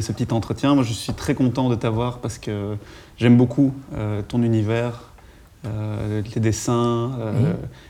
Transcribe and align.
ce 0.00 0.12
petit 0.12 0.32
entretien. 0.32 0.74
Moi, 0.74 0.84
je 0.84 0.92
suis 0.92 1.12
très 1.12 1.34
content 1.34 1.68
de 1.68 1.74
t'avoir 1.74 2.18
parce 2.18 2.38
que 2.38 2.76
j'aime 3.16 3.36
beaucoup 3.36 3.74
ton 4.28 4.42
univers, 4.42 5.12
les 5.64 6.40
dessins, 6.40 7.10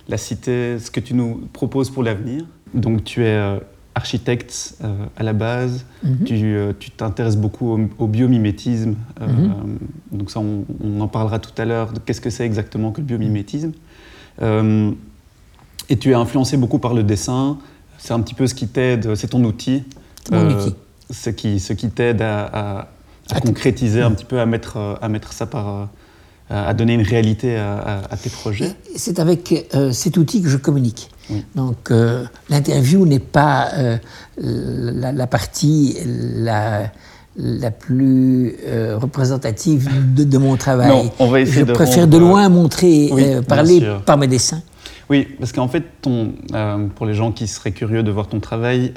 la 0.09 0.17
cité, 0.17 0.79
ce 0.79 0.91
que 0.91 1.01
tu 1.01 1.15
nous 1.15 1.49
proposes 1.53 1.91
pour 1.91 2.03
l'avenir. 2.03 2.45
Donc, 2.75 3.05
tu 3.05 3.25
es 3.25 3.61
architecte 3.95 4.77
euh, 4.83 5.07
à 5.17 5.23
la 5.23 5.33
base, 5.33 5.85
mhm. 6.03 6.27
euh, 6.31 6.73
tu 6.79 6.91
t'intéresses 6.91 7.37
beaucoup 7.37 7.89
au, 7.99 8.07
biomimétisme. 8.07 8.95
Euh, 9.21 9.27
mhm. 9.27 9.79
Donc 10.13 10.31
ça, 10.31 10.41
on, 10.41 11.01
en 11.01 11.09
parlera 11.09 11.39
tout 11.39 11.57
à 11.61 11.65
l'heure 11.65 11.93
de 11.93 11.99
qu'est-ce 11.99 12.21
que 12.21 12.31
c'est 12.31 12.47
exactement 12.47 12.93
que 12.93 13.01
le 13.01 13.07
biomimétisme. 13.07 13.73
et 14.41 15.97
tu 15.99 16.11
es 16.11 16.15
influencé 16.15 16.57
beaucoup 16.57 16.79
par 16.79 16.95
le 16.95 17.03
dessin. 17.03 17.59
C'est 17.99 18.15
un 18.15 18.21
petit 18.21 18.35
peu 18.35 18.47
ce 18.47 18.55
qui 18.55 18.69
t'aide, 18.69 19.15
c'est 19.15 19.29
ton 19.29 19.45
outil. 19.45 19.85
outil. 20.33 20.75
Ce 21.11 21.31
qui, 21.31 21.61
ce 21.61 21.73
qui 21.73 21.89
t'aide 21.91 22.23
à, 22.23 22.89
concrétiser 23.43 24.03
un 24.03 24.11
petit 24.13 24.25
peu, 24.25 24.41
à 24.41 24.47
mettre, 24.47 24.99
à 25.01 25.09
mettre 25.09 25.33
ça 25.33 25.47
par 25.47 25.89
à 26.53 26.75
donner 26.75 26.95
une 26.95 27.03
réalité 27.03 27.57
à, 27.57 28.17
tes 28.21 28.31
projets 28.31 28.73
C'est 28.97 29.21
avec 29.21 29.69
cet 29.93 30.17
outil 30.17 30.43
que 30.43 30.49
je 30.49 30.57
communique. 30.57 31.11
Donc 31.55 31.91
euh, 31.91 32.25
l'interview 32.49 33.07
n'est 33.07 33.19
pas 33.19 33.69
euh, 33.77 33.99
la, 34.39 35.27
partie 35.27 35.97
la, 36.05 36.91
la 37.37 37.71
plus 37.71 38.57
euh, 38.67 38.99
représentative 38.99 39.89
de, 40.15 40.39
mon 40.39 40.57
travail. 40.57 40.89
Non, 40.89 41.11
on 41.19 41.29
va 41.29 41.41
essayer 41.41 41.61
Je 41.61 41.73
préfère 41.73 42.09
de 42.09 42.19
loin 42.19 42.49
montrer, 42.49 43.11
parler 43.47 43.87
par 44.07 44.19
mes 44.19 44.27
dessins. 44.27 44.63
Oui, 45.11 45.27
parce 45.39 45.53
qu'en 45.53 45.69
fait, 45.69 45.83
ton, 46.03 46.33
pour 46.95 47.05
les 47.05 47.15
gens 47.15 47.33
qui 47.33 47.49
seraient 47.49 47.73
curieux 47.73 48.03
de 48.03 48.11
voir 48.11 48.29
ton 48.29 48.39
travail, 48.39 48.95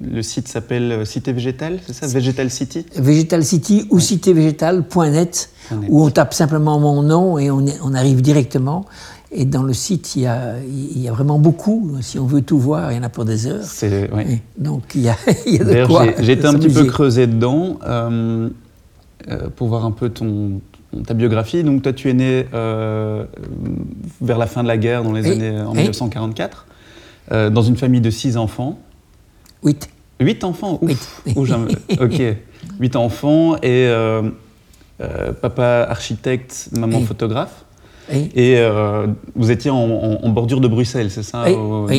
le 0.00 0.22
site 0.22 0.46
s'appelle 0.46 1.06
Cité 1.06 1.32
Végétale, 1.32 1.78
c'est 1.86 1.94
ça? 1.94 2.06
Végétal 2.06 2.50
City? 2.50 2.84
Végétal 2.96 3.42
City 3.42 3.86
ou 3.90 3.98
citévégétale.net, 3.98 5.50
où 5.88 6.04
on 6.04 6.10
tape 6.10 6.34
simplement 6.34 6.78
mon 6.78 7.02
nom 7.02 7.38
et 7.38 7.50
on, 7.50 7.64
on 7.82 7.94
arrive 7.94 8.20
directement. 8.20 8.84
Et 9.36 9.44
dans 9.44 9.64
le 9.64 9.72
site, 9.72 10.14
il 10.14 10.22
y, 10.22 10.26
a, 10.26 10.54
il 10.64 11.00
y 11.02 11.08
a 11.08 11.12
vraiment 11.12 11.40
beaucoup. 11.40 11.90
Si 12.02 12.20
on 12.20 12.24
veut 12.24 12.42
tout 12.42 12.58
voir, 12.58 12.92
il 12.92 12.96
y 12.96 12.98
en 12.98 13.02
a 13.02 13.08
pour 13.08 13.24
des 13.24 13.48
heures. 13.48 13.64
Oui. 13.82 14.40
Donc 14.56 14.82
il 14.94 15.02
y 15.02 15.08
a, 15.08 15.16
il 15.46 15.56
y 15.56 15.60
a 15.60 15.64
de 15.64 15.86
quoi. 15.86 16.06
J'ai 16.20 16.32
été 16.32 16.46
un 16.46 16.54
petit 16.54 16.72
peu 16.72 16.84
creusé 16.84 17.26
dedans 17.26 17.80
euh, 17.84 18.48
euh, 19.28 19.48
pour 19.56 19.68
voir 19.68 19.84
un 19.84 19.90
peu 19.90 20.08
ton, 20.08 20.60
ta 21.06 21.14
biographie. 21.14 21.64
Donc 21.64 21.82
toi, 21.82 21.92
tu 21.92 22.08
es 22.08 22.14
né 22.14 22.46
euh, 22.54 23.24
vers 24.20 24.38
la 24.38 24.46
fin 24.46 24.62
de 24.62 24.68
la 24.68 24.76
guerre, 24.76 25.02
dans 25.02 25.12
les 25.12 25.30
années 25.30 25.60
en 25.60 25.72
1944, 25.72 26.66
dans 27.30 27.62
une 27.62 27.76
famille 27.76 28.00
de 28.00 28.10
six 28.10 28.36
enfants. 28.36 28.78
Huit. 29.62 29.88
Huit 30.20 30.44
enfants? 30.44 30.78
Ouf. 30.82 31.22
ok. 32.00 32.22
Huit 32.80 32.96
enfants 32.96 33.56
et 33.62 33.90
papa 35.40 35.86
architecte, 35.88 36.68
maman 36.72 37.00
photographe. 37.00 37.64
Et 38.12 38.56
euh, 38.58 39.06
vous 39.34 39.50
étiez 39.50 39.70
en, 39.70 40.28
bordure 40.28 40.60
de 40.60 40.68
Bruxelles, 40.68 41.10
c'est 41.10 41.22
ça? 41.22 41.46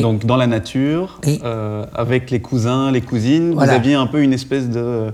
Donc 0.02 0.24
dans 0.24 0.36
la 0.36 0.46
nature, 0.46 1.20
euh, 1.26 1.84
avec 1.94 2.30
les 2.30 2.40
cousins, 2.40 2.90
les 2.92 3.00
cousines, 3.00 3.54
vous 3.54 3.60
aviez 3.60 3.94
un 3.94 4.06
peu 4.06 4.22
une 4.22 4.32
espèce 4.32 4.68
de... 4.68 5.12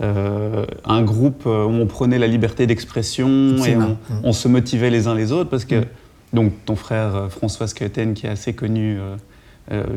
Euh, 0.00 0.64
un 0.84 1.02
groupe 1.02 1.44
où 1.46 1.48
on 1.48 1.86
prenait 1.86 2.18
la 2.18 2.28
liberté 2.28 2.66
d'expression 2.66 3.56
et 3.64 3.76
on, 4.22 4.32
se 4.32 4.46
motivait 4.46 4.90
les 4.90 5.08
uns 5.08 5.14
les 5.14 5.32
autres 5.32 5.50
parce 5.50 5.64
que 5.64 5.74
mm. 5.74 5.86
donc 6.34 6.52
ton 6.64 6.76
frère 6.76 7.26
François 7.30 7.66
Skeuten 7.66 8.14
qui 8.14 8.26
est 8.26 8.30
assez 8.30 8.52
connu, 8.52 8.98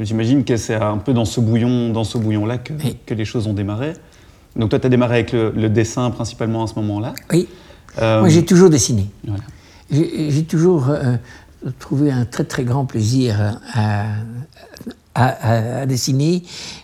j'imagine 0.02 0.44
que 0.44 0.58
c'est 0.58 0.74
un 0.74 0.98
peu 0.98 1.14
dans 1.14 1.26
ce 1.26 1.40
bouillon, 1.40 1.90
dans 1.90 2.04
ce 2.04 2.18
bouillon 2.18 2.48
là 2.48 2.58
que, 2.58 2.74
que 3.06 3.14
les 3.14 3.26
choses 3.26 3.46
ont 3.46 3.54
démarré. 3.54 3.94
Donc 4.56 4.72
toi 4.72 4.80
tu 4.80 4.88
as 4.88 4.90
démarré 4.90 5.16
avec 5.20 5.34
le, 5.34 5.70
dessin 5.70 6.10
principalement 6.10 6.64
à 6.64 6.68
ce 6.68 6.74
moment-là. 6.76 7.14
Oui. 7.32 7.48
Moi 8.00 8.30
j'ai 8.30 8.44
toujours 8.44 8.72
dessiné. 8.72 9.06
Voilà. 9.28 9.44
J'ai 9.92 10.44
toujours 10.44 10.90
euh, 10.90 11.18
trouvé 11.80 12.12
un 12.12 12.26
très 12.26 12.46
très 12.46 12.64
grand 12.64 12.86
plaisir 12.86 13.60
à, 13.74 14.04
à, 14.04 14.06
dessiner 15.86 16.44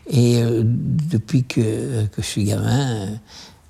et 0.09 0.41
euh, 0.41 0.63
depuis 0.65 1.43
que, 1.43 2.05
que, 2.07 2.21
je 2.21 2.25
suis 2.25 2.43
gamin, 2.43 3.07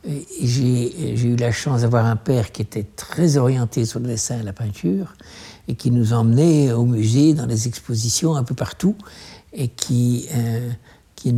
euh, 0.08 0.20
j'ai 0.42 1.28
eu 1.28 1.36
la 1.36 1.52
chance 1.52 1.82
d'avoir 1.82 2.06
un 2.06 2.16
père 2.16 2.52
qui 2.52 2.62
était 2.62 2.86
très 2.96 3.38
orienté 3.38 3.86
sur 3.86 4.00
le 4.00 4.08
dessin 4.08 4.40
et 4.40 4.44
la 4.44 4.54
peinture 4.54 5.14
et 5.68 5.76
qui 5.76 5.92
nous 5.92 6.14
emmenait 6.14 6.72
au 6.72 6.86
musée, 6.86 7.34
dans 7.34 7.46
les 7.46 7.68
expositions 7.68 8.36
un 8.36 8.44
peu 8.44 8.56
partout 8.56 8.96
et 9.54 9.68
qui, 9.68 10.28
qui, 11.16 11.36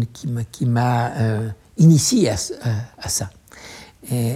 qui 0.52 0.66
m'a 0.66 1.12
initié 1.78 2.30
à, 2.30 2.36
à, 3.00 3.10
ça. 3.10 3.30
Et, 4.12 4.36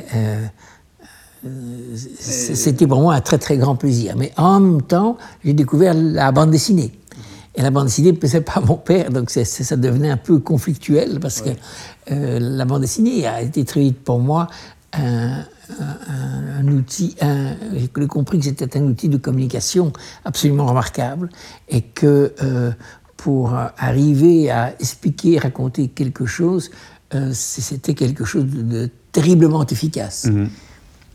euh, 1.45 1.95
c'était 2.19 2.88
pour 2.88 3.01
moi 3.01 3.15
un 3.15 3.21
très 3.21 3.38
très 3.38 3.57
grand 3.57 3.75
plaisir. 3.75 4.15
Mais 4.17 4.31
en 4.38 4.59
même 4.59 4.81
temps, 4.81 5.17
j'ai 5.44 5.53
découvert 5.53 5.94
la 5.94 6.31
bande 6.31 6.51
dessinée. 6.51 6.91
Et 7.55 7.61
la 7.61 7.69
bande 7.69 7.85
dessinée 7.85 8.11
ne 8.11 8.17
plaisait 8.17 8.41
pas 8.41 8.53
à 8.55 8.61
mon 8.61 8.77
père, 8.77 9.11
donc 9.11 9.29
ça 9.29 9.75
devenait 9.75 10.09
un 10.09 10.17
peu 10.17 10.39
conflictuel 10.39 11.19
parce 11.19 11.41
que 11.41 11.49
euh, 12.11 12.39
la 12.39 12.65
bande 12.65 12.81
dessinée 12.81 13.27
a 13.27 13.41
été 13.41 13.63
très 13.63 13.81
vite 13.81 13.99
pour 14.03 14.19
moi 14.19 14.47
un, 14.93 15.43
outil. 16.67 17.15
J'ai 17.73 18.07
compris 18.07 18.39
que 18.39 18.45
c'était 18.45 18.77
un 18.77 18.83
outil 18.83 19.09
de 19.09 19.17
communication 19.17 19.91
absolument 20.25 20.65
remarquable 20.65 21.29
et 21.69 21.81
que 21.81 22.33
euh, 22.41 22.71
pour 23.17 23.53
arriver 23.53 24.49
à 24.49 24.73
expliquer, 24.79 25.37
raconter 25.37 25.89
quelque 25.89 26.25
chose, 26.25 26.71
c'était 27.31 27.93
quelque 27.93 28.25
chose 28.25 28.45
de, 28.45 28.89
terriblement 29.11 29.65
efficace. 29.65 30.25
Mm-hmm. 30.25 30.47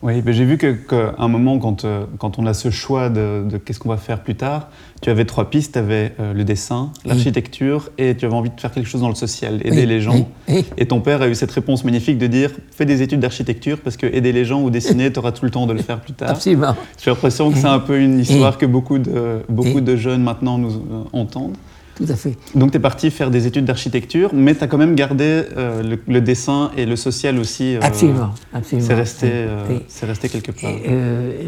Oui, 0.01 0.23
j'ai 0.27 0.45
vu 0.45 0.59
qu'à 0.59 1.15
un 1.19 1.29
moment, 1.29 1.59
quand, 1.59 1.85
euh, 1.85 2.05
quand, 2.19 2.39
on 2.39 2.47
a 2.47 2.55
ce 2.55 2.71
choix 2.71 3.09
de, 3.09 3.45
qu'est-ce 3.65 3.81
qu'on 3.81 3.89
va 3.89 3.97
faire 3.97 4.21
plus 4.21 4.37
tard, 4.37 4.69
tu 5.03 5.11
avais 5.11 5.25
trois 5.25 5.51
pistes. 5.51 5.73
Tu 5.73 5.79
avais 5.79 6.13
euh, 6.21 6.33
le 6.33 6.45
dessin, 6.45 6.93
l'architecture 7.05 7.91
et 7.99 8.17
tu 8.17 8.25
avais 8.25 8.35
envie 8.35 8.51
de 8.51 8.61
faire 8.61 8.71
quelque 8.71 8.89
chose 8.89 9.01
dans 9.01 9.09
le 9.09 9.17
social, 9.17 9.61
aider 9.65 9.87
les 9.87 10.01
gens. 10.01 10.29
Et 10.77 10.87
ton 10.87 11.01
père 11.01 11.21
a 11.23 11.29
eu 11.29 11.35
cette 11.35 11.51
réponse 11.51 11.85
magnifique 11.85 12.19
de 12.19 12.27
dire 12.29 12.51
fais 12.71 12.87
des 12.87 13.03
études 13.03 13.21
d'architecture 13.21 13.79
parce 13.81 13.97
que 13.97 14.07
aider 14.07 14.33
les 14.33 14.45
gens 14.45 14.63
ou 14.63 14.71
dessiner, 14.71 15.13
tu 15.13 15.19
auras 15.19 15.33
tout 15.33 15.45
le 15.45 15.51
temps 15.51 15.67
de 15.67 15.73
le 15.73 15.83
faire 15.83 16.01
plus 16.01 16.13
tard. 16.13 16.31
Absolument. 16.31 16.77
J'ai 17.03 17.11
l'impression 17.11 17.51
que 17.51 17.59
c'est 17.59 17.67
un 17.67 17.81
peu 17.81 18.01
une 18.01 18.21
histoire 18.21 18.57
que 18.57 18.67
beaucoup 18.67 18.99
de, 18.99 19.43
beaucoup 19.49 19.81
de 19.81 19.97
jeunes 19.97 20.23
maintenant 20.23 20.59
nous 20.59 20.75
euh, 20.75 21.05
entendent. 21.13 21.57
Tout 21.99 22.07
à 22.09 22.15
fait. 22.15 22.37
Donc 22.55 22.71
tu 22.71 22.77
es 22.77 22.81
parti 22.81 23.11
faire 23.11 23.29
des 23.29 23.49
études 23.49 23.65
d'architecture, 23.65 24.31
mais 24.33 24.55
tu 24.55 24.63
as 24.63 24.69
quand 24.69 24.79
même 24.79 24.95
gardé 24.95 25.43
euh, 25.57 25.97
le, 26.07 26.21
dessin 26.21 26.71
et 26.77 26.87
le 26.87 26.95
social 26.95 27.41
aussi. 27.41 27.75
Euh, 27.75 27.81
absolument, 27.83 28.31
absolument. 28.53 28.87
C'est 28.87 28.95
resté, 28.95 29.27
euh, 29.33 29.79
resté 30.03 30.29
quelque 30.29 30.53
part. 30.53 30.71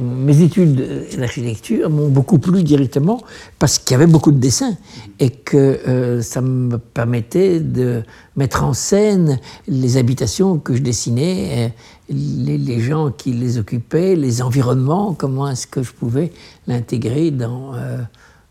mes 0.03 0.43
études 0.43 1.07
d'architecture 1.17 1.89
m'ont 1.89 2.09
beaucoup 2.09 2.41
plu 2.41 2.65
directement 2.65 3.23
parce 3.61 3.79
qu'il 3.79 3.93
y 3.93 3.95
avait 3.95 4.11
beaucoup 4.11 4.33
de 4.33 4.39
dessins 4.39 4.77
et 5.21 5.31
que 5.31 6.19
ça 6.21 6.41
me 6.41 6.79
permettait 6.79 7.61
de 7.61 8.03
mettre 8.35 8.65
en 8.65 8.73
scène 8.73 9.39
les 9.69 9.99
habitations 9.99 10.59
que 10.59 10.75
je 10.75 10.83
dessinais, 10.83 11.73
les, 12.09 12.59
les 12.59 12.81
gens 12.81 13.13
qui 13.13 13.33
les 13.33 13.57
occupaient, 13.57 14.17
les 14.17 14.43
environnements, 14.43 15.15
comment 15.15 15.49
est-ce 15.49 15.69
que 15.69 15.85
je 15.85 15.93
pouvais 15.93 16.33
l'intégrer 16.67 17.31
dans 17.31 17.75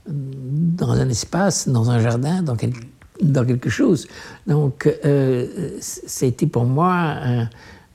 dans 0.08 0.92
un 0.92 1.10
espace, 1.10 1.68
dans 1.68 1.90
un 1.90 2.00
jardin, 2.00 2.42
dans, 2.42 2.56
dans 3.22 3.46
quelque 3.46 3.70
chose. 3.70 4.08
Donc, 4.48 4.88
euh, 5.06 5.78
été 6.22 6.48
pour 6.48 6.66
moi 6.66 7.16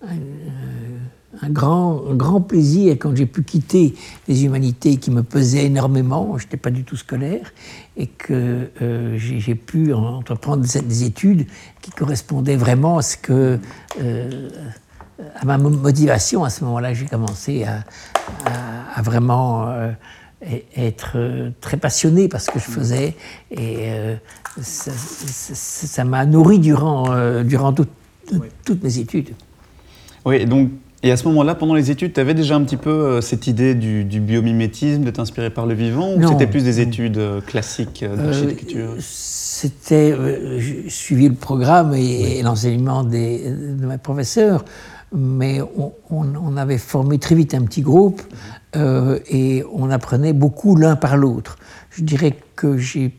un, 0.03 1.51
grand, 1.51 2.15
grand 2.15 2.41
plaisir 2.41 2.93
quand 2.99 3.17
j'ai 3.17 3.27
pu 3.27 3.43
quitter 3.43 3.95
les 4.29 4.45
humanités 4.45 4.97
qui 4.97 5.11
me 5.11 5.23
pesaient 5.23 5.65
énormément, 5.65 6.39
je 6.39 6.45
n'étais 6.45 6.57
pas 6.57 6.71
du 6.71 6.85
tout 6.85 6.97
scolaire, 6.97 7.53
et 7.97 8.07
que 8.07 8.69
euh, 8.83 9.17
j'ai 9.19 9.55
pu 9.55 9.93
entreprendre 9.93 10.63
des 10.63 11.05
études 11.05 11.47
qui 11.81 11.91
correspondaient 11.91 12.57
vraiment 12.57 12.99
à. 12.99 13.03
Euh, 13.29 13.59
ma 15.45 15.59
motivation 15.59 16.43
à 16.43 16.51
ce 16.51 16.65
moment-là, 16.65 16.93
j'ai 16.93 17.07
commencé 17.07 17.65
à, 17.65 17.85
à, 18.97 19.01
vraiment 19.01 19.73
être 20.77 21.13
euh, 21.17 21.51
très 21.61 21.77
passionné 21.77 22.29
par 22.29 22.41
ce 22.41 22.51
que 22.51 22.59
je 22.59 22.65
faisais. 22.65 23.15
Et 23.51 23.91
euh, 23.91 24.17
ça 24.61 26.05
m'a 26.05 26.27
nourri 26.27 26.59
durant, 26.59 27.13
euh, 27.13 27.43
durant 27.43 27.73
toutes 27.73 28.83
mes 28.83 28.99
études. 28.99 29.31
Oui, 30.25 30.37
et 30.37 30.47
donc 30.47 30.71
et 31.03 31.13
à 31.13 31.19
ce 31.19 31.29
moment-là, 31.29 31.55
pendant 31.55 31.75
les 31.75 31.91
études, 31.91 32.15
tu 32.15 32.21
avais 32.21 32.33
déjà 32.33 32.57
un 32.57 32.63
petit 32.63 32.79
peu 32.79 33.21
cette 33.21 33.47
idée 33.47 33.75
du, 33.75 34.21
biomimétisme, 34.21 35.05
de 35.05 35.11
t'inspirer 35.11 35.51
par 35.51 35.67
le 35.67 35.75
vivant, 35.75 36.15
ou 36.15 36.27
c'était 36.27 36.47
plus 36.47 36.65
des 36.65 36.81
études 36.81 37.21
classiques 37.47 38.03
d'architecture? 38.03 38.89
C'était, 39.01 40.17
suivi 40.89 41.29
le 41.29 41.35
programme 41.35 41.93
et, 41.93 42.41
l'enseignement 42.41 43.05
de 43.05 43.87
mes 43.87 43.99
professeurs, 44.03 44.65
mais 45.15 45.61
on, 46.11 46.57
avait 46.57 46.79
formé 46.79 47.19
très 47.19 47.37
vite 47.37 47.55
un 47.55 47.63
petit 47.63 47.83
groupe 47.83 48.21
euh, 48.75 49.21
et 49.29 49.65
on 49.73 49.91
apprenait 49.91 50.33
beaucoup 50.33 50.75
l'un 50.75 50.97
par 50.97 51.17
l'autre. 51.17 51.57
Je 51.91 52.03
dirais 52.03 52.37
que 52.57 52.77
j'ai 52.77 53.17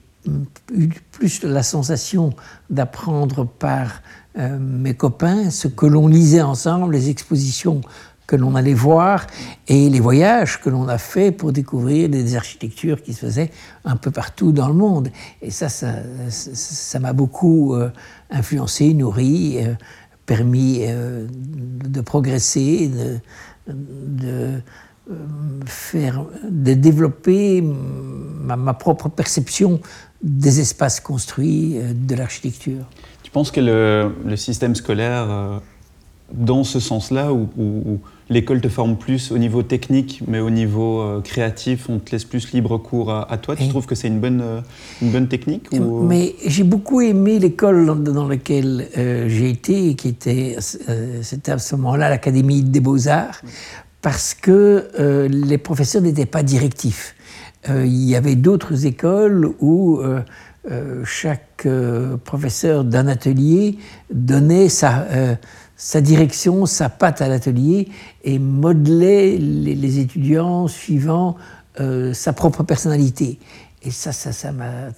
eu 0.73 0.89
plus 1.11 1.43
la 1.43 1.63
sensation 1.63 2.31
d'apprendre 2.69 3.45
par 3.45 4.01
mes 4.59 4.93
copains, 4.95 5.49
ce 5.49 5.69
que 5.69 5.85
l'on 5.85 6.09
lisait 6.09 6.41
ensemble, 6.41 6.93
les 6.93 7.09
expositions 7.09 7.79
que 8.27 8.35
l'on 8.35 8.55
allait 8.55 8.73
voir 8.73 9.27
et 9.69 9.89
les 9.89 10.01
voyages 10.01 10.59
que 10.59 10.69
l'on 10.69 10.89
a 10.89 10.97
fait 10.97 11.31
pour 11.31 11.53
découvrir 11.53 12.09
des 12.09 12.35
architectures 12.35 13.01
qui 13.01 13.13
se 13.13 13.27
faisaient 13.27 13.51
un 13.85 13.95
peu 13.95 14.11
partout 14.11 14.51
dans 14.51 14.67
le 14.67 14.73
monde. 14.73 15.09
Et 15.41 15.51
ça, 15.51 15.69
ça 15.69 16.99
m'a 16.99 17.13
beaucoup 17.13 17.77
influencé, 18.29 18.93
nourri, 18.93 19.59
permis 20.25 20.85
de 20.87 22.01
progresser, 22.01 22.89
de, 22.89 23.19
de 23.67 24.61
faire, 25.65 26.25
de 26.43 26.73
développer 26.73 27.61
ma, 27.61 28.73
propre 28.73 29.09
perception 29.09 29.79
des 30.21 30.59
espaces 30.59 30.99
construits, 30.99 31.77
euh, 31.77 31.93
de 31.93 32.15
l'architecture. 32.15 32.85
Tu 33.23 33.31
penses 33.31 33.51
que 33.51 33.59
le, 33.61 34.35
système 34.35 34.75
scolaire, 34.75 35.29
euh, 35.29 35.59
dans 36.33 36.63
ce 36.63 36.79
sens-là, 36.79 37.31
où, 37.33 37.99
l'école 38.29 38.59
te 38.59 38.69
forme 38.69 38.97
plus 38.97 39.31
au 39.31 39.37
niveau 39.37 39.61
technique, 39.61 40.23
mais 40.27 40.39
au 40.39 40.49
niveau 40.49 41.01
euh, 41.01 41.21
créatif, 41.21 41.89
on 41.89 41.99
te 41.99 42.11
laisse 42.11 42.25
plus 42.25 42.51
libre 42.53 42.79
cours 42.79 43.11
à, 43.11 43.37
toi, 43.37 43.55
tu 43.55 43.67
trouves 43.67 43.85
que 43.85 43.93
c'est 43.93 44.07
une 44.07 44.19
bonne, 44.19 44.43
une 45.01 45.11
bonne 45.11 45.27
technique 45.27 45.69
Mais 45.71 46.35
j'ai 46.45 46.63
beaucoup 46.63 47.01
aimé 47.01 47.37
l'école 47.37 47.85
dans, 48.03 48.27
laquelle 48.27 48.87
j'ai 48.95 49.49
été, 49.49 49.93
qui 49.95 50.07
était, 50.07 50.57
c'était 51.21 51.51
à 51.51 51.59
ce 51.59 51.75
moment-là 51.75 52.09
l'Académie 52.09 52.63
des 52.63 52.79
Beaux-Arts, 52.79 53.41
parce 54.01 54.33
que 54.33 55.27
les 55.29 55.57
professeurs 55.59 56.01
n'étaient 56.01 56.25
pas 56.25 56.41
directifs. 56.41 57.15
Euh, 57.69 57.85
il 57.85 58.03
y 58.03 58.15
avait 58.15 58.35
d'autres 58.35 58.85
écoles 58.85 59.49
où 59.59 59.99
euh, 59.99 60.21
euh, 60.69 61.03
chaque 61.05 61.67
professeur 62.25 62.83
d'un 62.83 63.07
atelier 63.07 63.77
donnait 64.13 64.69
sa, 64.69 65.07
sa, 65.75 66.01
direction, 66.01 66.65
sa 66.65 66.89
patte 66.89 67.21
à 67.21 67.27
l'atelier 67.27 67.89
et 68.23 68.39
modelait 68.39 69.37
les, 69.37 69.99
étudiants 69.99 70.67
suivant 70.67 71.35
sa 72.13 72.33
propre 72.33 72.63
personnalité. 72.63 73.39
Et 73.83 73.91
ça, 73.91 74.11
ça, 74.11 74.51
m'a 74.51 74.89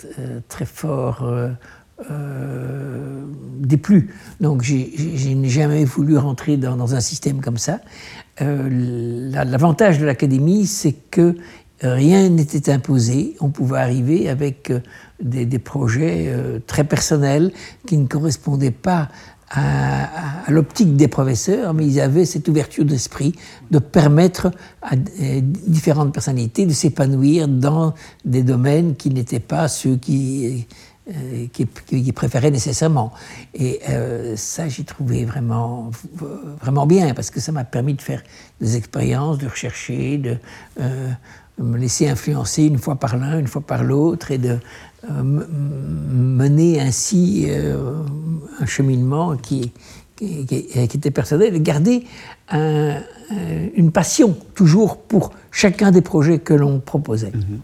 très 0.47 0.65
fort 0.65 1.27
déplu. 3.59 4.13
Donc, 4.39 4.61
je 4.61 4.75
n'ai 5.33 5.49
jamais 5.49 5.85
voulu 5.85 6.17
rentrer 6.17 6.57
dans, 6.57 6.93
un 6.93 6.99
système 6.99 7.41
comme 7.41 7.57
ça. 7.57 7.79
L'avantage 8.39 9.99
de 9.99 10.05
l'académie, 10.05 10.67
c'est 10.67 10.93
que 10.93 11.35
rien 11.81 12.29
n'était 12.29 12.71
imposé. 12.71 13.35
On 13.39 13.49
pouvait 13.49 13.79
arriver 13.79 14.29
avec 14.29 14.71
euh, 14.71 14.79
des, 15.21 15.59
projets 15.59 16.25
euh, 16.27 16.59
très 16.65 16.83
personnels 16.83 17.51
qui 17.85 17.97
ne 17.97 18.07
correspondaient 18.07 18.71
pas 18.71 19.09
à, 19.49 20.49
l'optique 20.49 20.95
des 20.95 21.07
professeurs, 21.07 21.73
mais 21.73 21.85
ils 21.85 22.01
avaient 22.01 22.25
cette 22.25 22.47
ouverture 22.47 22.85
d'esprit 22.85 23.33
de 23.71 23.79
permettre 23.79 24.51
à 24.81 24.95
différentes 24.95 26.13
personnalités 26.13 26.65
de 26.65 26.73
s'épanouir 26.73 27.47
dans 27.47 27.93
des 28.25 28.43
domaines 28.43 28.95
qui 28.95 29.09
n'étaient 29.09 29.39
pas 29.39 29.67
ceux 29.67 29.95
qui, 29.95 30.67
euh, 31.09 31.47
qui, 31.53 32.11
préféraient 32.11 32.51
nécessairement. 32.51 33.13
Et 33.53 33.81
ça, 34.35 34.67
j'ai 34.67 34.83
trouvé 34.83 35.25
vraiment, 35.25 35.91
vraiment 36.61 36.85
bien, 36.85 37.13
parce 37.13 37.29
que 37.29 37.39
ça 37.39 37.51
m'a 37.51 37.63
permis 37.63 37.93
de 37.93 38.01
faire 38.01 38.21
des 38.59 38.75
expériences, 38.75 39.37
de 39.37 39.47
rechercher, 39.47 40.17
de 40.17 40.37
me 41.59 41.77
laisser 41.77 42.07
influencer 42.07 42.63
une 42.63 42.77
fois 42.77 42.95
par 42.95 43.17
l'un, 43.17 43.39
une 43.39 43.47
fois 43.47 43.61
par 43.61 43.83
l'autre, 43.83 44.31
et 44.31 44.37
de 44.37 44.57
euh, 45.09 45.23
mener 45.23 46.79
ainsi 46.79 47.45
euh, 47.49 48.01
un 48.59 48.65
cheminement 48.65 49.35
qui, 49.37 49.71
qui, 50.15 50.45
était 50.73 51.11
personnel, 51.11 51.55
et 51.55 51.61
garder 51.61 52.05
une 52.49 53.91
passion 53.91 54.37
toujours 54.55 54.97
pour 54.97 55.31
chacun 55.51 55.91
des 55.91 56.01
projets 56.01 56.39
que 56.39 56.53
l'on 56.53 56.79
proposait. 56.79 57.31
Mhm. 57.33 57.59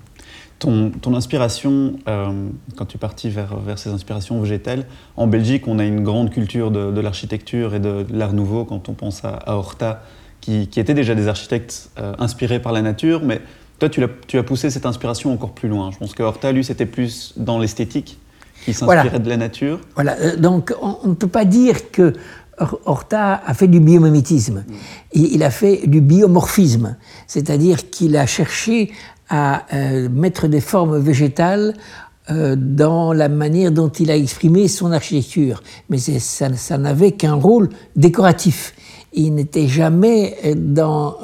Ton, 0.64 0.92
ton, 0.92 1.14
inspiration, 1.14 1.98
euh, 2.08 2.48
quand 2.78 2.86
tu 2.86 2.96
es 2.96 3.00
parti 3.00 3.30
vers, 3.30 3.58
vers, 3.58 3.78
ces 3.78 3.90
inspirations 3.90 4.40
végétales, 4.40 4.86
en 5.18 5.28
Belgique, 5.28 5.68
on 5.68 5.78
a 5.78 5.84
une 5.84 6.04
grande 6.04 6.30
culture 6.30 6.72
de, 6.72 7.02
l'architecture 7.02 7.76
et 7.76 7.80
de, 7.82 8.06
l'art 8.10 8.32
nouveau 8.32 8.64
quand 8.64 8.88
on 8.88 8.94
pense 8.94 9.26
à, 9.26 9.44
Horta, 9.48 10.04
qui, 10.40 10.68
qui 10.68 10.80
étaient 10.80 10.94
déjà 10.94 11.16
des 11.16 11.28
architectes 11.28 11.90
inspirés 12.18 12.62
par 12.62 12.72
la 12.72 12.82
nature, 12.82 13.22
mais 13.26 13.42
toi, 13.80 13.90
tu 13.90 14.02
as, 14.04 14.10
tu 14.28 14.38
as 14.38 14.44
poussé 14.44 14.70
cette 14.70 14.86
inspiration 14.86 15.34
encore 15.34 15.52
plus 15.52 15.68
loin. 15.68 15.92
Je 15.92 15.98
pense 15.98 16.14
que 16.14 16.24
Horta, 16.24 16.54
lui, 16.54 16.64
c'était 16.64 16.86
plus 16.86 17.34
dans 17.36 17.60
l'esthétique, 17.60 18.18
qui 18.64 18.74
s'inspirait 18.74 19.20
de 19.20 19.30
la 19.30 19.36
nature. 19.36 19.82
Voilà, 19.96 20.16
euh, 20.20 20.38
donc 20.38 20.74
on 20.82 21.10
ne 21.10 21.16
peut 21.16 21.28
pas 21.28 21.44
dire 21.46 21.92
que 21.92 22.14
Horta 22.86 23.42
a 23.46 23.54
fait 23.54 23.68
du 23.68 23.80
biomimétisme. 23.80 24.64
Mm. 24.68 24.74
Il, 25.14 25.44
a 25.44 25.50
fait 25.50 25.88
du 25.88 26.02
biomorphisme, 26.02 26.96
c'est-à-dire 27.28 27.90
qu'il 27.90 28.16
a 28.16 28.26
cherché 28.26 28.92
à 29.36 29.66
euh, 29.74 30.10
mettre 30.10 30.48
des 30.48 30.62
formes 30.62 31.00
végétales 31.00 31.74
euh, 32.30 32.56
dans 32.56 33.14
la 33.14 33.30
manière 33.30 33.72
dont 33.72 33.90
il 33.90 34.12
a 34.12 34.16
exprimé 34.16 34.68
son 34.68 34.92
architecture. 34.92 35.64
Mais 35.90 35.98
ça, 35.98 36.78
n'avait 36.78 37.14
qu'un 37.14 37.34
rôle 37.34 37.70
décoratif. 37.96 38.76
Il 39.12 39.34
n'était 39.34 39.68
jamais 39.68 40.38
dans 40.56 41.18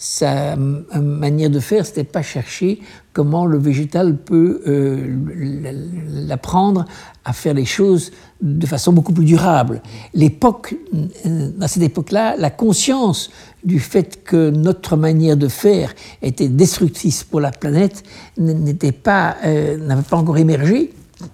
sa 0.00 0.56
manière 0.56 1.50
de 1.50 1.60
faire, 1.60 1.84
c'était 1.84 2.04
pas 2.04 2.22
chercher 2.22 2.80
comment 3.12 3.44
le 3.44 3.58
végétal 3.58 4.16
peut 4.16 4.62
euh, 4.66 5.14
l'apprendre 6.26 6.86
à 7.26 7.34
faire 7.34 7.52
les 7.52 7.66
choses 7.66 8.10
de 8.40 8.66
façon 8.66 8.94
beaucoup 8.94 9.12
plus 9.12 9.26
durable. 9.26 9.82
L'époque, 10.14 10.74
euh, 11.26 11.50
à 11.60 11.68
cette 11.68 11.82
époque-là, 11.82 12.36
la 12.38 12.48
conscience 12.48 13.30
du 13.64 13.80
fait 13.80 14.22
que 14.24 14.50
notre 14.50 14.96
manière 14.96 15.36
de 15.36 15.48
faire 15.48 15.94
était 16.22 16.48
destructrice 16.48 17.24
pour 17.24 17.40
la 17.40 17.50
planète 17.50 18.04
euh, 18.38 18.54
n'avait 18.54 18.92
pas 18.92 19.36
encore 20.16 20.38
émergé, 20.38 20.92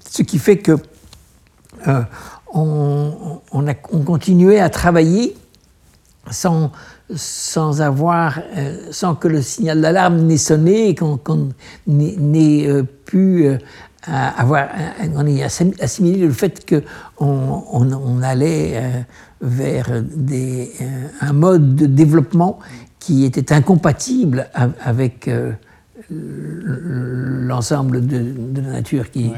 ce 0.08 0.22
qui 0.22 0.38
fait 0.38 0.58
que 0.58 0.76
on, 2.52 3.40
on, 3.52 3.68
a, 3.68 3.74
on 3.92 4.00
continuait 4.00 4.60
à 4.60 4.70
travailler 4.70 5.36
sans 6.30 6.72
euh, 7.10 7.14
que 9.20 9.28
le 9.28 9.42
signal 9.42 9.80
d'alarme 9.80 10.22
n'ait 10.22 10.36
sonné 10.36 10.88
et 10.88 10.94
qu'on 10.94 11.18
n'ait 11.86 12.68
euh, 12.68 12.82
pu 13.04 13.48
euh, 14.08 14.12
avoir, 14.36 14.68
on 15.14 15.26
ait 15.26 15.42
assimilé 15.42 16.26
le 16.26 16.32
fait 16.32 16.64
qu'on 16.68 17.64
on, 17.72 18.22
allait 18.22 19.04
vers 19.40 20.02
des, 20.02 20.70
un 21.20 21.32
mode 21.32 21.76
de 21.76 21.86
développement 21.86 22.58
qui 22.98 23.24
était 23.24 23.52
incompatible 23.52 24.48
avec 24.54 25.30
l'ensemble 26.10 28.06
de, 28.06 28.60
la 28.60 28.72
nature 28.72 29.10
qui, 29.10 29.32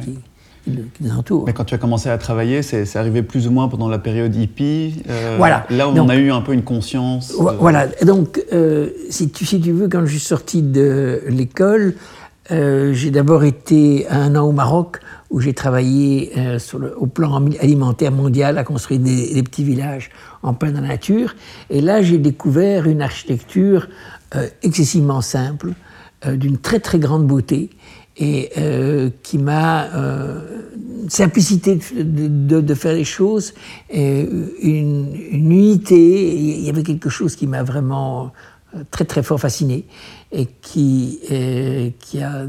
mais 1.47 1.53
quand 1.53 1.65
tu 1.65 1.75
as 1.75 1.79
commencé 1.79 2.09
à 2.09 2.19
travailler, 2.19 2.63
c'est 2.63 2.97
arrivé 2.97 3.23
plus 3.23 3.47
ou 3.47 3.51
moins 3.51 3.69
pendant 3.69 3.89
la 3.89 3.99
période 3.99 4.35
hippie. 4.35 5.03
Euh, 5.09 5.37
voilà. 5.39 5.67
Là 5.71 5.89
où 5.89 5.93
on 5.93 6.09
a 6.09 6.17
eu 6.17 6.31
un 6.31 6.41
peu 6.41 6.53
une 6.53 6.63
conscience. 6.63 7.33
Euh, 7.39 7.53
voilà. 7.59 7.87
Donc, 8.05 8.43
euh, 8.53 8.89
si, 9.11 9.31
tu, 9.31 9.45
si 9.45 9.61
tu 9.61 9.73
veux, 9.73 9.89
quand 9.89 10.05
je 10.05 10.11
suis 10.11 10.21
sorti 10.21 10.63
de 10.63 11.23
l'école, 11.29 11.95
j'ai 12.51 13.11
d'abord 13.11 13.45
été 13.45 14.09
un 14.09 14.35
an 14.37 14.47
au 14.49 14.53
Maroc 14.53 15.01
où 15.31 15.41
j'ai 15.41 15.53
travaillé 15.53 16.33
le, 16.35 16.97
au 16.97 17.07
plan 17.07 17.45
alimentaire 17.61 18.13
mondial 18.13 18.57
à 18.57 18.65
construire 18.65 19.01
des, 19.01 19.43
petits 19.43 19.65
villages 19.65 20.11
en 20.43 20.55
plein 20.55 20.73
dans 20.73 20.81
la 20.81 20.89
nature. 20.89 21.35
Et 21.69 21.81
là, 21.81 22.01
j'ai 22.01 22.19
découvert 22.19 22.87
une 22.87 23.03
architecture 23.03 23.89
excessivement 24.63 25.21
simple, 25.21 25.73
d'une 26.27 26.59
très 26.59 26.81
très 26.81 26.99
grande 26.99 27.27
beauté 27.27 27.71
et 28.19 28.51
euh, 28.59 29.11
qui 29.23 29.39
m'a 29.39 29.85
euh, 29.95 30.63
simplicité 31.09 31.79
de, 31.95 32.75
faire 32.75 32.93
les 32.93 33.05
choses, 33.05 33.55
une, 33.93 34.51
une, 34.61 35.15
unité. 35.31 36.35
Il 36.35 36.61
y 36.61 36.69
avait 36.69 36.83
quelque 36.83 37.09
chose 37.09 37.37
qui 37.37 37.47
m'a 37.47 37.63
vraiment 37.63 38.33
euh, 38.75 38.83
très 38.91 39.05
très 39.05 39.23
fort 39.23 39.41
fasciné 39.41 39.87
et 40.31 40.47
qui, 40.61 41.21
euh, 41.33 41.89
qui 41.99 42.21
a 42.21 42.47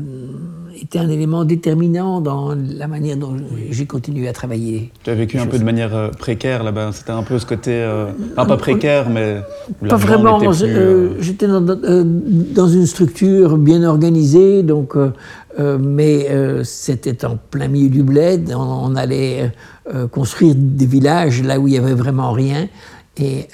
été 0.76 1.00
un 1.00 1.08
élément 1.08 1.46
déterminant 1.46 2.20
dans 2.20 2.54
la 2.54 2.88
manière 2.88 3.16
dont 3.16 3.38
j'ai 3.70 3.86
continué 3.86 4.28
à 4.28 4.34
travailler. 4.34 4.92
Tu 5.04 5.10
as 5.10 5.16
vécu 5.16 5.40
un 5.40 5.48
peu 5.48 5.58
de 5.58 5.64
manière 5.64 5.96
euh, 5.96 6.10
précaire 6.10 6.64
là-bas, 6.64 6.92
c'était 6.92 7.12
un 7.12 7.24
peu 7.24 7.40
ce 7.40 7.46
côté, 7.46 7.88
enfin 8.34 8.46
pas 8.46 8.58
précaire, 8.58 9.10
mais... 9.10 9.42
Pas 9.88 9.96
vraiment, 9.96 10.40
j'étais 10.52 11.48
dans, 11.48 11.62
dans, 11.62 12.68
une 12.68 12.86
structure 12.86 13.58
bien 13.58 13.84
organisée, 13.84 14.62
donc, 14.64 14.96
mais 15.58 16.28
c'était 16.64 17.24
en 17.24 17.38
plein 17.38 17.70
milieu 17.70 17.90
du 17.90 18.04
bled, 18.04 18.54
on, 18.54 18.92
on 18.92 18.96
allait 18.96 19.52
construire 20.12 20.54
des 20.58 20.86
villages 20.86 21.42
là 21.44 21.60
où 21.60 21.68
il 21.68 21.72
n'y 21.72 21.78
avait 21.78 21.94
vraiment 21.94 22.34
rien, 22.34 22.68
et 23.18 23.48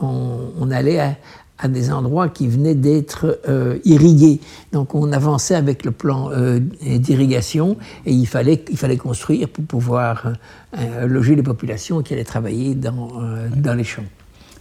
on, 0.00 0.38
on 0.60 0.70
allait... 0.70 1.00
À, 1.00 1.16
à 1.58 1.68
des 1.68 1.90
endroits 1.90 2.28
qui 2.28 2.48
venaient 2.48 2.74
d'être 2.74 3.40
euh, 3.48 3.78
irrigués. 3.84 4.40
Donc 4.72 4.94
on 4.94 5.12
avançait 5.12 5.54
avec 5.54 5.84
le 5.84 5.90
plan 5.90 6.30
euh, 6.30 6.60
d'irrigation 6.82 7.76
et 8.04 8.12
il 8.12 8.26
fallait, 8.26 8.62
il 8.70 8.76
fallait 8.76 8.96
construire 8.96 9.48
pour 9.48 9.64
pouvoir 9.64 10.32
euh, 10.78 11.06
loger 11.06 11.34
les 11.34 11.42
populations 11.42 12.02
qui 12.02 12.12
allaient 12.12 12.24
travailler 12.24 12.74
dans, 12.74 13.10
dans 13.56 13.74
les 13.74 13.84
champs. 13.84 14.04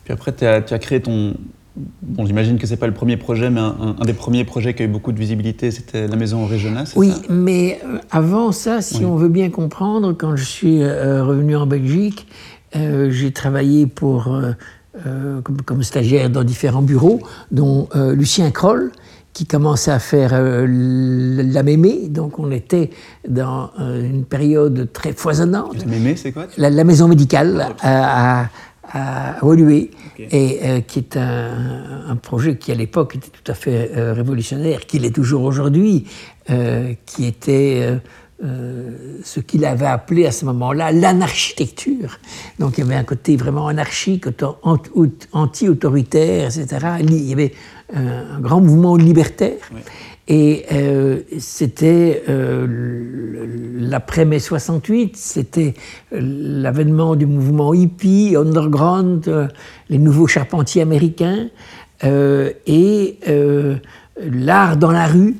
Puis 0.04 0.14
après, 0.14 0.34
tu 0.34 0.46
as, 0.46 0.62
créé 0.62 1.02
ton... 1.02 1.34
Bon, 2.02 2.26
j'imagine 2.26 2.58
que 2.58 2.68
ce 2.68 2.72
n'est 2.72 2.78
pas 2.78 2.88
le 2.88 2.94
premier 2.94 3.18
projet, 3.18 3.50
mais 3.50 3.60
un, 3.60 3.96
des 4.06 4.14
premiers 4.14 4.46
projets 4.46 4.74
qui 4.74 4.84
a 4.84 4.86
eu 4.86 4.90
beaucoup 4.90 5.12
de 5.12 5.20
visibilité, 5.20 5.72
c'était 5.72 6.08
la 6.08 6.16
maison 6.16 6.46
Régionale, 6.46 6.86
Oui, 6.96 7.12
mais 7.28 7.82
avant 8.12 8.54
ça, 8.54 8.82
si 8.82 9.04
on 9.04 9.16
veut 9.16 9.30
bien 9.30 9.50
comprendre, 9.50 10.14
quand 10.14 10.38
je 10.38 10.44
suis 10.46 10.86
revenu 10.86 11.58
en 11.58 11.66
Belgique, 11.66 12.28
j'ai 12.74 13.32
travaillé 13.32 13.88
pour 13.88 14.28
euh, 14.28 14.52
comme, 15.66 15.84
stagiaire 15.84 16.30
dans 16.30 16.44
différents 16.44 16.82
bureaux, 16.82 17.20
dont 17.52 17.88
euh, 17.96 18.16
Lucien 18.16 18.52
Kroll, 18.52 18.92
qui 19.34 19.46
commençait 19.46 19.92
à 19.92 20.00
faire 20.00 20.32
euh, 20.34 20.66
la 20.68 21.64
mémé. 21.64 22.08
Donc 22.08 22.40
on 22.40 22.52
était 22.52 22.90
dans 23.28 23.72
une 23.78 24.24
période 24.24 24.90
très 24.94 25.14
foisonnante. 25.14 25.80
La 25.80 25.86
mémé, 25.86 26.16
c'est 26.16 26.32
quoi 26.32 26.48
la, 26.58 26.84
maison 26.84 27.08
médicale 27.08 27.76
à, 27.82 28.48
à, 28.94 29.40
et 30.20 30.84
qui 30.88 31.00
est 31.00 31.18
un, 31.18 32.16
projet 32.22 32.58
qui 32.58 32.72
à 32.72 32.76
l'époque 32.76 33.16
était 33.16 33.30
tout 33.30 33.52
à 33.52 33.56
fait 33.56 33.92
révolutionnaire, 33.94 34.86
qui 34.86 35.00
l'est 35.00 35.14
toujours 35.14 35.44
aujourd'hui, 35.44 36.06
qui 36.48 37.26
était 37.26 38.00
euh, 38.44 38.92
ce 39.24 39.40
qu'il 39.40 39.64
avait 39.64 39.86
appelé 39.86 40.26
à 40.26 40.32
ce 40.32 40.44
moment-là 40.44 40.92
l'anarchitecture. 40.92 42.20
Donc 42.60 42.78
il 42.78 42.84
y 42.84 42.84
avait 42.84 42.96
un 42.96 43.06
côté 43.06 43.38
vraiment 43.38 43.70
anarchique, 43.70 44.26
anti-autoritaire, 45.32 46.46
etc. 46.46 46.88
Il 47.00 47.14
y 47.14 47.32
avait 47.32 47.54
un 47.94 48.42
grand 48.42 48.60
mouvement 48.60 48.98
libertaire. 48.98 49.72
Et 50.28 50.66
euh, 50.74 51.22
c'était 51.40 52.24
euh, 52.28 53.48
l'après-mai 53.80 54.40
68, 54.40 55.16
c'était 55.16 55.74
l'avènement 56.12 57.16
du 57.16 57.28
mouvement 57.28 57.74
hippie, 57.74 58.36
underground, 58.38 59.50
les 59.88 59.98
nouveaux 59.98 60.28
charpentiers 60.28 60.82
américains, 60.82 61.48
et 62.04 63.18
l'art 64.18 64.76
dans 64.76 64.92
la 64.92 65.08
rue, 65.08 65.38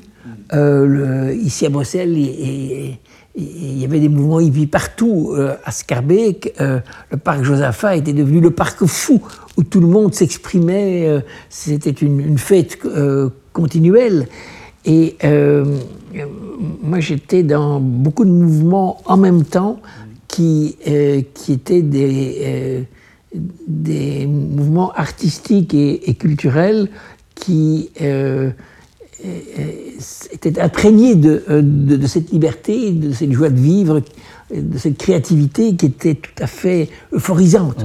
euh, 0.52 1.34
ici 1.40 1.66
à 1.66 1.70
Bruxelles, 1.70 2.16
il, 2.16 2.98
y 3.34 3.84
avait 3.84 4.00
des 4.00 4.08
mouvements 4.08 4.40
hippies 4.40 4.66
partout. 4.66 5.32
Euh, 5.34 5.56
à 5.64 5.70
Scarbeck, 5.70 6.54
euh, 6.60 6.80
le 7.10 7.16
parc 7.16 7.42
Josaphat 7.42 7.96
était 7.96 8.12
devenu 8.12 8.40
le 8.40 8.50
parc 8.50 8.84
fou, 8.86 9.20
où 9.56 9.62
tout 9.62 9.80
le 9.80 9.86
monde 9.86 10.14
s'exprimait. 10.14 11.22
C'était 11.48 11.90
une, 11.90 12.38
fête 12.38 12.78
continuelle. 13.52 14.28
Et 14.84 15.16
moi, 16.82 17.00
j'étais 17.00 17.42
dans 17.42 17.80
beaucoup 17.80 18.24
de 18.24 18.30
mouvements 18.30 19.02
en 19.04 19.16
même 19.16 19.44
temps 19.44 19.80
qui, 20.28 20.76
étaient 20.84 21.82
des, 21.82 22.86
des 23.66 24.26
mouvements 24.26 24.92
artistiques 24.92 25.74
et, 25.74 26.10
et 26.10 26.14
culturels 26.14 26.88
qui 27.34 27.90
était 29.24 30.60
imprégné 30.60 31.14
euh, 31.14 31.62
de, 31.62 31.96
de, 31.96 32.06
cette 32.06 32.30
liberté, 32.30 32.90
de 32.90 33.12
cette 33.12 33.32
joie 33.32 33.48
de 33.48 33.58
vivre, 33.58 34.02
de 34.54 34.78
cette 34.78 34.98
créativité 34.98 35.74
qui 35.74 35.86
était 35.86 36.14
tout 36.14 36.42
à 36.42 36.46
fait 36.46 36.88
euphorisante. 37.12 37.84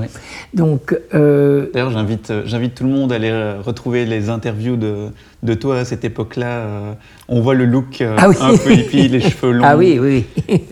Donc, 0.54 0.98
euh, 1.14 1.68
D'ailleurs, 1.74 1.92
j'invite, 1.92 2.30
euh, 2.30 2.44
j'invite 2.46 2.76
tout 2.76 2.84
le 2.84 2.90
monde 2.90 3.12
à 3.12 3.16
aller 3.16 3.32
retrouver 3.66 4.06
les 4.06 4.30
interviews 4.30 4.76
de, 4.76 5.08
de 5.44 5.54
toi 5.54 5.80
à 5.80 5.86
cette 5.86 6.04
époque-là. 6.04 6.98
On 7.28 7.42
voit 7.42 7.56
le 7.56 7.66
look 7.66 8.02
ah 8.02 8.30
un 8.42 8.58
peu 8.58 8.74
hippie, 8.74 9.08
les 9.08 9.22
cheveux 9.30 9.54
longs. 9.54 9.66
Ah 9.66 9.78
oui, 9.78 10.00
oui. 10.00 10.26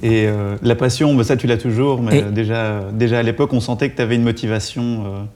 Et 0.04 0.28
la 0.62 0.76
passion, 0.76 1.16
bah, 1.16 1.24
ça 1.24 1.38
tu 1.38 1.48
l'as 1.48 1.58
toujours, 1.58 2.02
mais 2.02 2.24
déjà, 2.24 2.84
déjà 2.94 3.20
à 3.20 3.24
l'époque, 3.24 3.54
on 3.54 3.62
sentait 3.62 3.90
que 3.90 3.96
tu 3.96 4.02
avais 4.02 4.16
une 4.16 4.24
motivation 4.24 5.28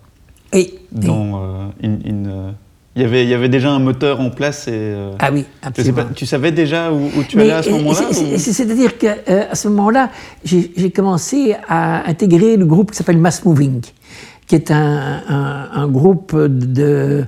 dans 0.92 1.72
une 1.82 2.54
il 2.96 3.02
y, 3.02 3.06
avait, 3.06 3.24
il 3.24 3.30
y 3.30 3.34
avait 3.34 3.50
déjà 3.50 3.72
un 3.72 3.80
moteur 3.80 4.20
en 4.20 4.30
place. 4.30 4.68
Et, 4.68 4.72
euh, 4.74 5.14
ah 5.18 5.30
oui, 5.34 5.46
absolument. 5.64 6.04
tu 6.14 6.28
savais 6.28 6.52
déjà 6.52 6.92
où, 6.92 7.10
tu 7.28 7.40
allais 7.40 7.52
à 7.52 7.64
ce 7.64 7.72
moment-là 7.72 8.38
C'est-à-dire 8.38 8.98
qu'à 9.00 9.16
euh, 9.30 9.46
ce 9.54 9.68
moment-là, 9.70 10.12
j'ai 10.44 10.92
commencé 10.92 11.56
à 11.68 12.08
intégrer 12.08 12.56
le 12.56 12.66
groupe 12.66 12.92
qui 12.92 12.98
s'appelle 12.98 13.18
Mass 13.18 13.46
Moving, 13.46 13.82
qui 14.46 14.56
est 14.56 14.70
un, 14.70 15.22
un, 15.74 15.88
groupe 15.88 16.36
de, 16.36 17.26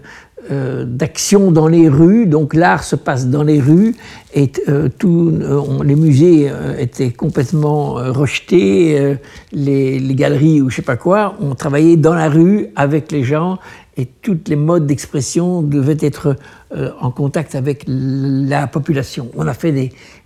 euh, 0.51 0.85
d'action 0.85 1.49
dans 1.49 1.67
les 1.67 1.89
rues. 1.89 2.27
Donc 2.27 2.53
l'art 2.53 2.83
se 2.83 2.95
passe 2.95 3.27
dans 3.27 3.41
les 3.43 3.59
rues 3.59 3.95
et 4.35 4.51
tout, 4.99 5.33
les 5.83 5.95
musées 5.95 6.51
étaient 6.77 7.11
complètement 7.11 7.93
rejetés, 7.93 9.17
les, 9.51 9.97
les, 9.97 10.15
galeries 10.15 10.61
ou 10.61 10.69
je 10.69 10.75
sais 10.75 10.81
pas 10.83 10.97
quoi. 10.97 11.37
On 11.39 11.55
travaillait 11.55 11.97
dans 11.97 12.13
la 12.13 12.29
rue 12.29 12.67
avec 12.75 13.11
les 13.11 13.23
gens 13.23 13.57
et 13.97 14.05
toutes 14.05 14.49
les 14.49 14.55
modes 14.55 14.85
d'expression 14.85 15.61
devaient 15.61 15.97
être 16.01 16.35
euh, 16.75 16.91
en 16.99 17.11
contact 17.11 17.55
avec 17.55 17.85
la 17.87 18.67
population. 18.67 19.29
On 19.35 19.47
a 19.47 19.53
fait 19.53 19.71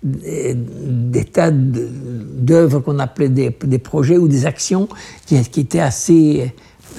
des, 0.04 1.24
tas 1.26 1.52
d'œuvres 1.52 2.80
qu'on 2.80 2.98
appelait 3.00 3.30
des, 3.30 3.80
projets 3.80 4.18
ou 4.18 4.28
des 4.28 4.46
actions 4.46 4.90
qui, 5.26 5.36
étaient 5.38 5.80
assez, 5.80 6.52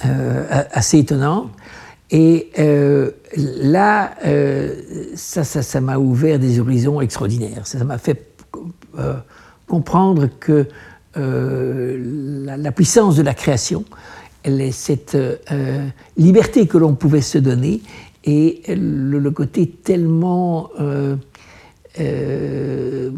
euh, 0.05 0.63
assez 0.71 0.99
étonnantes. 0.99 1.51
Et 2.13 2.51
euh, 2.59 3.11
là, 3.37 4.15
ça, 5.15 5.45
ça, 5.45 5.81
m'a 5.81 5.97
ouvert 5.99 6.39
des 6.39 6.61
horizons 6.61 7.01
extraordinaires. 7.01 7.67
Ça 7.67 7.83
m'a 7.85 7.99
fait 7.99 8.27
comprendre 9.67 10.29
que 10.41 10.67
la, 11.15 12.73
puissance 12.73 13.17
de 13.17 13.23
la 13.23 13.35
création, 13.35 13.85
cette 14.73 15.15
euh, 15.15 15.89
liberté 16.17 16.67
que 16.67 16.79
l'on 16.79 16.95
pouvait 16.95 17.21
se 17.21 17.39
donner 17.39 17.81
et 18.25 18.63
le, 18.69 19.31
côté 19.31 19.67
tellement 19.67 20.71
euh, 20.79 21.17
euh, 22.01 23.11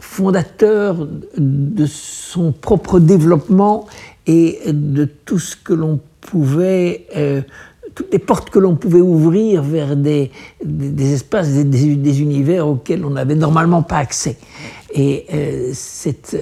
fondateur 0.00 1.06
de 1.36 1.86
son 1.86 2.52
propre 2.52 2.98
développement 2.98 3.86
et 4.26 4.60
de 4.66 5.04
tout 5.04 5.38
ce 5.38 5.56
que 5.56 5.72
l'on 5.72 6.00
pouvait, 6.20 7.06
toutes 7.94 8.12
les 8.12 8.18
portes 8.18 8.50
que 8.50 8.58
l'on 8.58 8.76
pouvait 8.76 9.00
ouvrir 9.00 9.62
vers 9.62 9.96
des, 9.96 10.30
espaces, 10.98 11.50
des, 11.50 11.64
des, 11.64 12.22
univers 12.22 12.68
auxquels 12.68 13.04
on 13.04 13.10
n'avait 13.10 13.34
normalement 13.34 13.82
pas 13.82 13.96
accès. 13.96 14.36
Et 14.94 15.26
cette 15.72 16.36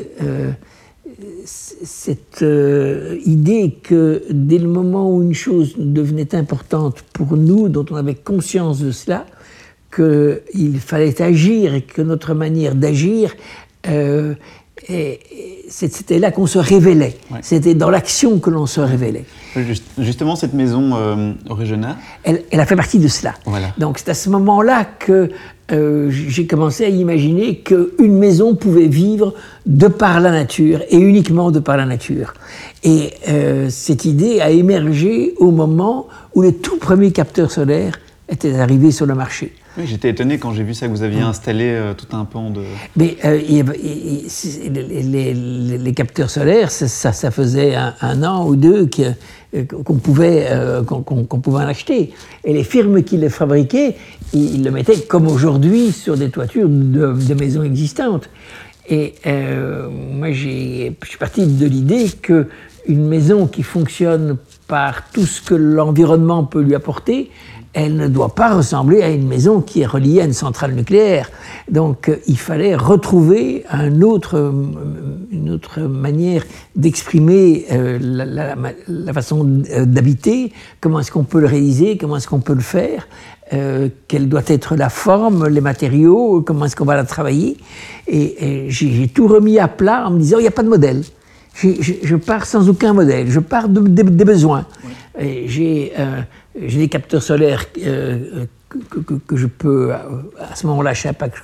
cette 1.83 2.43
euh, 2.43 3.19
idée 3.25 3.77
que 3.83 4.23
dès 4.31 4.59
le 4.59 4.69
moment 4.69 5.15
où 5.15 5.23
une 5.23 5.35
chose 5.35 5.75
devenait 5.77 6.35
importante 6.35 7.05
pour 7.13 7.37
nous, 7.37 7.69
dont 7.69 7.87
on 7.91 7.97
avait 7.97 8.15
conscience 8.15 8.81
de 8.81 8.91
cela, 8.91 9.27
qu'il 9.95 10.81
fallait 10.81 11.23
agir 11.23 11.75
et 11.75 11.83
que 11.83 12.03
notre 12.03 12.35
manière 12.35 12.75
d'agir, 12.75 13.35
euh, 13.87 14.35
c'était 15.69 16.19
là 16.19 16.31
qu'on 16.31 16.47
se 16.47 16.59
révélait. 16.59 17.17
C'était 17.43 17.75
dans 17.75 17.91
l'action 17.91 18.39
que 18.39 18.51
l'on 18.51 18.67
se 18.67 18.81
révélait. 18.81 19.25
justement, 19.99 20.37
cette 20.37 20.55
maison 20.55 20.97
euh, 20.97 21.33
elle, 22.25 22.45
elle, 22.51 22.61
a 22.61 22.67
fait 22.67 22.77
partie 22.77 22.99
de 22.99 23.09
cela. 23.09 23.35
Donc 23.77 23.99
c'est 23.99 24.11
à 24.11 24.15
ce 24.15 24.31
moment-là 24.31 24.85
que 24.85 25.31
euh, 25.71 26.09
j'ai 26.11 26.47
commencé 26.47 26.85
à 26.85 26.89
imaginer 26.89 27.59
qu'une 27.59 28.17
maison 28.17 28.55
pouvait 28.55 28.87
vivre 28.87 29.35
de 29.67 29.87
par 29.89 30.21
la 30.21 30.31
nature 30.31 30.81
et 30.89 30.97
uniquement 30.97 31.51
de 31.51 31.59
par 31.59 31.77
la 31.77 31.85
nature. 31.85 32.33
Et 32.83 33.11
euh, 33.29 33.69
cette 33.69 34.07
idée 34.07 34.41
a 34.41 34.51
émergé 34.51 35.35
au 35.37 35.51
moment 35.51 36.07
où 36.35 36.41
les 36.41 36.55
tout 36.55 36.79
premiers 36.79 37.13
capteurs 37.13 37.51
solaires 37.51 38.01
étaient 38.31 38.59
arrivés 38.59 38.93
sur 38.93 39.05
le 39.05 39.15
marché. 39.15 39.53
Oui, 39.79 39.87
j'étais 39.87 40.11
étonné 40.11 40.39
quand 40.39 40.53
j'ai 40.53 40.65
vu 40.65 40.75
ça 40.75 40.89
que 40.89 40.93
vous 40.93 41.05
aviez 41.05 41.21
installé 41.21 41.67
euh, 41.67 41.95
tout 41.95 42.17
un 42.17 42.25
pan 42.25 42.51
de. 42.51 42.63
Mais 42.97 43.17
les, 45.79 45.95
capteurs 45.95 46.31
solaires, 46.31 46.73
ça, 46.73 47.13
ça, 47.13 47.31
faisait 47.31 47.77
un, 47.77 48.23
an 48.25 48.45
ou 48.45 48.57
deux 48.57 48.87
que, 48.87 49.13
euh, 49.55 49.65
qu'on 49.65 49.95
pouvait, 49.95 50.49
euh, 50.51 50.83
qu'on, 50.83 51.25
pouvait 51.25 51.65
en 51.65 51.69
acheter. 51.69 52.13
Et 52.45 52.53
les 52.53 52.65
firmes 52.65 53.03
qui 53.03 53.17
les 53.17 53.31
fabriquaient, 53.31 53.95
ils, 54.35 54.63
le 54.63 54.71
mettaient 54.71 55.01
comme 55.01 55.27
aujourd'hui 55.27 55.93
sur 55.93 56.19
des 56.19 56.29
toitures 56.29 56.69
de, 56.69 57.35
maisons 57.35 57.63
existantes. 57.63 58.29
Et 58.91 59.15
euh, 59.27 59.89
moi, 59.89 60.33
je 60.33 60.91
suis 61.05 61.19
parti 61.19 61.47
de 61.47 61.67
l'idée 61.67 62.11
qu'une 62.21 63.07
maison 63.07 63.47
qui 63.47 63.63
fonctionne 63.63 64.37
par 64.67 65.11
tout 65.13 65.25
ce 65.25 65.41
que 65.41 65.55
l'environnement 65.55 66.45
peut 66.45 66.61
lui 66.61 66.75
apporter, 66.75 67.31
elle 67.85 67.97
ne 67.97 68.09
doit 68.09 68.35
pas 68.35 68.55
ressembler 68.55 69.03
à 69.03 69.11
une 69.11 69.27
maison 69.27 69.61
qui 69.61 69.83
est 69.83 69.87
reliée 69.87 70.21
à 70.21 70.25
une 70.25 70.33
centrale 70.33 70.73
nucléaire. 70.73 71.31
Donc 71.71 72.11
il 72.27 72.39
fallait 72.39 72.75
retrouver 72.75 73.65
un 73.71 74.03
autre, 74.03 74.53
une 75.31 75.51
autre 75.51 75.81
manière 75.81 76.45
d'exprimer 76.75 77.67
la, 77.71 78.57
la, 78.89 79.13
façon 79.13 79.45
d'habiter, 79.45 80.53
comment 80.81 81.01
est-ce 81.01 81.13
qu'on 81.13 81.25
peut 81.25 81.41
le 81.41 81.47
réaliser, 81.47 81.97
comment 81.97 82.17
est-ce 82.17 82.29
qu'on 82.29 82.41
peut 82.41 82.55
le 82.55 82.61
faire. 82.61 83.07
Euh, 83.55 83.89
quelle 84.09 84.29
doit 84.29 84.43
être 84.47 84.77
la 84.77 84.91
forme, 84.91 85.49
les 85.49 85.63
matériaux, 85.63 86.43
comment 86.43 86.67
est-ce 86.67 86.77
qu'on 86.77 86.85
va 86.85 86.97
la 86.97 87.05
travailler. 87.05 87.57
Et, 88.07 88.67
j'ai 88.69 89.09
tout 89.09 89.27
remis 89.27 89.59
à 89.59 89.69
plat 89.69 90.07
en 90.07 90.11
me 90.11 90.19
disant, 90.19 90.39
il 90.39 90.43
n'y 90.43 90.49
a 90.49 90.53
pas 90.53 90.63
de 90.63 90.69
modèle. 90.69 91.03
Je, 91.55 92.17
pars 92.17 92.47
sans 92.47 92.69
aucun 92.69 92.93
modèle, 92.93 93.31
je 93.31 93.41
pars 93.41 93.69
des 93.69 94.05
besoins. 94.25 94.67
Euh, 95.21 96.23
j'ai 96.67 96.79
des 96.79 96.89
capteurs 96.89 97.23
solaires 97.23 97.65
euh, 97.85 98.47
que, 99.27 99.37
je 99.37 99.47
peux, 99.47 99.93
à 99.93 100.55
ce 100.55 100.67
moment-là, 100.67 100.93
je 100.93 101.01
ne 101.01 101.13
sais 101.13 101.13
pas 101.15 101.29
que, 101.29 101.39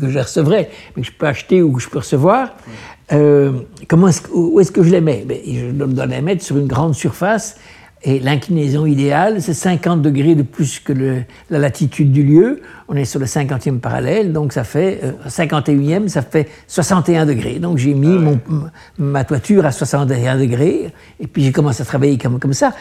je 0.00 0.18
recevrai, 0.18 0.70
mais 0.96 1.02
que 1.02 1.08
je 1.08 1.12
peux 1.12 1.26
acheter 1.26 1.62
ou 1.62 1.72
que 1.72 1.82
je 1.82 1.88
peux 1.88 1.98
recevoir. 1.98 2.56
comment 3.08 4.08
est 4.08 4.28
où 4.32 4.58
est-ce 4.60 4.72
que 4.72 4.82
je 4.82 4.90
les 4.90 5.00
mets? 5.00 5.24
Ben, 5.26 5.38
Je 5.46 5.70
dois 5.70 6.06
les 6.06 6.22
mettre 6.22 6.42
sur 6.42 6.56
une 6.56 6.66
grande 6.66 6.94
surface 6.94 7.56
et 8.06 8.18
l'inclinaison 8.20 8.84
idéale, 8.84 9.40
c'est 9.40 9.54
50 9.54 10.02
degrés 10.02 10.34
de 10.34 10.42
plus 10.42 10.78
que 10.78 10.92
la 10.92 11.58
latitude 11.58 12.12
du 12.12 12.22
lieu. 12.22 12.60
On 12.86 12.96
est 12.96 13.06
sur 13.06 13.18
le 13.18 13.24
50e 13.24 13.80
parallèle, 13.80 14.32
donc 14.32 14.52
ça 14.52 14.62
fait 14.62 15.00
51e, 15.26 16.02
euh, 16.04 16.08
ça 16.08 16.20
fait 16.20 16.48
61 16.68 17.24
degrés. 17.24 17.58
Donc 17.58 17.78
j'ai 17.78 17.94
mis 17.94 18.18
ah 18.18 18.70
ma 18.98 19.24
toiture 19.24 19.64
à 19.64 19.72
61 19.72 20.38
degrés, 20.38 20.92
et 21.18 21.26
puis 21.26 21.42
j'ai 21.44 21.52
commencé 21.52 21.80
à 21.80 21.86
travailler 21.86 22.18
comme, 22.18 22.38
comme 22.38 22.52
ça, 22.52 22.74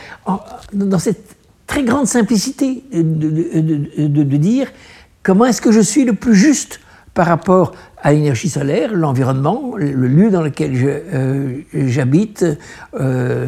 dans 0.74 1.00
cette 1.00 1.38
très 1.68 1.84
grande 1.84 2.08
simplicité 2.08 2.84
de, 2.92 4.24
dire 4.38 4.68
comment 5.24 5.46
est-ce 5.46 5.62
que 5.62 5.72
je 5.72 5.80
suis 5.80 6.03
le 6.03 6.13
plus 6.13 6.36
juste 6.36 6.82
par 7.13 7.27
rapport 7.27 7.74
à 8.01 8.12
l'énergie 8.12 8.50
solaire, 8.50 8.94
l'environnement, 8.94 9.75
le 9.77 10.08
lieu 10.08 10.32
dans 10.32 10.42
lequel 10.42 10.74
euh, 10.75 11.62
j'habite. 11.74 12.46
Euh, 13.00 13.48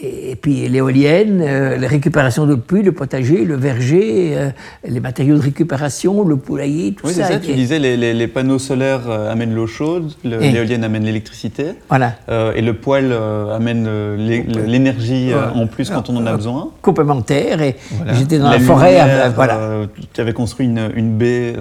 et 0.00 0.36
puis 0.36 0.68
l'éolienne, 0.68 1.42
euh, 1.42 1.76
la 1.76 1.88
récupération 1.88 2.46
de 2.46 2.54
pluie, 2.54 2.82
le 2.82 2.92
potager, 2.92 3.44
le 3.44 3.56
verger, 3.56 4.32
euh, 4.36 4.50
les 4.86 5.00
matériaux 5.00 5.36
de 5.36 5.42
récupération, 5.42 6.24
le 6.24 6.36
poulailler, 6.36 6.92
tout 6.92 7.06
oui, 7.06 7.14
ça. 7.14 7.22
Oui, 7.22 7.26
c'est 7.28 7.34
ça, 7.34 7.40
tu 7.40 7.54
disais, 7.54 7.78
les, 7.78 7.96
les, 7.96 8.28
panneaux 8.28 8.58
solaires 8.58 9.08
euh, 9.08 9.32
amènent 9.32 9.54
l'eau 9.54 9.66
chaude, 9.66 10.12
l'éolienne 10.24 10.84
amène 10.84 11.04
l'électricité, 11.04 11.68
voilà. 11.88 12.14
et 12.54 12.60
le 12.60 12.74
poêle 12.74 13.12
amène 13.52 13.88
l'énergie 14.16 15.30
en 15.54 15.66
plus 15.66 15.90
quand 15.90 16.10
on 16.10 16.16
en 16.16 16.26
a 16.26 16.36
besoin. 16.36 16.70
Complémentaire, 16.82 17.62
et 17.62 17.76
j'étais 18.12 18.38
dans 18.38 18.50
la, 18.50 18.60
forêt. 18.60 19.30
voilà. 19.34 19.86
tu 20.12 20.20
avais 20.20 20.32
construit 20.32 20.66
une, 20.66 20.90
une 20.94 21.16
baie, 21.16 21.54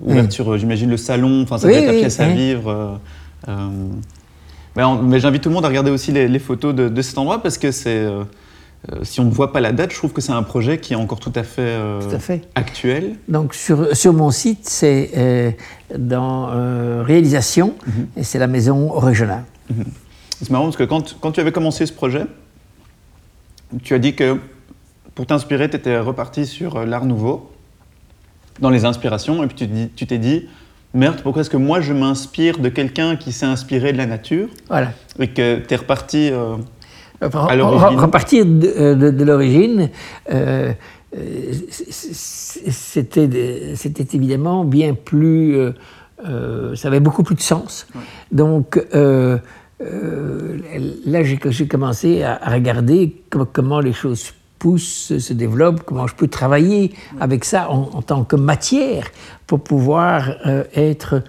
ouverture, 0.00 0.56
j'imagine 0.56 0.90
le 0.90 0.96
salon, 0.96 1.42
enfin 1.42 1.58
ça 1.58 1.66
devait 1.66 1.80
être 1.80 1.86
ta 1.86 1.92
pièce 1.92 2.20
à 2.20 2.28
vivre. 2.28 3.00
Mais, 4.76 5.20
j'invite 5.20 5.42
tout 5.42 5.48
le 5.48 5.54
monde 5.54 5.64
à 5.64 5.68
regarder 5.68 5.90
aussi 5.90 6.12
les, 6.12 6.38
photos 6.38 6.74
de, 6.74 7.02
cet 7.02 7.18
endroit 7.18 7.42
parce 7.42 7.58
que 7.58 7.70
c'est. 7.70 7.96
Euh, 7.96 8.24
euh, 8.90 9.04
si 9.04 9.20
on 9.20 9.24
ne 9.24 9.30
voit 9.30 9.52
pas 9.52 9.60
la 9.60 9.70
date, 9.70 9.92
je 9.92 9.96
trouve 9.96 10.12
que 10.12 10.20
c'est 10.20 10.32
un 10.32 10.42
projet 10.42 10.78
qui 10.78 10.94
est 10.94 10.96
encore 10.96 11.20
tout 11.20 11.32
à 11.36 11.44
fait, 11.44 11.62
euh, 11.62 12.00
actuel. 12.56 13.14
Donc 13.28 13.54
sur, 13.54 13.96
sur 13.96 14.12
mon 14.12 14.32
site, 14.32 14.68
c'est 14.68 15.56
dans 15.96 16.46
réalisation 17.04 17.74
mhm. 17.86 18.06
et 18.16 18.24
c'est 18.24 18.40
la 18.40 18.48
maison 18.48 18.88
régionale. 18.88 19.44
Mhm. 19.70 19.84
C'est 20.40 20.50
marrant 20.50 20.64
parce 20.64 20.76
que 20.76 20.82
quand, 20.82 21.16
quand, 21.20 21.30
tu 21.30 21.38
avais 21.38 21.52
commencé 21.52 21.86
ce 21.86 21.92
projet, 21.92 22.24
tu 23.84 23.94
as 23.94 24.00
dit 24.00 24.16
que 24.16 24.38
pour 25.14 25.26
t'inspirer, 25.26 25.70
tu 25.70 25.76
étais 25.76 26.00
reparti 26.00 26.46
sur 26.46 26.84
l'art 26.84 27.04
nouveau, 27.04 27.52
dans 28.58 28.70
les 28.70 28.84
inspirations, 28.84 29.44
et 29.44 29.46
puis 29.46 29.68
tu 29.94 30.06
t'es 30.06 30.18
dit, 30.18 30.48
merde, 30.94 31.20
pourquoi 31.22 31.42
est-ce 31.42 31.50
que 31.50 31.56
moi 31.56 31.80
je 31.80 31.92
m'inspire 31.92 32.58
de 32.58 32.68
quelqu'un 32.68 33.16
qui 33.16 33.32
s'est 33.32 33.46
inspiré 33.46 33.92
de 33.92 33.98
la 33.98 34.06
nature 34.06 34.48
Voilà. 34.68 34.92
Et 35.18 35.28
que 35.28 35.58
tu 35.60 35.74
es 35.74 35.76
reparti 35.76 36.30
euh, 36.30 36.56
à 37.20 37.56
l'origine 37.56 37.98
Repartir 37.98 38.46
de, 38.46 38.66
euh, 38.66 39.10
de, 39.10 39.24
l'origine, 39.24 39.90
euh, 40.32 40.72
c'était 42.70 44.08
évidemment 44.12 44.64
bien 44.64 44.94
plus. 44.94 45.56
ça 46.22 46.88
avait 46.88 47.00
beaucoup 47.00 47.22
plus 47.22 47.34
de 47.36 47.40
sens. 47.40 47.86
Donc. 48.30 48.80
là, 51.04 51.22
j'ai 51.22 51.66
commencé 51.66 52.22
à, 52.22 52.38
regarder 52.50 53.22
comment 53.52 53.80
les 53.80 53.92
choses 53.92 54.32
pousse, 54.62 55.18
se 55.18 55.32
développe, 55.32 55.82
comment 55.84 56.06
je 56.06 56.14
peux 56.14 56.28
travailler 56.28 56.92
avec 57.18 57.44
ça 57.44 57.68
en, 57.68 58.00
tant 58.00 58.22
que 58.22 58.36
matière 58.36 59.10
pour 59.48 59.58
pouvoir 59.58 60.36
euh, 60.46 60.62
être 60.76 61.24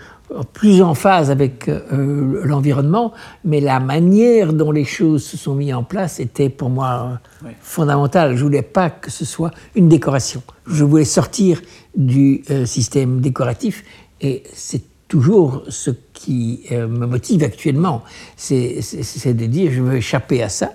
plus 0.53 0.83
en 0.83 0.93
phase 0.93 1.31
avec 1.31 1.67
euh, 1.67 2.41
l'environnement, 2.43 3.11
mais 3.43 3.59
la 3.59 3.79
manière 3.79 4.53
dont 4.53 4.71
les 4.71 4.85
choses 4.85 5.23
se 5.23 5.35
sont 5.35 5.55
mises 5.55 5.73
en 5.73 5.81
place 5.81 6.19
était 6.19 6.49
pour 6.49 6.69
moi 6.69 7.19
euh, 7.43 7.49
fondamentale. 7.59 8.37
Je 8.37 8.43
voulais 8.43 8.61
pas 8.61 8.91
que 8.91 9.09
ce 9.09 9.25
soit 9.25 9.49
une 9.73 9.89
décoration. 9.89 10.43
Je 10.67 10.83
voulais 10.83 11.03
sortir 11.03 11.59
du 11.95 12.43
système 12.65 13.19
décoratif 13.19 13.83
et 14.21 14.43
c'est 14.53 14.83
toujours 15.07 15.63
ce 15.69 15.89
qui 16.13 16.65
me 16.71 17.05
motive 17.05 17.43
actuellement. 17.43 18.03
C'est 18.37 18.79
de 19.25 19.45
dire 19.45 19.71
je 19.71 19.81
veux 19.81 19.97
échapper 19.97 20.41
à 20.43 20.49
ça. 20.49 20.73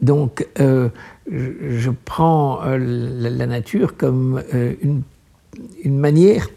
Donc 0.00 0.46
je, 1.30 1.90
prends 2.04 2.60
euh, 2.64 2.78
la, 2.78 3.46
nature 3.46 3.96
comme 3.96 4.42
euh, 4.54 4.74
une, 5.84 5.98
manière 5.98 6.48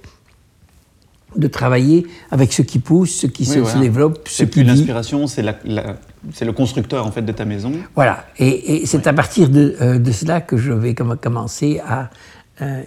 de 1.36 1.47
travailler 1.47 2.06
avec 2.30 2.51
ce 2.51 2.62
qui 2.62 2.80
pousse, 2.80 3.12
ce 3.12 3.27
qui 3.27 3.45
se, 3.45 3.77
développe, 3.80 4.27
ce 4.27 4.43
qui 4.43 4.63
l'inspiration, 4.63 5.27
c'est 5.27 5.43
le 5.43 6.51
constructeur 6.51 7.06
en 7.06 7.12
fait 7.12 7.21
de 7.21 7.32
ta 7.32 7.45
maison. 7.45 7.71
Voilà, 7.95 8.25
et, 8.38 8.86
c'est 8.86 9.08
à 9.08 9.13
partir 9.13 9.49
euh, 9.54 9.97
de, 9.97 10.12
cela 10.12 10.41
que 10.41 10.58
je 10.58 10.71
vais 10.73 10.93
commencer 10.93 11.82
à 11.88 12.10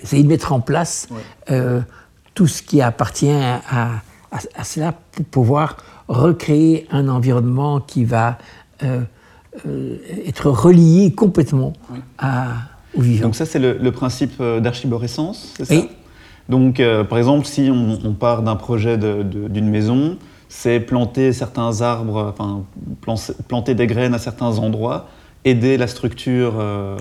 essayer 0.03 0.23
de 0.23 0.29
mettre 0.29 0.53
en 0.53 0.61
place 0.61 1.09
tout 2.35 2.47
ce 2.47 2.62
qui 2.62 2.81
appartient 2.81 3.33
à, 3.33 4.03
cela 4.62 4.93
pour 5.12 5.25
pouvoir 5.25 5.77
recréer 6.07 6.87
un 6.90 7.09
environnement 7.09 7.81
qui 7.81 8.05
va 8.05 8.38
euh, 9.67 9.97
être 10.27 10.51
relié 10.51 11.12
complètement 11.12 11.75
à, 12.19 12.49
au 12.97 13.01
vivant. 13.01 13.27
Donc 13.27 13.37
ça, 13.37 13.47
c'est 13.47 13.59
le, 13.61 13.93
principe 13.93 14.35
euh, 14.40 14.61
d'archiborescence, 14.61 15.55
c'est 15.57 15.64
ça 15.64 15.75
oui. 15.75 15.88
Donc, 16.49 16.79
euh, 16.81 17.05
par 17.05 17.19
exemple, 17.19 17.47
si 17.47 17.71
on, 17.71 18.12
part 18.12 18.43
d'un 18.43 18.57
projet 18.57 18.99
d'une 18.99 19.71
maison, 19.71 20.19
c'est 20.49 20.79
planter 20.79 21.33
certains 21.33 21.81
arbres, 21.81 22.35
enfin, 22.38 22.64
planter 23.49 23.75
des 23.75 23.87
graines 23.87 24.12
à 24.12 24.19
certains 24.19 24.59
endroits, 24.59 25.09
aider 25.45 25.77
la 25.77 25.87
structure 25.87 26.55
euh, 26.59 26.97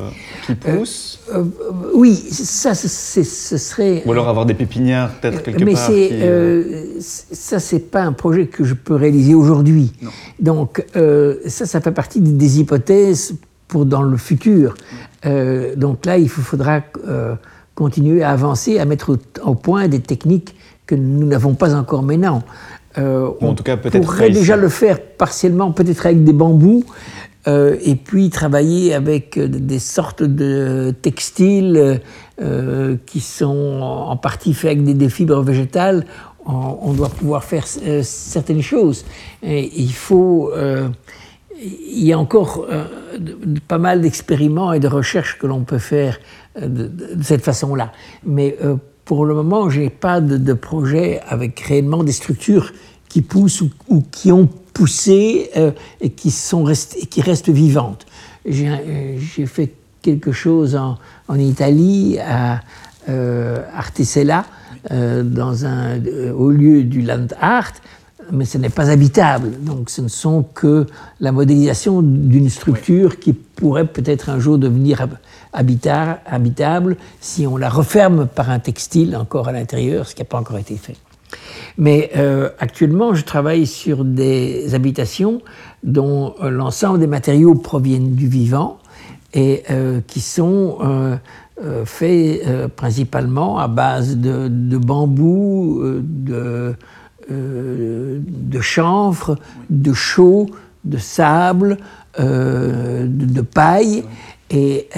qui 0.45 0.55
pousse 0.55 1.19
euh, 1.33 1.43
euh, 1.61 1.71
Oui, 1.93 2.15
ça, 2.15 2.75
ce 2.75 2.87
serait... 3.23 4.03
Ou 4.05 4.11
alors 4.11 4.27
avoir 4.27 4.45
des 4.45 4.53
pépinières 4.53 5.11
peut-être 5.21 5.43
quelque 5.43 5.63
mais 5.63 5.73
part. 5.73 5.89
Mais 5.89 6.09
euh... 6.11 6.99
ça, 6.99 7.59
c'est 7.59 7.91
pas 7.91 8.03
un 8.03 8.11
projet 8.11 8.47
que 8.47 8.63
je 8.63 8.73
peux 8.73 8.95
réaliser 8.95 9.33
aujourd'hui. 9.33 9.93
Donc 10.39 10.85
ça, 10.93 11.65
ça 11.65 11.81
fait 11.81 11.91
partie 11.91 12.19
des 12.19 12.59
hypothèses 12.59 13.35
pour 13.67 13.85
dans 13.85 14.03
le 14.03 14.17
futur. 14.17 14.75
donc 15.77 16.05
là, 16.05 16.17
il 16.17 16.29
faudra 16.29 16.81
continuer 17.75 18.23
à 18.23 18.31
avancer, 18.31 18.77
à 18.77 18.85
mettre 18.85 19.17
au, 19.43 19.55
point 19.55 19.87
des 19.87 20.01
techniques 20.01 20.55
que 20.85 20.95
nous 20.95 21.25
n'avons 21.25 21.53
pas 21.53 21.73
encore 21.73 22.03
maintenant. 22.03 22.43
en 22.97 23.53
tout 23.55 23.63
cas, 23.63 23.77
peut-être. 23.77 23.95
On 23.95 24.05
pourrait 24.05 24.29
déjà 24.29 24.57
le 24.57 24.69
faire 24.69 24.99
partiellement, 25.01 25.71
peut-être 25.71 26.05
avec 26.05 26.23
des 26.25 26.33
bambous. 26.33 26.83
Euh, 27.47 27.75
et 27.83 27.95
puis 27.95 28.29
travailler 28.29 28.93
avec 28.93 29.37
euh, 29.37 29.47
des 29.49 29.79
sortes 29.79 30.23
de 30.23 30.93
textiles 31.01 31.99
euh, 32.41 32.95
qui 33.05 33.19
sont 33.19 33.81
en 33.81 34.15
partie 34.15 34.53
faits 34.53 34.71
avec 34.71 34.83
des, 34.97 35.09
fibres 35.09 35.41
végétales, 35.41 36.05
on, 36.45 36.93
doit 36.93 37.09
pouvoir 37.09 37.43
faire 37.43 37.65
certaines 37.65 38.61
choses. 38.61 39.05
Il 39.43 39.93
faut. 39.93 40.51
il 41.57 42.03
y 42.03 42.11
a 42.11 42.19
encore 42.19 42.67
pas 43.69 43.77
mal 43.77 44.01
d'expériments 44.01 44.73
et 44.73 44.81
de 44.81 44.89
recherches 44.89 45.39
que 45.39 45.47
l'on 45.47 45.63
peut 45.63 45.77
faire 45.77 46.19
de, 46.61 46.91
cette 47.21 47.45
façon-là. 47.45 47.93
Mais 48.25 48.57
pour 49.05 49.25
le 49.25 49.35
moment, 49.35 49.69
je 49.69 49.81
n'ai 49.81 49.89
pas 49.89 50.19
de, 50.19 50.53
projet 50.53 51.21
avec 51.27 51.61
réellement 51.61 52.03
des 52.03 52.11
structures 52.11 52.73
qui 53.13 53.21
poussent 53.21 53.61
ou 53.89 54.01
qui 54.09 54.31
ont 54.31 54.49
poussées 54.73 55.51
euh, 55.55 55.69
et 56.01 56.09
qui, 56.09 56.31
sont 56.31 56.63
restées, 56.63 57.05
qui 57.05 57.21
restent 57.21 57.51
vivantes. 57.51 58.07
Euh, 58.47 59.19
j'ai 59.19 59.45
fait 59.45 59.71
quelque 60.01 60.31
chose 60.31 60.75
en, 60.75 60.97
en 61.27 61.37
Italie, 61.37 62.17
à 62.17 62.61
euh, 63.09 63.61
Artesella, 63.75 64.45
euh, 64.89 65.21
dans 65.21 65.63
un, 65.63 66.01
au 66.35 66.49
lieu 66.49 66.83
du 66.83 67.03
Land 67.03 67.27
Art, 67.39 67.73
mais 68.31 68.45
ce 68.45 68.57
n'est 68.57 68.69
pas 68.69 68.89
habitable. 68.89 69.51
Donc 69.61 69.91
ce 69.91 70.01
ne 70.01 70.07
sont 70.07 70.41
que 70.41 70.87
la 71.19 71.31
modélisation 71.31 72.01
d'une 72.01 72.49
structure 72.49 73.19
qui 73.19 73.33
pourrait 73.33 73.85
peut-être 73.85 74.29
un 74.29 74.39
jour 74.39 74.57
devenir 74.57 75.05
habitable 75.53 76.97
si 77.21 77.45
on 77.45 77.57
la 77.57 77.69
referme 77.69 78.25
par 78.25 78.49
un 78.49 78.57
textile 78.57 79.15
encore 79.15 79.49
à 79.49 79.51
l'intérieur, 79.51 80.07
ce 80.07 80.15
qui 80.15 80.23
n'a 80.23 80.25
pas 80.25 80.39
encore 80.39 80.57
été 80.57 80.77
fait. 80.77 80.97
Mais 81.77 82.11
euh, 82.15 82.49
actuellement, 82.59 83.13
je 83.13 83.23
travaille 83.23 83.65
sur 83.65 84.05
des 84.05 84.75
habitations 84.75 85.41
dont 85.83 86.35
euh, 86.41 86.49
l'ensemble 86.49 86.99
des 86.99 87.07
matériaux 87.07 87.55
proviennent 87.55 88.15
du 88.15 88.27
vivant 88.27 88.79
et 89.33 89.63
euh, 89.71 89.99
qui 90.05 90.21
sont 90.21 90.77
faits 91.85 92.41
principalement 92.75 93.57
à 93.57 93.67
base 93.67 94.17
de, 94.17 94.77
bambou, 94.77 95.81
de, 95.81 96.75
de 97.29 98.61
chanvre, 98.61 99.37
de 99.69 99.93
chaux, 99.93 100.47
de 100.83 100.97
sable, 100.97 101.77
de, 102.19 103.41
paille. 103.41 104.03
Et 104.51 104.89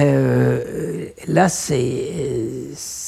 là, 1.27 1.49
ça 1.49 1.75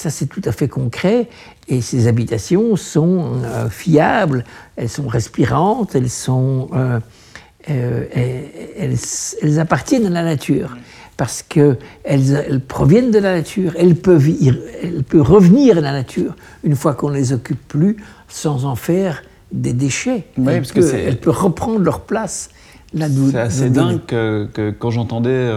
c'est 0.09 0.27
tout 0.27 0.41
à 0.45 0.51
fait 0.51 0.67
concret. 0.67 1.27
Et 1.69 1.81
ces 1.81 2.07
habitations 2.07 2.75
sont 2.75 3.41
euh, 3.43 3.69
fiables, 3.69 4.45
elles 4.77 4.89
sont 4.89 5.07
respirantes, 5.07 5.95
elles, 5.95 6.09
sont, 6.09 6.69
euh, 6.73 6.99
euh, 7.69 8.05
elles, 8.77 9.59
appartiennent 9.59 10.05
à 10.05 10.09
la 10.09 10.23
nature. 10.23 10.77
Parce 11.17 11.41
qu'elles 11.41 11.77
elles 12.03 12.61
proviennent 12.61 13.09
de 13.09 13.17
la 13.17 13.33
nature, 13.33 13.73
elles 13.77 13.95
peuvent, 13.95 14.29
elles 14.83 15.03
peuvent 15.03 15.23
revenir 15.23 15.79
à 15.79 15.81
la 15.81 15.91
nature 15.91 16.35
une 16.63 16.75
fois 16.75 16.93
qu'on 16.93 17.09
ne 17.09 17.15
les 17.15 17.33
occupe 17.33 17.67
plus 17.67 17.97
sans 18.27 18.65
en 18.65 18.75
faire 18.75 19.23
des 19.51 19.73
déchets. 19.73 20.25
Oui, 20.37 20.53
elles, 20.53 20.61
peuvent, 20.61 20.95
elles, 20.95 21.19
peuvent, 21.19 21.37
reprendre 21.37 21.79
leur 21.79 22.01
place. 22.01 22.51
Là 22.93 23.07
C'est 23.09 23.37
assez 23.37 23.69
dingue 23.71 24.05
que, 24.05 24.47
que, 24.53 24.69
quand 24.69 24.91
j'entendais 24.91 25.51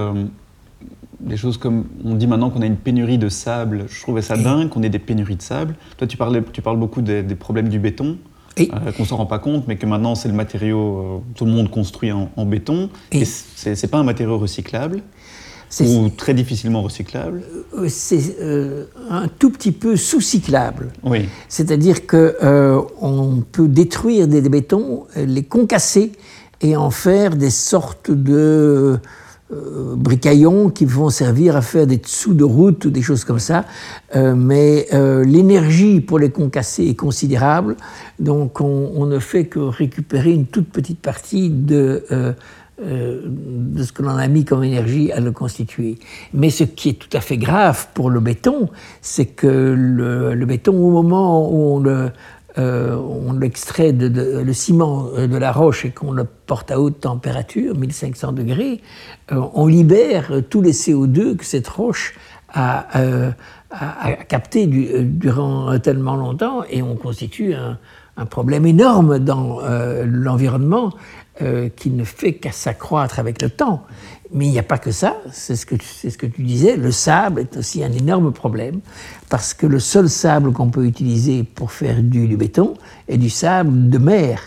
des 1.21 1.37
choses 1.37 1.57
comme 1.57 1.85
on 2.05 2.15
dit 2.15 2.27
maintenant 2.27 2.51
qu'on 2.51 2.63
a 2.63 2.67
une 2.67 2.77
pénurie 2.77 3.19
de 3.19 3.29
sable. 3.29 3.85
Je 3.89 4.01
trouvais 4.01 4.23
ça 4.23 4.37
dingue 4.37 4.69
qu'on 4.69 4.83
ait 4.83 4.89
des 4.89 4.99
pénuries 4.99 5.37
de 5.37 5.43
sable. 5.43 5.75
Toi, 5.99 6.07
tu, 6.07 6.17
parlais, 6.17 6.43
tu 6.53 6.63
parles 6.63 6.79
beaucoup 6.79 7.03
des, 7.03 7.23
problèmes 7.35 7.69
du 7.69 7.79
béton, 7.79 8.19
euh, 8.59 8.93
qu'on 8.97 9.03
ne 9.03 9.09
s'en 9.09 9.17
rend 9.17 9.27
pas 9.27 9.39
compte, 9.39 9.69
mais 9.69 9.77
que 9.77 9.87
maintenant 9.87 10.15
c'est 10.15 10.29
le 10.29 10.35
matériau, 10.35 10.99
euh, 10.99 11.35
tout 11.35 11.45
le 11.45 11.53
monde 11.53 11.71
construit 11.71 12.13
en, 12.13 12.45
béton. 12.45 12.91
Et, 13.13 13.25
c'est 13.25 13.81
n'est 13.83 13.89
pas 13.89 13.99
un 13.99 14.05
matériau 14.05 14.39
recyclable 14.39 15.03
ou 15.81 16.09
très 16.09 16.35
difficilement 16.35 16.83
recyclable 16.83 17.43
euh, 17.79 17.87
C'est 17.89 18.37
un 19.09 19.29
tout 19.29 19.51
petit 19.51 19.73
peu 19.73 19.97
sous-cyclable. 19.97 20.89
Oui. 21.05 21.29
C'est-à-dire 21.49 22.07
qu'on 22.07 22.87
on 23.01 23.45
peut 23.53 23.69
détruire 23.69 24.27
des, 24.27 24.43
des, 24.43 24.49
bétons, 24.49 25.05
les 25.15 25.45
concasser 25.45 26.13
et 26.61 26.77
en 26.77 26.91
faire 26.91 27.37
des 27.37 27.51
sortes 27.51 28.11
de 28.11 28.99
euh, 29.53 29.97
bricaillons 29.97 30.71
qui 30.71 30.85
vont 30.85 31.11
servir 31.11 31.57
à 31.57 31.63
faire 31.63 31.85
des 31.85 31.97
dessous 31.97 32.35
de 32.35 32.45
route 32.45 32.85
ou 32.85 32.91
des 32.91 33.03
choses 33.03 33.25
comme 33.25 33.41
ça. 33.41 33.65
Euh, 34.15 34.37
mais 34.37 34.87
euh, 34.93 35.25
l'énergie 35.25 36.01
pour 36.01 36.21
les 36.21 36.31
concasser 36.31 36.85
est 36.85 36.95
considérable, 36.95 37.77
donc 38.21 38.61
on, 38.61 39.07
ne 39.07 39.19
fait 39.19 39.47
que 39.47 39.59
récupérer 39.59 40.33
une 40.33 40.47
toute 40.47 40.69
petite 40.69 41.01
partie 41.01 41.51
de, 41.51 42.05
de 42.79 43.83
ce 43.83 43.93
que 43.93 44.03
l'on 44.03 44.17
a 44.17 44.29
mis 44.29 44.45
comme 44.45 44.63
énergie 44.63 45.11
à 45.11 45.19
le 45.19 45.33
constituer. 45.33 45.99
Mais 46.33 46.51
ce 46.51 46.63
qui 46.63 46.91
est 46.91 46.99
tout 46.99 47.15
à 47.17 47.21
fait 47.21 47.37
grave 47.37 47.89
pour 47.93 48.09
le 48.11 48.21
béton, 48.21 48.69
c'est 49.03 49.27
que 49.27 49.49
le, 49.49 50.35
le, 50.35 50.47
béton, 50.47 50.77
au 50.77 50.91
moment 50.91 51.51
où 51.51 51.75
on 51.75 51.81
le 51.81 52.11
euh, 52.61 52.95
on 52.97 53.33
l'extrait 53.33 53.93
de, 53.93 54.41
le 54.41 54.53
ciment 54.53 55.09
euh, 55.17 55.27
de 55.27 55.37
la 55.37 55.51
roche 55.51 55.87
et 55.87 55.91
qu'on 55.91 56.13
le 56.13 56.25
porte 56.25 56.71
à 56.71 56.79
haute 56.79 57.01
température, 57.01 57.75
1500 57.75 58.33
degrés, 58.33 58.83
euh, 59.33 59.41
on 59.55 59.67
libère 59.67 60.31
tous 60.51 60.61
les 60.61 60.73
CO2 60.73 61.37
que 61.37 61.45
cette 61.45 61.69
roche 61.69 62.15
a, 62.53 62.85
capté 64.29 64.67
durant 64.67 65.79
tellement 65.79 66.17
longtemps 66.17 66.65
et 66.69 66.83
on 66.83 66.97
constitue 66.97 67.55
un, 67.55 67.79
problème 68.27 68.67
énorme 68.67 69.21
dans 69.21 69.61
l'environnement 70.05 70.93
qui 71.77 71.91
ne 71.91 72.03
fait 72.03 72.35
qu'à 72.35 72.51
s'accroître 72.51 73.21
avec 73.21 73.41
le 73.41 73.49
temps. 73.49 73.85
Mais 74.33 74.47
il 74.47 74.53
n'y 74.53 74.59
a 74.61 74.65
pas 74.65 74.79
que 74.79 74.93
ça, 74.93 75.17
c'est 75.33 75.57
ce, 75.57 75.67
que 75.67 75.75
ce 75.83 76.17
que 76.17 76.27
tu 76.27 76.43
disais, 76.43 76.77
le 76.77 76.93
sable 76.93 77.41
est 77.41 77.57
aussi 77.57 77.83
un 77.83 77.91
énorme 77.91 78.33
problème, 78.33 78.81
parce 79.29 79.55
que 79.55 79.67
le 79.67 79.81
seul 79.81 80.09
sable 80.09 80.53
qu'on 80.53 80.71
peut 80.71 80.87
utiliser 80.87 81.43
pour 81.43 81.73
faire 81.73 82.01
du, 82.01 82.37
béton 82.37 82.75
est 83.09 83.19
du 83.19 83.29
sable 83.29 83.91
de 83.91 83.99
mer, 83.99 84.41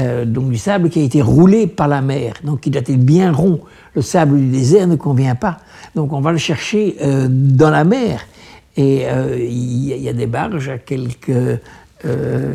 euh, 0.00 0.24
donc 0.24 0.48
du 0.48 0.56
sable 0.56 0.88
qui 0.88 1.00
a 1.00 1.02
été 1.02 1.20
roulé 1.20 1.66
par 1.66 1.86
la 1.86 2.00
mer, 2.00 2.34
donc 2.44 2.66
il 2.66 2.70
doit 2.70 2.80
être 2.80 2.96
bien 2.96 3.30
rond. 3.30 3.60
Le 3.94 4.00
sable 4.00 4.38
du 4.38 4.48
désert 4.48 4.86
ne 4.86 4.96
convient 4.96 5.34
pas, 5.34 5.58
donc 5.94 6.14
on 6.14 6.22
va 6.22 6.32
le 6.32 6.38
chercher 6.38 6.96
euh, 7.02 7.26
dans 7.28 7.70
la 7.70 7.84
mer. 7.84 8.26
Et 8.76 9.02
euh, 9.04 9.36
il 9.38 9.84
y, 9.84 10.08
a 10.08 10.12
des 10.14 10.26
barges 10.26 10.70
à 10.70 10.78
quelques 10.78 11.60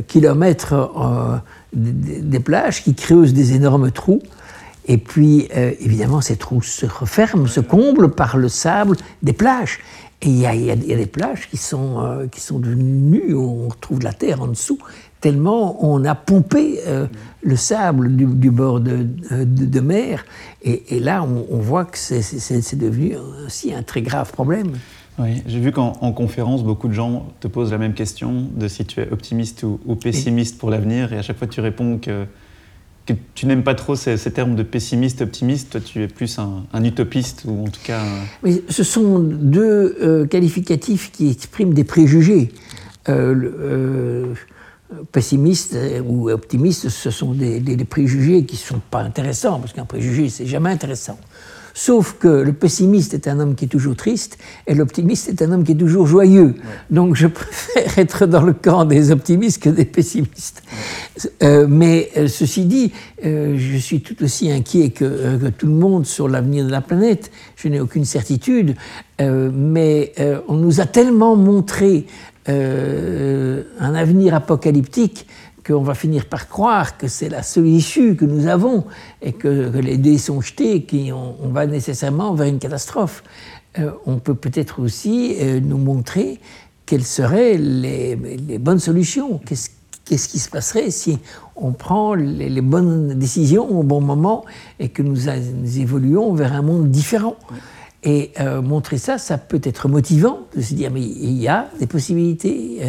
kilomètres 0.07 1.43
des 1.71 2.39
plages 2.39 2.83
qui 2.83 2.95
creusent 2.95 3.33
des 3.33 3.53
énormes 3.53 3.91
trous 3.91 4.23
et 4.87 4.97
puis, 4.97 5.47
euh, 5.55 5.71
évidemment, 5.79 6.21
ces 6.21 6.37
trous 6.37 6.61
se 6.61 6.85
referment, 6.85 7.47
se 7.47 7.59
comblent 7.59 8.11
par 8.11 8.37
le 8.37 8.49
sable 8.49 8.97
des 9.23 9.33
plages. 9.33 9.79
Et 10.21 10.29
il 10.29 10.39
y, 10.39 10.47
a 10.47 10.75
des 10.75 11.05
plages 11.05 11.49
qui 11.49 11.57
sont, 11.57 11.99
euh, 11.99 12.27
qui 12.27 12.39
sont 12.39 12.57
devenues 12.57 13.33
où 13.33 13.65
on 13.65 13.67
retrouve 13.67 14.01
la 14.01 14.13
terre 14.13 14.41
en 14.41 14.47
dessous, 14.47 14.79
tellement 15.19 15.85
on 15.85 16.03
a 16.05 16.15
pompé 16.15 16.79
euh, 16.87 17.05
le 17.43 17.55
sable 17.55 18.15
du, 18.15 18.49
bord 18.49 18.79
de, 18.79 19.05
de, 19.43 19.79
mer. 19.81 20.25
Et, 20.63 20.99
là, 20.99 21.23
on, 21.23 21.57
voit 21.57 21.85
que 21.85 21.97
c'est 21.97 22.77
devenu 22.77 23.17
aussi 23.45 23.73
un 23.73 23.83
très 23.83 24.01
grave 24.01 24.31
problème. 24.31 24.71
Oui, 25.19 25.43
j'ai 25.45 25.59
vu 25.59 25.71
qu'en 25.71 25.93
conférence, 26.13 26.63
beaucoup 26.63 26.87
de 26.87 26.93
gens 26.93 27.27
te 27.39 27.47
posent 27.47 27.71
la 27.71 27.77
même 27.77 27.93
question 27.93 28.47
de 28.55 28.67
si 28.67 28.85
tu 28.85 29.01
es 29.01 29.11
optimiste 29.11 29.63
ou, 29.63 29.79
ou 29.85 29.95
pessimiste 29.95 30.57
pour 30.57 30.69
l'avenir. 30.69 31.13
Et 31.13 31.17
à 31.17 31.21
chaque 31.21 31.37
fois, 31.37 31.47
tu 31.47 31.61
réponds 31.61 31.97
que 31.97 32.25
tu 33.33 33.45
n'aimes 33.45 33.63
pas 33.63 33.75
trop 33.75 33.95
ces, 33.95 34.17
termes 34.31 34.55
de 34.55 34.63
pessimiste, 34.63 35.21
optimiste. 35.21 35.71
Toi, 35.71 35.81
tu 35.81 36.01
es 36.01 36.07
plus 36.07 36.39
un, 36.39 36.83
utopiste, 36.83 37.43
ou 37.45 37.65
en 37.65 37.69
tout 37.69 37.81
cas. 37.83 38.01
Mais 38.43 38.61
ce 38.69 38.83
sont 38.83 39.19
deux 39.19 39.97
euh, 40.01 40.25
qualificatifs 40.25 41.11
qui 41.11 41.29
expriment 41.29 41.73
des 41.73 41.83
préjugés. 41.83 42.51
Euh, 43.07 43.35
euh, 43.59 44.33
pessimiste 45.11 45.77
ou 46.05 46.29
optimiste, 46.29 46.89
ce 46.89 47.11
sont 47.11 47.33
des, 47.33 47.59
des 47.59 47.85
préjugés 47.85 48.45
qui 48.45 48.55
ne 48.55 48.59
sont 48.59 48.81
pas 48.91 49.01
intéressants, 49.01 49.59
parce 49.59 49.73
qu'un 49.73 49.85
préjugé, 49.85 50.29
c'est 50.29 50.45
jamais 50.45 50.69
intéressant. 50.69 51.19
Sauf 51.77 52.15
que 52.17 52.29
le 52.29 52.53
pessimiste 52.53 53.13
est 53.13 53.27
un 53.27 53.37
homme 53.41 53.53
qui 53.53 53.65
est 53.65 53.67
toujours 53.67 53.97
triste 53.97 54.37
et 54.65 54.73
l'optimiste 54.73 55.27
est 55.27 55.41
un 55.41 55.51
homme 55.51 55.65
qui 55.65 55.73
est 55.73 55.77
toujours 55.77 56.07
joyeux. 56.07 56.55
Donc 56.89 57.15
je 57.15 57.27
préfère 57.27 57.99
être 57.99 58.25
dans 58.25 58.43
le 58.43 58.53
camp 58.53 58.85
des 58.85 59.11
optimistes 59.11 59.61
que 59.61 59.67
des 59.67 59.83
pessimistes. 59.83 60.63
Euh, 61.43 61.67
mais 61.69 62.11
euh, 62.15 62.29
ceci 62.29 62.63
dit, 62.63 62.93
euh, 63.25 63.57
je 63.57 63.75
suis 63.75 63.99
tout 63.99 64.23
aussi 64.23 64.49
inquiet 64.49 64.91
que, 64.91 65.37
que 65.37 65.49
tout 65.49 65.67
le 65.67 65.73
monde 65.73 66.05
sur 66.05 66.29
l'avenir 66.29 66.65
de 66.65 66.71
la 66.71 66.79
planète. 66.79 67.29
Je 67.57 67.67
n'ai 67.67 67.81
aucune 67.81 68.05
certitude. 68.05 68.75
mais 69.19 70.13
on 70.47 70.55
nous 70.55 70.79
a 70.79 70.85
tellement 70.85 71.35
montré 71.35 72.05
un 72.47 73.95
avenir 73.95 74.33
apocalyptique 74.33 75.25
qu'on 75.65 75.81
va 75.81 75.95
finir 75.95 76.25
par 76.25 76.47
croire 76.47 76.97
que 76.97 77.07
c'est 77.07 77.29
la 77.29 77.41
seule 77.41 77.67
issue 77.67 78.15
que 78.15 78.25
nous 78.25 78.47
avons 78.47 78.85
et 79.21 79.33
que, 79.33 79.71
les 79.79 79.97
dés 79.97 80.17
sont 80.17 80.41
jetés, 80.41 80.85
qu'on 80.85 81.35
on 81.41 81.49
va 81.49 81.65
nécessairement 81.65 82.33
vers 82.35 82.47
une 82.47 82.59
catastrophe. 82.59 83.23
Euh, 83.79 83.91
on 84.05 84.19
peut 84.19 84.35
peut-être 84.35 84.81
aussi 84.81 85.35
euh, 85.39 85.59
nous 85.59 85.77
montrer 85.77 86.39
quelles 86.85 87.03
seraient 87.03 87.57
les, 87.57 88.15
bonnes 88.59 88.79
solutions. 88.79 89.41
Qu'est-ce 89.45 90.29
qui 90.29 90.39
se 90.39 90.49
passerait 90.49 90.91
si 90.91 91.17
on 91.55 91.71
prend 91.71 92.13
les, 92.13 92.61
bonnes 92.61 93.15
décisions 93.15 93.67
au 93.79 93.81
bon 93.81 94.01
moment 94.01 94.45
et 94.79 94.89
que 94.89 95.01
nous, 95.01 95.29
évoluons 95.79 96.33
vers 96.35 96.53
un 96.53 96.61
monde 96.61 96.91
différent? 96.91 97.35
Et 98.03 98.33
euh, 98.39 98.61
montrer 98.61 98.99
ça, 98.99 99.17
ça 99.17 99.39
peut 99.39 99.61
être 99.63 99.87
motivant 99.87 100.41
de 100.55 100.61
se 100.61 100.75
dire 100.75 100.91
mais 100.91 101.01
il 101.01 101.41
y 101.41 101.47
a 101.47 101.69
des 101.79 101.87
possibilités 101.87 102.81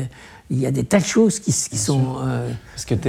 il 0.50 0.61
y 0.61 0.66
a 0.66 0.70
des 0.70 0.85
tas 0.85 1.00
de 1.00 1.04
choses 1.04 1.40
qui, 1.40 1.50
sont. 1.50 2.16
Euh... 2.24 2.48
Parce 2.72 2.85
que 2.85 2.94
tu 2.94 3.09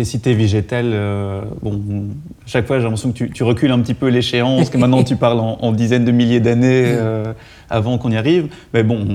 es, 0.00 0.04
cité 0.04 0.32
Vigétel, 0.32 0.92
euh, 0.94 1.42
bon, 1.60 2.06
chaque 2.46 2.66
fois 2.66 2.78
j'ai 2.78 2.84
l'impression 2.84 3.12
que 3.12 3.24
tu, 3.24 3.42
recules 3.42 3.70
un 3.70 3.80
petit 3.80 3.94
peu 3.94 4.08
l'échéance, 4.08 4.70
que 4.70 4.78
maintenant 4.78 5.04
tu 5.04 5.16
parles 5.16 5.40
en, 5.40 5.72
dizaines 5.72 6.06
de 6.06 6.12
milliers 6.12 6.40
d'années 6.40 6.84
euh, 6.86 7.34
avant 7.68 7.98
qu'on 7.98 8.10
y 8.10 8.16
arrive. 8.16 8.48
Mais 8.72 8.84
bon, 8.84 9.06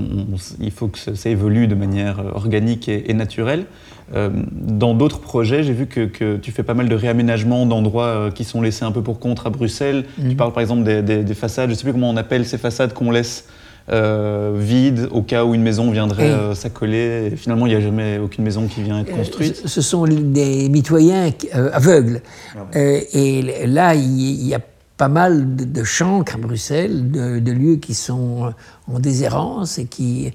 il 0.60 0.72
faut 0.72 0.88
que 0.88 1.00
ça, 1.00 1.30
évolue 1.30 1.68
de 1.68 1.76
manière 1.76 2.22
organique 2.36 2.90
et, 2.90 3.14
naturelle. 3.14 3.66
Euh, 4.14 4.30
dans 4.52 4.94
d'autres 4.94 5.20
projets, 5.20 5.64
j'ai 5.64 5.74
vu 5.74 5.88
que, 5.88 6.38
tu 6.38 6.52
fais 6.52 6.64
pas 6.64 6.76
mal 6.76 6.88
de 6.88 6.96
réaménagements 6.96 7.66
d'endroits 7.66 8.30
qui 8.36 8.44
sont 8.44 8.62
laissés 8.62 8.86
un 8.86 8.92
peu 8.92 9.02
pour 9.02 9.20
contre 9.20 9.48
à 9.48 9.50
Bruxelles. 9.50 10.06
Tu 10.16 10.28
mmh. 10.28 10.36
parles 10.36 10.54
par 10.54 10.62
exemple 10.62 10.84
des, 10.84 11.24
des 11.24 11.34
façades, 11.34 11.70
je 11.70 11.74
ne 11.74 11.78
sais 11.78 11.84
plus 11.84 11.94
comment 11.94 12.12
on 12.12 12.18
appelle 12.18 12.46
ces 12.46 12.60
façades 12.60 12.94
qu'on 12.94 13.10
laisse 13.10 13.46
euh, 13.90 14.52
vide 14.54 15.08
au 15.12 15.22
cas 15.22 15.46
où 15.46 15.56
une 15.56 15.62
maison 15.62 15.92
viendrait 15.92 16.30
euh, 16.30 16.54
s'accoler. 16.54 17.32
Finalement, 17.38 17.68
il 17.68 17.70
n'y 17.70 17.76
a 17.76 17.80
jamais 17.80 18.18
aucune 18.18 18.44
maison 18.44 18.68
qui 18.68 18.84
vient 18.84 19.00
être 19.00 19.14
euh, 19.14 19.18
construite. 19.18 19.66
Ce 19.66 19.82
sont 19.82 20.04
des 20.06 20.68
mitoyens 20.68 21.32
aveugles. 21.54 22.22
Ah 22.58 22.66
et 22.76 23.66
là, 23.66 23.96
il 23.96 24.46
y 24.46 24.54
a 24.54 24.60
pas 24.98 25.08
mal 25.08 25.56
de, 25.56 25.84
chancres 25.86 26.36
à 26.36 26.38
Bruxelles, 26.38 27.10
de, 27.12 27.52
lieux 27.52 27.78
qui 27.78 27.94
sont 27.94 28.52
en 28.92 29.00
déshérence 29.00 29.78
et 29.78 29.86
qui 29.86 30.34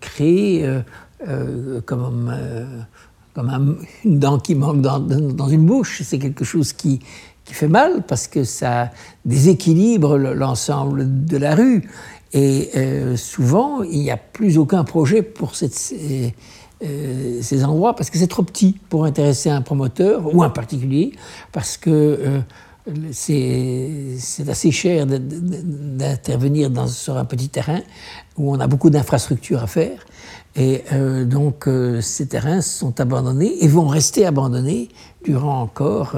créent 0.00 0.64
comme, 1.84 2.32
comme 3.34 3.76
une 4.04 4.18
dent 4.20 4.38
qui 4.38 4.54
manque 4.54 4.82
dans, 4.82 5.00
dans 5.00 5.48
une 5.48 5.66
bouche. 5.66 6.02
C'est 6.04 6.18
quelque 6.18 6.44
chose 6.44 6.72
qui, 6.74 7.00
qui 7.48 7.54
fait 7.54 7.68
mal 7.68 8.02
parce 8.06 8.28
que 8.28 8.44
ça 8.44 8.90
déséquilibre 9.24 10.18
l'ensemble 10.18 11.24
de 11.24 11.36
la 11.38 11.54
rue. 11.54 11.88
Et 12.32 12.70
euh, 12.76 13.16
souvent, 13.16 13.82
il 13.82 14.00
n'y 14.00 14.10
a 14.10 14.16
plus 14.16 14.58
aucun 14.58 14.84
projet 14.84 15.22
pour 15.22 15.54
cette, 15.54 15.94
euh, 16.84 17.38
ces 17.40 17.64
endroits 17.64 17.96
parce 17.96 18.10
que 18.10 18.18
c'est 18.18 18.26
trop 18.26 18.42
petit 18.42 18.78
pour 18.88 19.04
intéresser 19.04 19.48
un 19.50 19.62
promoteur 19.62 20.34
ou 20.34 20.42
un 20.42 20.50
particulier, 20.50 21.12
parce 21.52 21.78
que 21.78 21.90
euh, 21.90 22.40
c'est 23.12 24.48
assez 24.48 24.70
cher 24.70 25.06
d'intervenir 25.06 26.70
sur 26.88 27.16
un 27.18 27.24
petit 27.26 27.48
terrain 27.50 27.80
où 28.36 28.50
on 28.54 28.60
a 28.60 28.66
beaucoup 28.66 28.90
d'infrastructures 28.90 29.62
à 29.62 29.66
faire. 29.66 30.06
Et 30.56 30.82
donc 31.26 31.68
ces 32.00 32.26
terrains 32.26 32.62
sont 32.62 32.98
abandonnés 32.98 33.62
et 33.62 33.68
vont 33.68 33.86
rester 33.86 34.24
abandonnés 34.24 34.88
durant 35.22 35.60
encore 35.60 36.16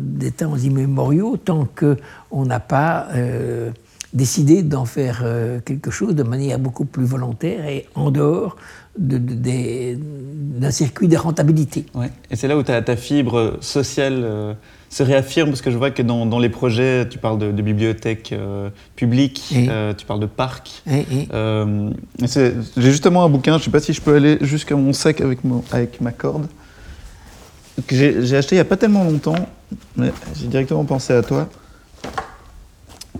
des 0.00 0.30
temps 0.32 0.56
immémoriaux 0.56 1.36
tant 1.36 1.68
qu'on 1.78 2.46
n'a 2.46 2.58
pas 2.58 3.08
décidé 4.14 4.62
d'en 4.62 4.84
faire 4.84 5.22
euh, 5.24 5.58
quelque 5.60 5.90
chose 5.90 6.14
de 6.14 6.22
manière 6.22 6.60
beaucoup 6.60 6.84
plus 6.84 7.04
volontaire 7.04 7.66
et 7.66 7.86
en 7.96 8.12
dehors 8.12 8.56
d'un 8.96 10.70
circuit 10.70 11.08
de 11.08 11.16
rentabilité. 11.16 11.84
Ouais. 11.94 12.12
Et 12.30 12.36
c'est 12.36 12.46
là 12.46 12.56
où 12.56 12.62
ta, 12.62 12.80
ta 12.80 12.94
fibre 12.94 13.58
sociale 13.60 14.20
euh, 14.22 14.54
se 14.88 15.02
réaffirme, 15.02 15.48
parce 15.48 15.62
que 15.62 15.72
je 15.72 15.76
vois 15.76 15.90
que 15.90 16.02
dans, 16.02 16.26
dans 16.26 16.38
les 16.38 16.48
projets, 16.48 17.08
tu 17.08 17.18
parles 17.18 17.38
de, 17.38 17.50
de 17.50 17.62
bibliothèques 17.62 18.32
euh, 18.32 18.70
publiques, 18.94 19.52
tu 19.98 20.06
parles 20.06 20.20
de 20.20 20.26
parcs. 20.26 20.84
J'ai 20.86 22.66
justement 22.76 23.24
un 23.24 23.28
bouquin, 23.28 23.54
je 23.54 23.58
ne 23.58 23.64
sais 23.64 23.70
pas 23.72 23.80
si 23.80 23.92
je 23.92 24.00
peux 24.00 24.14
aller 24.14 24.38
jusqu'à 24.42 24.76
mon 24.76 24.92
sac 24.92 25.20
avec, 25.20 25.40
avec 25.72 26.00
ma 26.00 26.12
corde, 26.12 26.46
que 27.88 27.96
j'ai 27.96 28.36
acheté 28.36 28.54
il 28.54 28.58
n'y 28.58 28.62
a 28.62 28.64
pas 28.64 28.76
tellement 28.76 29.02
longtemps, 29.02 29.48
mais 29.96 30.12
j'ai 30.36 30.46
directement 30.46 30.84
pensé 30.84 31.12
à 31.12 31.22
toi, 31.22 31.48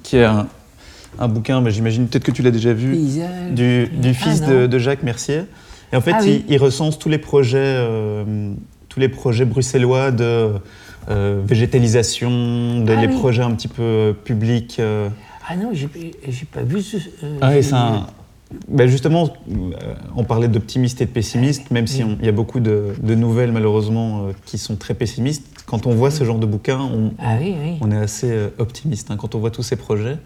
qui 0.04 0.18
est 0.18 0.24
un, 0.24 0.46
un 1.18 1.28
bouquin, 1.28 1.60
mais 1.60 1.70
j'imagine 1.70 2.06
peut-être 2.06 2.24
que 2.24 2.30
tu 2.30 2.42
l'as 2.42 2.50
déjà 2.50 2.72
vu, 2.72 2.96
du, 3.52 3.86
du, 3.86 4.08
ah, 4.10 4.12
fils 4.12 4.42
de, 4.42 4.78
Jacques 4.78 5.02
Mercier. 5.02 5.42
Et 5.92 5.96
en 5.96 6.00
fait, 6.00 6.12
ah 6.14 6.24
il, 6.24 6.58
recense 6.58 6.98
tous 6.98 7.08
les 7.08 7.18
projets, 7.18 7.58
euh, 7.60 8.52
tous 8.88 9.00
les 9.00 9.08
projets 9.08 9.44
bruxellois 9.44 10.10
de 10.10 10.54
euh, 11.08 11.40
végétalisation, 11.44 12.80
de, 12.80 12.92
ah 12.92 13.00
les 13.00 13.08
projets 13.08 13.42
un 13.42 13.52
petit 13.52 13.68
peu 13.68 14.14
publics. 14.24 14.76
Euh. 14.80 15.08
Ah 15.48 15.56
non, 15.56 15.70
j'ai 15.72 15.88
pas 16.52 16.62
vu 16.62 16.82
ce. 16.82 16.96
ah, 17.40 17.56
et 17.56 17.62
c'est 17.62 17.74
un. 17.74 18.06
Ben 18.68 18.88
justement, 18.88 19.30
on 20.14 20.22
parlait 20.22 20.48
d'optimiste 20.48 21.00
et 21.00 21.06
de 21.06 21.10
pessimiste, 21.10 21.70
même 21.70 21.86
s'il 21.86 22.22
y 22.22 22.28
a 22.28 22.32
beaucoup 22.32 22.60
de, 22.60 22.94
de 23.02 23.14
nouvelles 23.14 23.50
malheureusement 23.50 24.28
qui 24.44 24.58
sont 24.58 24.76
très 24.76 24.94
pessimistes. 24.94 25.64
Quand 25.66 25.86
on 25.86 25.94
voit 25.94 26.10
ce 26.10 26.24
genre 26.24 26.38
de 26.38 26.46
bouquin, 26.46 26.78
on, 26.78 27.12
on 27.80 27.90
est 27.90 27.96
assez 27.96 28.32
optimiste 28.58 29.10
hein, 29.10 29.16
quand 29.16 29.34
on 29.34 29.38
voit 29.40 29.50
tous 29.50 29.62
ces 29.62 29.76
projets. 29.76 30.18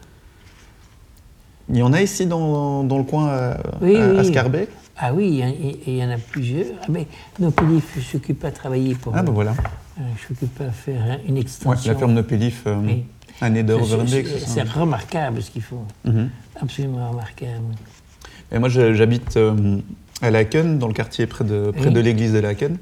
Il 1.71 1.77
y 1.77 1.83
en 1.83 1.93
a 1.93 2.01
ici 2.01 2.27
dans, 2.27 2.83
dans 2.85 2.99
le 2.99 3.05
coin 3.05 3.29
à, 3.29 3.61
oui, 3.83 3.97
à, 3.97 4.25
Scarbeck 4.25 4.71
Ah 4.97 5.13
oui, 5.13 5.43
il 5.87 5.95
y, 5.97 6.05
en 6.05 6.11
a 6.11 6.17
plusieurs. 6.17 6.67
Ah, 6.83 6.87
mais 6.89 7.07
Nopelif 7.39 7.97
ne 7.97 8.01
s'occupe 8.01 8.41
pas 8.41 8.49
à 8.49 8.53
travailler 8.53 8.95
pour. 8.95 9.15
Ah 9.15 9.23
ben 9.23 9.33
voilà. 9.33 9.53
Euh, 9.99 10.03
je 10.17 10.29
s'occupe 10.29 10.61
à 10.61 10.71
faire 10.71 11.19
une 11.29 11.37
extension. 11.37 11.71
Ouais, 11.71 11.95
la 11.95 11.95
ferme 11.99 12.15
Nopelif 12.15 12.63
euh, 12.67 12.81
à 13.41 13.51
C'est 14.47 14.63
remarquable 14.63 15.43
ce 15.43 15.51
qu'ils 15.51 15.63
font. 15.63 15.85
Mhm. 16.05 16.31
Absolument 16.61 17.11
remarquable. 17.11 17.75
Et 18.51 18.59
moi, 18.59 18.71
j'habite 18.71 19.37
euh, 19.37 19.79
à 20.23 20.31
Laken, 20.31 20.79
dans 20.79 20.89
le 20.89 20.95
quartier 20.95 21.27
près 21.27 21.45
de, 21.45 21.71
près 21.71 21.91
de 21.91 22.01
l'église 22.01 22.33
de 22.33 22.39
Laken. 22.39 22.79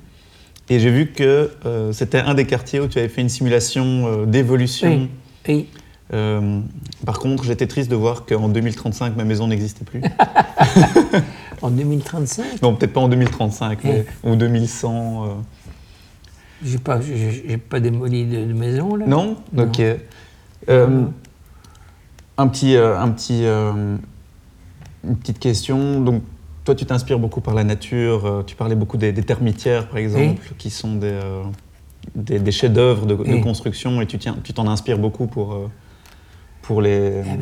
Et 0.69 0.79
j'ai 0.79 0.91
vu 0.91 1.09
que 1.09 1.51
euh, 1.65 1.93
c'était 1.93 2.19
un 2.19 2.35
des 2.35 2.45
quartiers 2.45 2.81
où 2.81 2.87
tu 2.87 2.99
avais 2.99 3.09
fait 3.09 3.21
une 3.21 3.29
simulation 3.29 4.25
d'évolution. 4.27 5.09
Oui. 5.49 5.67
Euh, 6.13 6.61
par 7.05 7.19
contre, 7.19 7.45
j'étais 7.45 7.67
triste 7.67 7.91
de 7.91 7.97
voir 7.97 8.27
qu'en 8.27 8.49
2035, 8.49 9.17
ma 9.17 9.25
maison 9.25 9.49
n'existait 9.49 9.85
plus. 9.85 10.01
en 11.63 11.71
2035 11.71 12.63
Non, 12.63 12.75
peut-être 12.75 12.93
pas 12.93 13.01
en 13.01 13.09
2035, 13.09 13.79
mais 13.85 14.07
ou 14.23 14.37
2100. 14.37 15.25
Euh... 15.25 15.29
J'ai 16.65 16.79
pas, 16.79 17.01
j'ai 17.01 17.59
pas 17.59 17.81
démoli 17.81 18.25
de, 18.25 18.53
maison 18.53 18.97
là. 18.97 19.07
Non, 19.07 19.37
Ok. 19.57 19.83
Euh, 20.69 21.05
un 22.39 22.49
petit, 22.49 22.77
euh, 22.77 22.99
un 22.99 23.11
petit, 23.11 23.45
une 23.45 23.99
petite 25.17 25.39
question. 25.39 26.01
Donc, 26.01 26.23
toi, 26.65 26.75
tu 26.75 26.85
t'inspires 26.85 27.19
beaucoup 27.19 27.41
par 27.41 27.55
la 27.55 27.65
nature. 27.65 28.45
Tu 28.47 28.57
parlais 28.57 28.75
beaucoup 28.75 28.97
des, 28.97 29.13
termitières, 29.15 29.89
par 29.89 29.99
exemple, 29.99 30.55
qui 30.59 30.71
sont 30.71 30.97
des, 30.97 31.21
des, 32.15 32.53
chefs-d'œuvre 32.53 33.07
de, 33.07 33.15
de, 33.15 33.43
construction, 33.43 34.01
et 34.01 34.07
tu 34.07 34.19
t'en 34.19 34.35
tu 34.43 34.61
inspires 34.71 34.99
beaucoup 34.99 35.27
pour 35.27 35.69
pour 36.67 36.83
les. 36.83 37.23
Ah, 37.25 37.37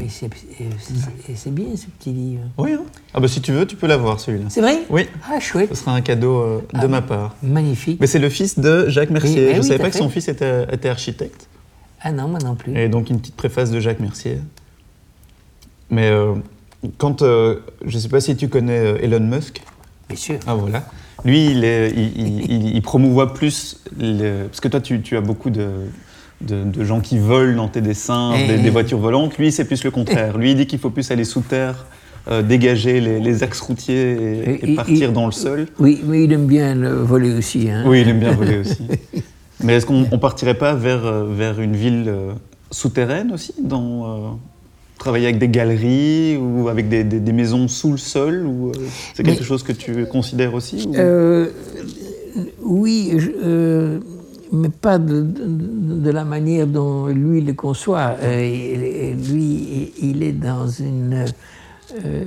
c'est 1.34 1.50
bien 1.50 1.64
ce 1.76 1.86
petit 1.86 2.12
livre. 2.12 2.42
Oui, 2.58 2.74
hein. 2.74 2.84
ah 3.14 3.20
bah 3.20 3.28
si 3.28 3.40
tu 3.40 3.52
veux, 3.52 3.66
tu 3.66 3.74
peux 3.74 3.86
l'avoir 3.86 4.20
celui-là. 4.20 4.46
C'est 4.50 4.60
vrai? 4.60 4.82
Oui. 4.90 5.08
Ah, 5.26 5.40
chouette. 5.40 5.70
Ce 5.70 5.76
sera 5.76 5.94
un 5.94 6.02
cadeau 6.02 6.40
euh, 6.40 6.58
de 6.74 6.80
ah, 6.80 6.88
ma 6.88 7.00
part. 7.00 7.34
Magnifique. 7.42 7.98
Mais 8.00 8.06
c'est 8.06 8.18
le 8.18 8.28
fils 8.28 8.58
de 8.58 8.88
Jacques 8.90 9.08
Mercier. 9.08 9.52
Je 9.54 9.58
ne 9.58 9.62
savais 9.62 9.78
pas 9.78 9.90
que 9.90 9.96
son 9.96 10.10
fils 10.10 10.28
était, 10.28 10.64
était, 10.70 10.90
architecte. 10.90 11.48
Ah 12.02 12.12
non, 12.12 12.28
moi 12.28 12.38
non 12.38 12.54
plus. 12.54 12.76
Et 12.76 12.88
donc 12.88 13.08
une 13.08 13.18
petite 13.18 13.36
préface 13.36 13.70
de 13.70 13.80
Jacques 13.80 14.00
Mercier. 14.00 14.38
Mais 15.88 16.10
euh, 16.10 16.34
quand. 16.98 17.22
Euh, 17.22 17.60
je 17.86 17.96
ne 17.96 18.00
sais 18.00 18.08
pas 18.10 18.20
si 18.20 18.36
tu 18.36 18.48
connais 18.48 19.02
Elon 19.02 19.20
Musk. 19.20 19.62
Bien 20.08 20.18
sûr. 20.18 20.38
Ah 20.46 20.54
voilà. 20.54 20.84
Lui, 21.24 21.46
il, 21.46 21.64
est, 21.64 21.90
il, 21.92 22.76
il, 22.76 22.82
promouvoit 22.82 23.32
plus. 23.32 23.80
parce 23.98 24.60
que 24.60 24.68
toi, 24.68 24.82
tu, 24.82 25.00
tu 25.00 25.16
as 25.16 25.22
beaucoup 25.22 25.48
de 25.48 25.70
de, 26.40 26.84
gens 26.84 27.00
qui 27.00 27.18
volent 27.18 27.56
dans 27.56 27.68
tes 27.68 27.80
dessins, 27.80 28.32
des, 28.46 28.58
des, 28.58 28.70
voitures 28.70 28.98
volantes. 28.98 29.38
Lui, 29.38 29.52
c'est 29.52 29.64
plus 29.64 29.82
le 29.84 29.90
contraire. 29.90 30.36
Lui, 30.38 30.52
il 30.52 30.56
dit 30.56 30.66
qu'il 30.66 30.78
faut 30.78 30.90
plus 30.90 31.10
aller 31.10 31.24
sous 31.24 31.40
terre, 31.40 31.86
euh, 32.30 32.42
dégager 32.42 33.00
les, 33.00 33.42
axes 33.42 33.60
routiers 33.60 34.58
et, 34.62 34.74
partir 34.74 35.12
dans 35.12 35.26
le 35.26 35.32
sol. 35.32 35.66
Oui, 35.78 36.00
mais 36.06 36.24
il 36.24 36.32
aime 36.32 36.46
bien 36.46 36.74
voler 36.74 37.34
aussi. 37.34 37.70
Hein. 37.70 37.84
Oui, 37.86 38.00
il 38.00 38.08
aime 38.08 38.20
bien 38.20 38.32
voler 38.32 38.58
aussi. 38.58 38.82
mais 39.62 39.74
est-ce 39.74 39.86
qu'on 39.86 40.00
ne 40.00 40.16
partirait 40.16 40.54
pas 40.54 40.74
vers, 40.74 41.04
euh, 41.04 41.26
vers 41.30 41.60
une 41.60 41.76
ville 41.76 42.04
euh, 42.08 42.32
souterraine 42.70 43.32
aussi 43.32 43.54
dans, 43.62 44.38
Travailler 44.98 45.26
avec 45.26 45.38
des 45.38 45.48
galeries 45.48 46.38
ou 46.38 46.68
avec 46.68 46.88
des, 46.88 47.04
des, 47.04 47.32
maisons 47.32 47.68
sous 47.68 47.90
le 47.90 47.98
sol 47.98 48.46
ou 48.46 48.72
C'est 49.12 49.22
quelque 49.22 49.44
chose 49.44 49.62
que 49.62 49.72
tu 49.72 50.06
considères 50.06 50.54
aussi 50.54 50.88
Oui, 52.62 53.12
je, 53.18 53.98
mais 54.54 54.68
pas 54.68 54.98
de, 54.98 56.10
la 56.10 56.24
manière 56.24 56.66
dont 56.66 57.06
lui 57.08 57.40
le 57.40 57.52
conçoit. 57.54 58.16
Euh, 58.22 59.14
lui, 59.14 59.92
il 60.00 60.22
est 60.22 60.32
dans 60.32 60.68
une. 60.68 61.24
Euh, 62.04 62.24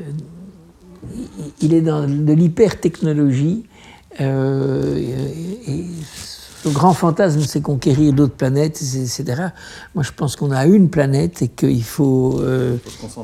il 1.62 1.74
est 1.74 1.82
dans 1.82 2.08
de 2.08 2.34
l'hyper-technologie. 2.34 3.66
Euh, 4.20 5.16
le 6.68 6.74
grand 6.74 6.94
fantasme, 6.94 7.42
c'est 7.42 7.62
conquérir 7.62 8.14
d'autres 8.14 8.36
planètes, 8.36 8.82
etc. 8.82 9.24
Moi, 9.96 10.04
je 10.04 10.12
pense 10.12 10.36
qu'on 10.36 10.52
a 10.52 10.66
une 10.66 10.90
planète 10.90 11.42
et 11.42 11.48
qu'il 11.48 11.84
faut, 11.84 12.40
euh, 12.42 12.78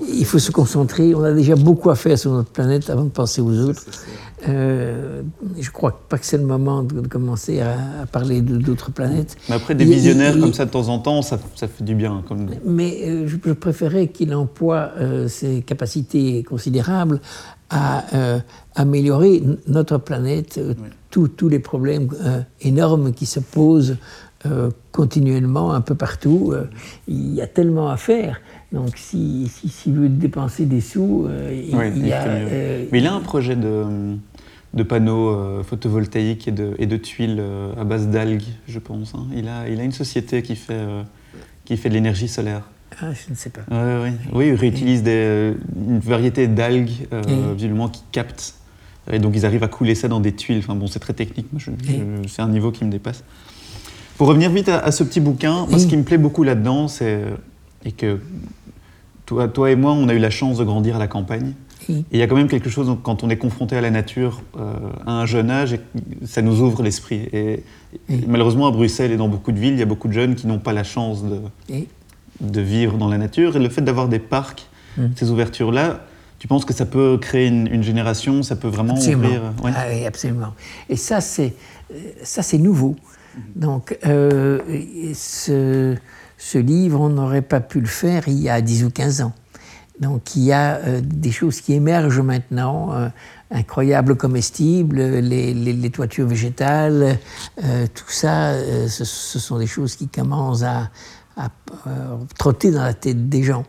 il 0.10 0.26
faut 0.26 0.40
se 0.40 0.52
concentrer. 0.52 1.14
On 1.14 1.24
a 1.24 1.34
déjà 1.34 1.56
beaucoup 1.56 1.90
à 1.90 1.96
faire 1.96 2.18
sur 2.18 2.32
notre 2.32 2.50
planète 2.50 2.90
avant 2.90 3.04
de 3.04 3.10
penser 3.10 3.42
aux 3.42 3.60
autres. 3.60 3.84
Euh, 4.50 5.22
je 5.58 5.72
crois 5.72 6.02
pas 6.10 6.18
que 6.18 6.26
c'est 6.26 6.38
le 6.38 6.46
moment 6.46 6.84
de, 6.84 7.08
commencer 7.08 7.62
à, 7.62 8.06
parler 8.12 8.42
d'autres 8.42 8.92
planètes. 8.92 9.38
Mais 9.48 9.56
après, 9.56 9.76
des 9.76 9.86
visionnaires 9.86 10.38
comme 10.40 10.54
ça 10.54 10.66
de 10.66 10.72
temps 10.72 10.90
en 10.90 11.00
temps, 11.00 11.22
ça, 11.22 11.40
ça 11.56 11.68
fait 11.68 11.84
du 11.84 11.96
bien. 11.96 12.24
Comme... 12.28 12.48
Mais 12.66 13.00
euh, 13.04 13.28
je, 13.28 13.52
préférais 13.54 14.08
qu'il 14.08 14.34
emploie 14.34 14.92
ses 15.28 15.62
capacités 15.62 16.44
considérables 16.44 17.22
à 17.74 18.06
améliorer 18.76 19.42
notre 19.68 19.98
planète 19.98 20.60
tous 21.28 21.50
les 21.50 21.60
problèmes 21.60 22.10
euh, 22.22 22.42
énormes 22.62 23.14
qui 23.14 23.26
se 23.26 23.40
posent 23.40 23.98
euh, 24.46 24.72
continuellement 24.92 25.74
un 25.74 25.82
peu 25.82 25.96
partout. 25.96 26.52
Euh, 26.54 26.66
il 27.08 27.34
y 27.34 27.42
a 27.42 27.48
tellement 27.48 27.90
à 27.90 27.98
faire. 27.98 28.42
Donc, 28.72 28.98
s'il 28.98 29.50
si, 29.50 29.70
si 29.70 29.92
veut 29.92 30.10
dépenser 30.10 30.66
des 30.66 30.82
sous, 30.82 31.28
il, 31.52 32.08
y 32.08 32.14
a. 32.14 32.26
Mais 32.92 33.00
il 33.00 33.08
a 33.08 33.14
un 33.14 33.20
projet 33.20 33.56
de, 33.56 33.86
de 34.74 34.84
panneaux 34.84 35.62
photovoltaïques 35.64 36.48
et 36.48 36.52
de, 36.52 36.74
et 36.80 36.88
de 36.88 36.98
tuiles 36.98 37.42
à 37.78 37.84
base 37.84 38.08
d'algues, 38.08 38.42
je 38.68 38.80
pense. 38.80 39.14
Hein. 39.14 39.28
Il, 39.36 39.48
a, 39.48 39.70
il 39.70 39.80
a 39.80 39.84
une 39.84 39.92
société 39.92 40.42
qui 40.42 40.56
fait, 40.56 40.88
qui 41.66 41.78
fait 41.78 41.90
de 41.90 41.94
l'énergie 41.94 42.28
solaire. 42.28 42.64
Ah, 43.02 43.12
je 43.14 43.32
ne 43.32 43.36
sais 43.36 43.50
pas. 43.50 43.62
Oui, 44.34 44.48
il 44.48 44.56
réutilise 44.56 45.04
des, 45.04 45.54
une 45.76 46.00
variété 46.00 46.48
d'algues, 46.48 47.08
visiblement, 47.56 47.90
qui 47.90 48.04
captent 48.12 48.56
et 49.12 49.20
donc 49.20 49.34
ils 49.36 49.46
arrivent 49.46 49.64
à 49.64 49.68
couler 49.68 49.96
ça 49.96 50.08
dans 50.08 50.20
des 50.20 50.34
tuiles. 50.34 50.60
Enfin 50.60 50.76
bon, 50.76 50.88
c'est 50.88 51.00
très 51.00 51.14
technique. 51.14 51.48
C'est 52.28 52.42
un 52.42 52.48
niveau 52.48 52.72
qui 52.72 52.86
me 52.86 52.90
dépasse. 52.90 53.24
Pour 54.18 54.28
revenir 54.28 54.52
vite 54.52 54.70
à, 54.70 54.92
ce 54.92 55.04
petit 55.04 55.20
bouquin, 55.20 55.66
moi, 55.68 55.80
ce 55.80 55.88
qui 55.88 55.98
me 55.98 56.04
plaît 56.04 56.18
beaucoup 56.18 56.44
là-dedans, 56.44 56.88
c'est 56.88 57.24
que 57.98 58.20
toi, 59.26 59.48
toi 59.48 59.72
et 59.72 59.76
moi, 59.76 59.92
on 59.92 60.08
a 60.08 60.14
eu 60.14 60.20
la 60.20 60.30
chance 60.30 60.58
de 60.58 60.64
grandir 60.64 60.96
à 60.96 61.00
la 61.00 61.08
campagne. 61.08 61.54
Et 61.90 62.04
il 62.14 62.20
y 62.20 62.22
a 62.22 62.28
quand 62.28 62.38
même 62.38 62.48
quelque 62.48 62.70
chose, 62.70 62.96
quand 63.04 63.26
on 63.26 63.30
est 63.30 63.36
confronté 63.36 63.76
à 63.76 63.82
la 63.82 63.92
nature 63.92 64.42
euh, 64.58 64.74
à 65.06 65.20
un 65.20 65.26
jeune 65.26 65.52
âge, 65.52 65.78
ça 66.24 66.42
nous 66.42 66.62
ouvre 66.62 66.82
l'esprit. 66.82 67.28
Et, 67.34 67.64
malheureusement, 68.26 68.68
à 68.68 68.72
Bruxelles 68.72 69.12
et 69.12 69.18
dans 69.18 69.28
beaucoup 69.28 69.52
de 69.52 69.60
villes, 69.60 69.74
il 69.74 69.80
y 69.80 69.84
a 69.84 69.86
beaucoup 69.86 70.08
de 70.08 70.14
jeunes 70.14 70.36
qui 70.36 70.48
n'ont 70.48 70.60
pas 70.60 70.72
la 70.72 70.86
chance 70.86 71.26
de, 71.26 71.42
de 72.42 72.62
vivre 72.62 72.98
dans 72.98 73.08
la 73.08 73.18
nature. 73.18 73.56
Et 73.56 73.60
le 73.60 73.70
fait 73.70 73.82
d'avoir 73.82 74.08
des 74.08 74.20
parcs, 74.20 74.68
hum. 74.98 75.12
ces 75.16 75.30
ouvertures-là, 75.32 76.06
tu 76.40 76.48
penses 76.48 76.66
que 76.66 76.74
ça 76.74 76.86
peut 76.86 77.18
créer 77.22 77.48
une, 77.48 77.84
génération, 77.84 78.44
ça 78.44 78.58
peut 78.58 78.68
vraiment 78.68 78.96
ouvrir 78.96 79.54
ah 79.64 79.86
oui, 79.90 80.06
absolument. 80.06 80.54
Et 80.90 80.98
ça, 80.98 81.22
c'est 81.22 81.54
ça, 82.24 82.44
c'est 82.44 82.58
nouveau. 82.58 82.96
Donc, 83.56 83.98
euh, 84.06 84.60
ce, 85.14 85.96
ce, 86.38 86.58
livre, 86.58 87.00
on 87.02 87.10
n'aurait 87.10 87.42
pas 87.42 87.60
pu 87.60 87.80
le 87.80 87.88
faire 87.88 88.28
il 88.28 88.40
y 88.40 88.50
a 88.50 88.62
10 88.62 88.86
ou 88.86 88.90
15 88.90 89.22
ans. 89.22 89.34
Donc, 90.00 90.36
il 90.36 90.44
y 90.44 90.52
a 90.52 90.76
euh, 90.76 91.02
des 91.04 91.32
choses 91.32 91.62
qui 91.62 91.74
émergent 91.74 92.22
maintenant, 92.22 92.94
euh, 92.94 93.10
incroyables 93.52 94.16
comestibles, 94.16 95.02
les, 95.02 95.54
les, 95.54 95.90
toitures 95.92 96.28
végétales, 96.28 97.20
tout 97.94 98.10
ça, 98.10 98.54
ce, 98.88 99.06
sont 99.06 99.60
des 99.60 99.68
choses 99.68 99.96
qui 99.96 100.08
commencent 100.08 100.64
à, 100.64 100.90
à 101.38 101.50
trotter 102.38 102.72
dans 102.72 102.84
la 102.84 102.94
tête 102.94 103.30
des 103.30 103.44
gens. 103.44 103.66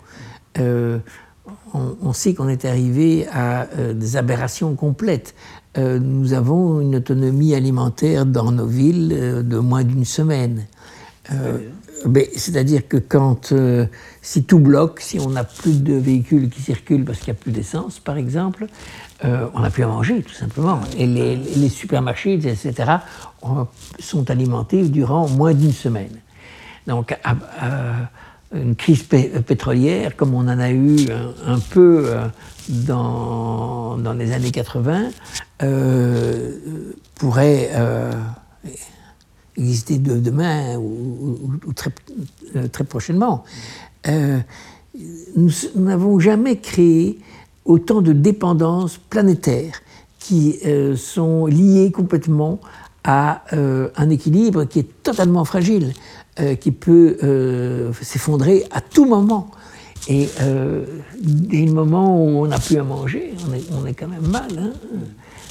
On, 0.58 1.00
on, 1.74 2.12
sait 2.12 2.34
qu'on 2.34 2.48
est 2.48 2.64
arrivé 2.64 3.26
à 3.32 3.66
des 3.92 4.16
aberrations 4.16 4.74
complètes. 4.74 5.34
Euh, 5.76 5.98
nous 5.98 6.34
avons 6.34 6.80
une 6.80 6.96
autonomie 6.96 7.54
alimentaire 7.54 8.26
dans 8.26 8.52
nos 8.52 8.66
villes 8.66 9.12
euh, 9.12 9.42
de 9.42 9.58
moins 9.58 9.82
d'une 9.82 10.04
semaine. 10.04 10.66
Euh, 11.32 11.58
c'est-à-dire 12.36 12.86
que 12.86 12.98
quand, 12.98 13.54
si 14.20 14.44
tout 14.44 14.58
bloque, 14.58 15.00
si 15.00 15.18
on 15.18 15.30
n'a 15.30 15.42
plus 15.42 15.82
de 15.82 15.94
véhicules 15.94 16.50
qui 16.50 16.60
circulent 16.60 17.04
parce 17.04 17.18
qu'il 17.20 17.32
n'y 17.32 17.38
a 17.38 17.40
plus 17.40 17.50
d'essence, 17.50 17.98
par 17.98 18.18
exemple, 18.18 18.66
on 19.22 19.60
n'a 19.60 19.70
plus 19.70 19.84
à 19.84 19.86
manger, 19.86 20.20
tout 20.20 20.34
simplement. 20.34 20.80
Et 20.98 21.06
les, 21.06 21.68
supermarchés, 21.70 22.34
etc., 22.34 22.96
sont 23.98 24.30
alimentés 24.30 24.82
durant 24.82 25.26
moins 25.30 25.54
d'une 25.54 25.72
semaine. 25.72 26.20
Donc, 26.86 27.16
une 28.54 28.76
crise 28.76 29.02
pétrolière, 29.02 30.16
comme 30.16 30.34
on 30.34 30.46
en 30.48 30.58
a 30.58 30.70
eu 30.70 31.08
un, 31.46 31.58
peu 31.58 32.10
dans, 32.68 33.96
dans, 33.98 34.12
les 34.12 34.32
années 34.32 34.50
80, 34.50 35.10
euh, 35.62 36.58
pourrait 37.14 37.70
euh, 37.74 38.12
exister 39.56 39.98
de, 39.98 40.18
demain 40.18 40.76
ou, 40.76 41.38
euh, 42.56 42.68
très, 42.68 42.84
prochainement. 42.84 43.44
nous 45.36 45.50
n'avons 45.76 46.18
jamais 46.18 46.58
créé 46.58 47.20
autant 47.64 48.02
de 48.02 48.12
dépendances 48.12 48.98
planétaires 48.98 49.80
qui 50.18 50.58
sont 50.96 51.46
liées 51.46 51.90
complètement 51.92 52.58
à 53.04 53.44
un 53.52 54.10
équilibre 54.10 54.64
qui 54.64 54.80
est 54.80 55.02
totalement 55.02 55.44
fragile, 55.44 55.92
qui 56.60 56.72
peut 56.72 57.92
s'effondrer 58.00 58.64
à 58.70 58.80
tout 58.80 59.04
moment. 59.04 59.50
Et 60.08 60.28
dès 61.20 61.64
le 61.64 61.72
moment 61.72 62.16
où 62.22 62.44
on 62.44 62.46
n'a 62.46 62.58
plus 62.58 62.78
à 62.78 62.84
manger, 62.84 63.34
on 63.48 63.54
est, 63.54 63.64
on 63.72 63.86
est 63.86 63.94
quand 63.94 64.08
même 64.08 64.26
mal. 64.26 64.50
Hein 64.58 64.72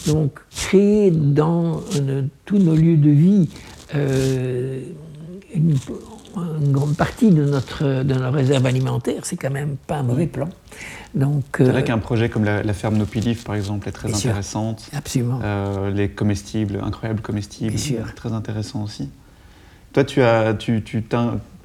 donc, 0.08 0.40
créer 0.52 1.12
dans 1.12 1.82
euh, 1.96 2.24
tous 2.46 2.58
nos 2.58 2.76
lieux 2.76 2.98
de 2.98 3.10
vie 3.10 3.50
euh, 3.96 4.82
une, 5.54 5.76
grande 6.72 6.96
partie 6.96 7.30
de, 7.30 7.46
notre, 7.46 8.04
de 8.04 8.14
nos 8.14 8.32
réserves 8.32 8.66
alimentaires, 8.66 9.24
c'est 9.24 9.36
quand 9.36 9.52
même 9.52 9.76
pas 9.88 9.98
un 9.98 10.04
mauvais 10.04 10.26
plan. 10.26 10.50
Donc, 11.14 11.44
c'est 11.58 11.66
vrai 11.66 11.82
euh, 11.82 11.86
qu'un 11.86 12.00
projet 12.00 12.28
comme 12.28 12.44
la, 12.44 12.74
ferme 12.74 12.98
Nopilif, 12.98 13.44
par 13.44 13.54
exemple, 13.54 13.88
est 13.88 13.92
très 13.92 14.14
intéressante. 14.14 14.90
Absolument. 14.94 15.40
les 15.94 16.10
comestibles, 16.10 16.80
incroyables 16.84 17.22
comestibles, 17.22 17.76
très 18.16 18.34
intéressant 18.34 18.84
aussi. 18.84 19.10
Toi, 19.94 20.04
tu 20.04 20.22
as, 20.22 20.54
tu, 20.56 20.84
tu 20.84 21.04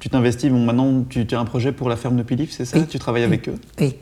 t'investis. 0.09 0.51
Bon, 0.51 0.63
maintenant, 0.63 1.03
tu, 1.09 1.25
as 1.31 1.39
un 1.39 1.45
projet 1.45 1.71
pour 1.71 1.89
la 1.89 1.95
ferme 1.95 2.15
Nopilif, 2.15 2.51
c'est 2.51 2.65
ça 2.65 2.79
Tu 2.81 2.99
travailles 2.99 3.23
avec 3.23 3.49
eux 3.49 3.55
Oui. 3.79 3.95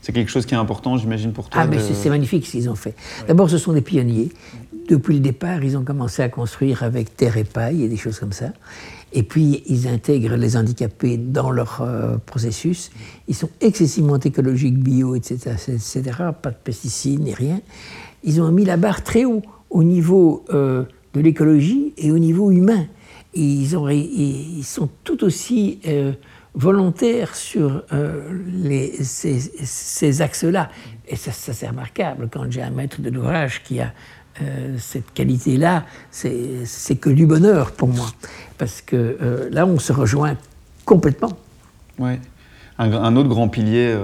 C'est 0.00 0.12
quelque 0.12 0.30
chose 0.30 0.44
qui 0.44 0.52
est 0.52 0.58
important, 0.58 0.98
j'imagine, 0.98 1.32
pour 1.32 1.48
toi. 1.48 1.62
Ah, 1.62 1.66
mais 1.66 1.78
c'est 1.78 2.10
magnifique 2.10 2.44
ce 2.44 2.52
qu'ils 2.52 2.68
ont 2.68 2.74
fait. 2.74 2.94
D'abord, 3.26 3.48
ce 3.48 3.56
sont 3.56 3.72
des 3.72 3.80
pionniers. 3.80 4.30
Depuis 4.86 5.14
le 5.14 5.20
départ, 5.20 5.64
ils 5.64 5.78
ont 5.78 5.84
commencé 5.84 6.22
à 6.22 6.28
construire 6.28 6.82
avec 6.82 7.16
terre 7.16 7.38
et 7.38 7.44
paille 7.44 7.84
et 7.84 7.88
des 7.88 7.96
choses 7.96 8.18
comme 8.18 8.32
ça. 8.32 8.48
Et 9.14 9.22
puis, 9.22 9.62
ils 9.66 9.88
intègrent 9.88 10.36
les 10.36 10.58
handicapés 10.58 11.16
dans 11.16 11.50
leur 11.50 11.80
euh, 11.80 12.18
processus. 12.18 12.90
Ils 13.28 13.34
sont 13.34 13.48
excessivement 13.62 14.18
écologiques, 14.18 14.78
bio, 14.78 15.14
etc., 15.14 15.52
etc. 15.68 16.02
Pas 16.42 16.50
de 16.50 16.56
pesticides 16.62 17.20
ni 17.20 17.32
rien. 17.32 17.60
Ils 18.24 18.42
ont 18.42 18.50
mis 18.50 18.66
la 18.66 18.76
barre 18.76 19.02
très 19.04 19.24
haut 19.24 19.40
au 19.70 19.84
niveau 19.84 20.44
euh, 20.52 20.84
de 21.14 21.20
l'écologie 21.20 21.94
et 21.96 22.10
au 22.10 22.18
niveau 22.18 22.50
humain. 22.50 22.86
Ils, 23.34 23.76
ont, 23.76 23.88
ils 23.88 24.64
sont 24.64 24.88
tout 25.02 25.24
aussi 25.24 25.80
euh, 25.86 26.12
volontaire 26.54 27.34
sur 27.34 27.82
euh, 27.92 28.22
les, 28.52 28.92
ces, 29.02 30.22
axes-là. 30.22 30.70
Et 31.08 31.16
ça, 31.16 31.32
c'est 31.32 31.68
remarquable 31.68 32.28
quand 32.30 32.50
j'ai 32.50 32.62
un 32.62 32.70
maître 32.70 33.00
de 33.00 33.10
l'ouvrage 33.10 33.62
qui 33.62 33.80
a 33.80 33.92
euh, 34.42 34.76
cette 34.78 35.12
qualité-là, 35.14 35.84
c'est 36.10 36.96
que 37.00 37.10
du 37.10 37.26
bonheur 37.26 37.72
pour 37.72 37.88
moi. 37.88 38.06
Parce 38.58 38.80
que 38.80 39.48
là, 39.50 39.66
on 39.66 39.78
se 39.78 39.92
rejoint 39.92 40.36
complètement. 40.84 41.32
Ouais. 41.98 42.20
Un, 42.78 43.16
autre 43.16 43.28
grand 43.28 43.48
pilier 43.48 43.96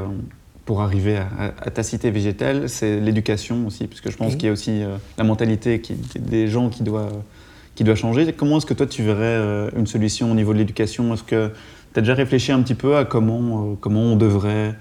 pour 0.64 0.82
arriver 0.82 1.18
à, 1.38 1.70
ta 1.70 1.82
cité 1.82 2.12
végétale, 2.12 2.68
c'est 2.68 3.00
l'éducation 3.00 3.66
aussi, 3.66 3.88
parce 3.88 4.00
que 4.00 4.10
je 4.10 4.16
pense 4.16 4.36
qu'il 4.36 4.46
y 4.46 4.48
a 4.48 4.52
aussi 4.52 4.82
la 5.18 5.24
mentalité 5.24 5.80
qui, 5.80 5.94
des 5.94 6.46
gens 6.46 6.68
qui 6.68 6.84
doit, 6.84 7.08
qui 7.80 7.84
doit 7.84 7.94
changer. 7.94 8.30
Comment 8.34 8.58
est-ce 8.58 8.66
que 8.66 8.74
toi, 8.74 8.84
tu 8.84 9.02
verrais 9.02 9.70
une 9.74 9.86
solution 9.86 10.30
au 10.30 10.34
niveau 10.34 10.52
de 10.52 10.58
l'éducation? 10.58 11.14
Est-ce 11.14 11.22
que 11.22 11.50
tu 11.94 11.98
as 11.98 12.02
déjà 12.02 12.12
réfléchi 12.12 12.52
un 12.52 12.60
petit 12.60 12.74
peu 12.74 12.98
à 12.98 13.06
comment, 13.06 13.70
euh, 13.70 13.74
comment 13.80 14.02
on 14.02 14.16
devrait 14.16 14.74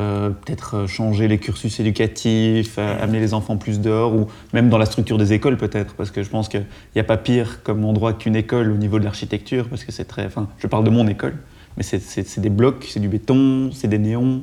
euh, 0.00 0.30
peut-être 0.30 0.88
changer 0.88 1.28
les 1.28 1.38
cursus 1.38 1.78
éducatifs, 1.78 2.76
amener 2.76 3.20
les 3.20 3.34
enfants 3.34 3.56
plus 3.56 3.78
dehors, 3.78 4.16
ou 4.16 4.26
même 4.52 4.68
dans 4.68 4.78
la 4.78 4.86
structure 4.86 5.16
des 5.16 5.32
écoles 5.32 5.58
peut-être, 5.58 5.94
parce 5.94 6.10
que 6.10 6.24
je 6.24 6.28
pense 6.28 6.48
qu'il 6.48 6.66
n'y 6.96 7.00
a 7.00 7.04
pas 7.04 7.18
pire 7.18 7.62
comme 7.62 7.84
endroit 7.84 8.14
qu'une 8.14 8.34
école 8.34 8.72
au 8.72 8.76
niveau 8.76 8.98
de 8.98 9.04
l'architecture, 9.04 9.68
parce 9.68 9.84
que 9.84 9.92
c'est 9.92 10.06
très... 10.06 10.26
Enfin, 10.26 10.48
je 10.58 10.66
parle 10.66 10.82
de 10.82 10.90
mon 10.90 11.06
école, 11.06 11.36
mais 11.76 11.84
c'est 11.84 12.40
des 12.40 12.50
blocs, 12.50 12.84
c'est 12.90 12.98
du 12.98 13.06
béton, 13.06 13.70
c'est 13.72 13.86
des 13.86 13.98
néons. 13.98 14.42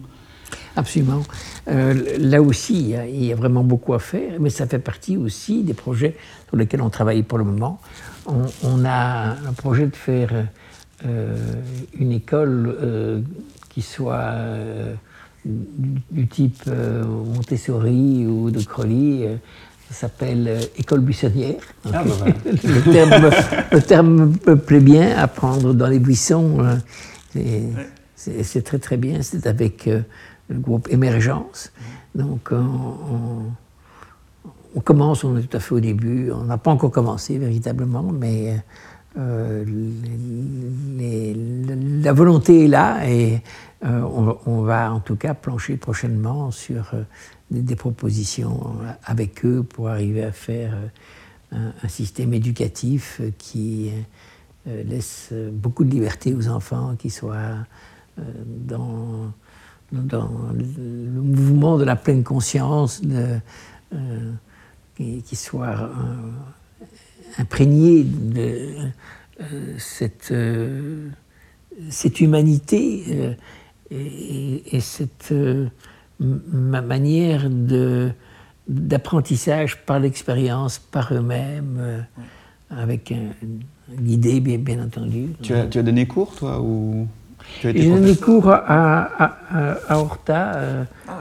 Absolument. 0.78 1.24
Euh, 1.70 2.18
là 2.20 2.40
aussi, 2.40 2.94
il 3.10 3.26
y, 3.26 3.34
a, 3.34 3.36
vraiment 3.36 3.64
beaucoup 3.64 3.96
à 3.96 4.00
faire, 4.00 4.40
mais 4.40 4.52
ça 4.52 4.68
fait 4.68 4.78
partie 4.78 5.18
aussi 5.18 5.64
des 5.64 5.74
projets 5.74 6.16
sur 6.48 6.56
lesquels 6.56 6.84
on 6.84 6.92
travaille 6.92 7.24
pour 7.24 7.40
le 7.40 7.44
moment. 7.44 7.82
On, 8.28 8.46
on 8.64 8.86
a 8.86 9.32
un 9.32 9.54
projet 9.54 9.88
de 9.88 9.96
faire 9.96 10.30
euh, 11.04 11.36
une 12.00 12.12
école 12.12 12.78
euh, 12.80 13.22
qui 13.70 13.82
soit 13.82 14.36
du, 15.44 16.28
type 16.28 16.68
Montessori 16.68 18.28
ou 18.28 18.52
de 18.52 18.62
Crowley 18.62 19.40
ça 19.90 19.96
s'appelle 19.96 20.60
école 20.78 21.00
buissonnière. 21.00 21.56
Ah, 21.86 22.04
bah 22.04 22.26
le, 22.46 22.92
terme, 22.92 23.32
le, 23.72 23.82
terme, 23.82 24.36
me 24.46 24.56
plaît 24.58 24.82
bien, 24.82 25.18
apprendre 25.18 25.74
dans 25.74 25.88
les 25.88 26.00
buissons. 26.00 26.58
C'est 28.16 28.64
très 28.64 28.80
très 28.80 28.98
bien. 28.98 29.22
C'est 29.22 29.48
avec 29.48 29.90
le 30.50 30.60
groupe 30.60 30.88
Émergence. 30.90 31.72
Donc 32.16 32.52
on, 32.52 33.52
commence, 34.82 35.24
on 35.24 35.38
est 35.38 35.44
tout 35.44 35.58
à 35.58 35.60
fait 35.60 35.76
au 35.76 35.80
début. 35.80 36.32
On 36.32 36.44
n'a 36.44 36.58
pas 36.58 36.72
encore 36.72 36.92
commencé 36.92 37.38
véritablement, 37.38 38.04
mais 38.04 38.64
euh, 39.18 39.64
la 42.04 42.14
volonté 42.14 42.66
est 42.66 42.68
là 42.68 43.08
et 43.10 43.42
euh, 43.86 44.02
on, 44.46 44.62
va 44.62 44.94
en 44.94 45.00
tout 45.00 45.16
cas 45.16 45.34
plancher 45.34 45.76
prochainement 45.78 46.52
sur 46.52 46.94
euh, 46.94 47.02
des, 47.50 47.76
propositions 47.76 48.76
avec 49.04 49.44
eux 49.44 49.64
pour 49.64 49.90
arriver 49.90 50.24
à 50.24 50.32
faire 50.32 50.78
un, 51.52 51.88
système 51.88 52.34
éducatif 52.34 53.22
qui 53.38 53.92
laisse 54.66 55.32
beaucoup 55.52 55.86
de 55.86 55.90
liberté 55.90 56.34
aux 56.34 56.50
enfants, 56.50 56.96
qui 57.00 57.10
soit 57.10 57.56
dans, 58.46 59.32
dans 59.92 60.30
le 60.54 61.22
mouvement 61.22 61.78
de 61.78 61.84
la 61.84 61.96
pleine 61.96 62.24
conscience, 62.24 63.02
de, 63.02 63.40
qui, 64.96 65.36
soit 65.36 65.90
imprégné 67.38 68.04
de 68.04 68.90
euh, 69.40 69.76
cette, 69.78 70.32
euh, 70.32 71.10
cette 71.90 72.22
humanité 72.22 73.04
euh, 73.12 73.34
et, 73.92 74.80
cette 74.80 75.34
ma 76.20 76.82
manière 76.82 77.50
de 77.50 78.12
d'apprentissage 78.68 79.86
par 79.86 80.00
l'expérience, 80.00 80.78
par 80.78 81.14
eux-mêmes, 81.14 82.06
avec 82.70 83.14
un, 83.14 83.30
guidé, 83.90 84.42
bien, 84.42 84.58
bien 84.58 84.84
entendu. 84.84 85.30
Tu 85.42 85.54
as, 85.54 85.68
tu 85.68 85.78
as 85.78 85.84
donné 85.84 86.06
cours, 86.06 86.36
toi 86.36 86.60
ou? 86.60 87.08
J'ai 87.62 87.90
donné 87.90 88.16
cours 88.16 88.50
à, 88.50 88.60
à, 88.68 89.38
à, 89.88 89.98
Horta. 89.98 90.56
Euh, 90.56 90.84
ah 91.08 91.18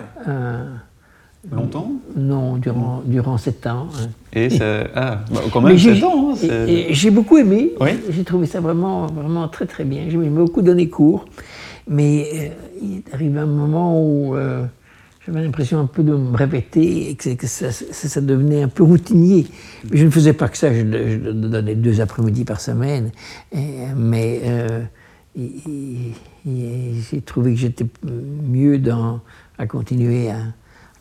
Longtemps 1.53 1.93
Non, 2.17 2.57
durant, 2.57 3.03
durant 3.05 3.39
sept 3.39 3.67
ans. 3.67 3.89
Hein. 3.95 4.09
Et 4.33 4.51
ça, 4.51 4.85
ah, 4.95 5.21
bah, 5.31 5.41
quand 5.53 5.61
même 5.61 5.79
sept 5.79 6.03
ans. 6.03 6.33
Hein, 6.33 6.67
j'ai 6.91 7.11
beaucoup 7.11 7.39
aimé. 7.39 7.73
J'ai 8.11 8.25
trouvé 8.25 8.47
ça 8.47 8.61
vraiment, 8.61 9.07
vraiment 9.07 9.47
très 9.49 9.67
très 9.67 9.85
bien. 9.85 10.07
J'ai 10.09 10.17
beaucoup 10.17 10.63
donné 10.63 10.89
cours. 10.89 11.25
Mais 11.89 12.29
euh, 12.35 12.49
il 12.83 12.97
est 12.99 13.15
arrivé 13.15 13.39
un 13.39 13.47
moment 13.47 14.03
où 14.03 14.35
euh, 14.35 14.65
j'avais 15.25 15.43
l'impression 15.43 15.79
un 15.79 15.87
peu 15.87 16.03
de 16.03 16.15
me 16.15 16.37
répéter 16.37 17.11
et 17.11 17.15
que, 17.15 17.47
ça, 17.47 17.71
ça, 17.71 18.21
devenait 18.21 18.63
un 18.63 18.69
peu 18.69 18.83
routinier. 18.83 19.47
Mais 19.91 19.99
je 19.99 20.05
ne 20.05 20.11
faisais 20.11 20.33
pas 20.33 20.49
que 20.49 20.59
ça, 20.59 20.75
je, 20.75 20.83
donnais 20.83 21.77
deux 21.77 22.01
après-midi 22.01 22.45
par 22.45 22.61
semaine. 22.61 23.13
mais 23.97 24.41
euh, 24.45 24.83
j'ai 25.37 27.21
trouvé 27.25 27.53
que 27.55 27.61
j'étais 27.61 27.87
mieux 28.03 28.79
dans, 28.79 29.21
à 29.59 29.67
continuer 29.67 30.31
à 30.31 30.39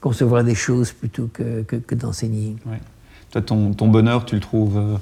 concevoir 0.01 0.43
des 0.43 0.55
choses 0.55 0.91
plutôt 0.91 1.29
que, 1.31 1.63
que, 1.63 1.95
d'enseigner. 1.95 2.55
Toi, 3.31 3.41
ton, 3.41 3.73
ton, 3.73 3.87
bonheur, 3.87 4.25
tu 4.25 4.35
le 4.35 4.41
trouves 4.41 4.77
euh, 4.77 4.97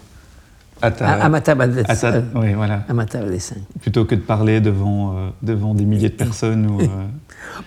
à, 0.84 0.92
ta, 0.92 1.08
à, 1.08 1.30
ma 1.30 1.40
table 1.40 1.84
oui, 2.36 2.54
voilà. 2.54 2.84
À 2.90 2.94
ma 2.94 3.06
table 3.06 3.32
dessin. 3.32 3.56
Plutôt 3.82 4.04
que 4.04 4.16
de 4.16 4.20
parler 4.20 4.60
devant, 4.60 5.16
euh, 5.16 5.30
devant 5.42 5.74
des 5.74 5.86
milliers 5.86 6.10
de 6.10 6.16
personnes. 6.16 6.68
ou, 6.68 6.82
euh, 6.82 6.90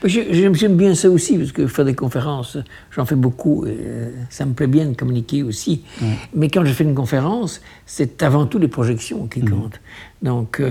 J'aime 0.05 0.77
bien 0.77 0.95
ça 0.95 1.09
aussi, 1.09 1.39
parce 1.39 1.53
que 1.53 1.67
faire 1.67 1.87
des 1.87 1.95
conférences, 1.95 2.59
j'en 2.91 3.07
fais 3.07 3.15
beaucoup. 3.15 3.65
Et 3.67 3.79
ça 4.29 4.45
me 4.45 4.53
plaît 4.53 4.67
bien 4.67 4.87
de 4.87 4.95
communiquer 4.95 5.43
aussi. 5.43 5.83
Mais 6.35 6.51
quand 6.51 6.65
je 6.65 6.73
fais 6.73 6.85
une 6.85 6.95
conférence, 6.95 7.63
c'est 7.87 8.23
avant 8.23 8.47
tout 8.47 8.59
les 8.59 8.69
projections 8.69 9.27
qui 9.27 9.41
mhm. 9.41 9.51
comptent. 9.51 9.81
Donc, 10.23 10.63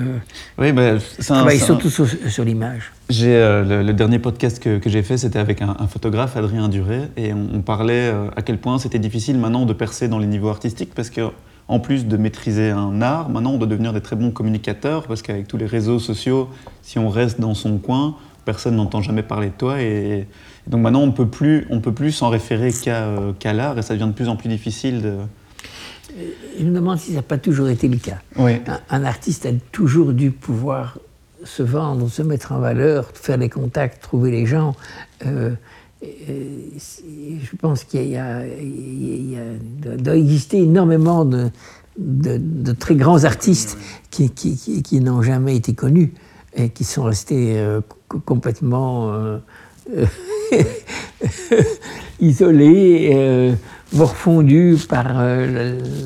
oui, 0.59 0.71
ben, 0.71 0.99
travaille 1.19 1.59
surtout 1.59 1.89
sur, 1.89 2.07
sur 2.07 2.43
l'image. 2.43 2.91
J'ai 3.09 3.35
euh, 3.35 3.83
le, 3.83 3.93
dernier 3.93 4.17
podcast 4.17 4.61
que, 4.61 4.79
que 4.79 4.89
j'ai 4.89 5.03
fait, 5.03 5.17
c'était 5.17 5.37
avec 5.37 5.61
un, 5.61 5.75
photographe, 5.87 6.37
Adrien 6.37 6.69
Duré, 6.69 7.01
et 7.17 7.33
on, 7.33 7.61
parlait 7.61 8.11
euh, 8.11 8.29
à 8.35 8.41
quel 8.41 8.57
point 8.57 8.79
c'était 8.79 8.97
difficile 8.97 9.37
maintenant 9.37 9.67
de 9.67 9.73
percer 9.73 10.07
dans 10.07 10.17
les 10.17 10.25
niveaux 10.25 10.49
artistiques 10.49 10.91
parce 10.95 11.11
que 11.11 11.21
en 11.67 11.79
plus 11.79 12.05
de 12.05 12.17
maîtriser 12.17 12.69
un 12.69 13.01
art, 13.01 13.29
maintenant 13.29 13.51
on 13.51 13.57
doit 13.57 13.67
devenir 13.67 13.93
des 13.93 14.01
très 14.01 14.15
bons 14.15 14.31
communicateurs 14.31 15.07
parce 15.07 15.21
qu'avec 15.21 15.47
tous 15.47 15.57
les 15.57 15.65
réseaux 15.65 15.99
sociaux, 15.99 16.49
si 16.81 16.99
on 16.99 17.09
reste 17.09 17.39
dans 17.39 17.55
son 17.55 17.77
coin, 17.77 18.15
personne 18.45 18.75
n'entend 18.75 19.01
jamais 19.01 19.23
parler 19.23 19.47
de 19.47 19.53
toi 19.53 19.81
et, 19.81 20.27
donc 20.67 20.81
maintenant 20.81 21.01
on 21.01 21.11
peut 21.11 21.27
plus, 21.27 21.65
on 21.69 21.79
peut 21.79 21.93
plus 21.93 22.11
s'en 22.11 22.29
référer 22.29 22.71
qu'à 22.71 23.05
euh, 23.05 23.33
l'art 23.45 23.77
et 23.77 23.81
ça 23.81 23.95
devient 23.95 24.07
de 24.07 24.13
plus 24.13 24.29
en 24.29 24.35
plus 24.35 24.49
difficile 24.49 25.01
de. 25.01 25.15
Je 26.57 26.63
me 26.63 26.73
demande 26.73 26.97
si 26.97 27.09
ça 27.09 27.17
n'a 27.17 27.21
pas 27.23 27.37
toujours 27.37 27.67
été 27.67 27.87
le 27.87 27.97
cas. 27.97 28.19
Oui. 28.37 28.61
un, 28.89 29.03
artiste 29.03 29.45
a 29.45 29.49
toujours 29.71 30.13
dû 30.13 30.31
pouvoir 30.31 30.99
se 31.43 31.61
vendre, 31.61 32.07
se 32.09 32.21
mettre 32.21 32.53
en 32.53 32.59
valeur, 32.59 33.09
faire 33.13 33.37
des 33.37 33.49
contacts, 33.49 34.01
trouver 34.01 34.31
les 34.31 34.45
gens. 34.45 34.75
Euh, 35.25 35.51
je 36.01 37.55
pense 37.59 37.83
qu'il 37.83 38.07
y, 38.07 38.17
a, 38.17 38.41
doit 39.97 40.15
exister 40.15 40.59
énormément 40.59 41.25
de, 41.25 41.49
de, 41.97 42.71
très 42.73 42.95
grands 42.95 43.23
artistes 43.23 43.77
qui, 44.11 44.29
qui, 44.29 44.99
n'ont 44.99 45.21
jamais 45.21 45.55
été 45.55 45.73
connus 45.73 46.13
et 46.53 46.69
qui 46.69 46.83
sont 46.83 47.03
restés 47.03 47.57
euh, 47.57 47.81
complètement 48.07 49.11
euh, 49.11 49.39
isolés, 52.19 53.55
morfondus 53.93 54.85
par 54.87 55.23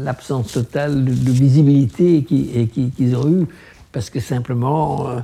l'absence 0.03 0.51
totale 0.53 1.03
de, 1.03 1.31
visibilité 1.31 2.23
qu'ils 2.23 3.15
ont 3.15 3.29
eue 3.29 3.47
parce 3.91 4.09
que 4.09 4.19
simplement, 4.19 5.07
euh, 5.07 5.19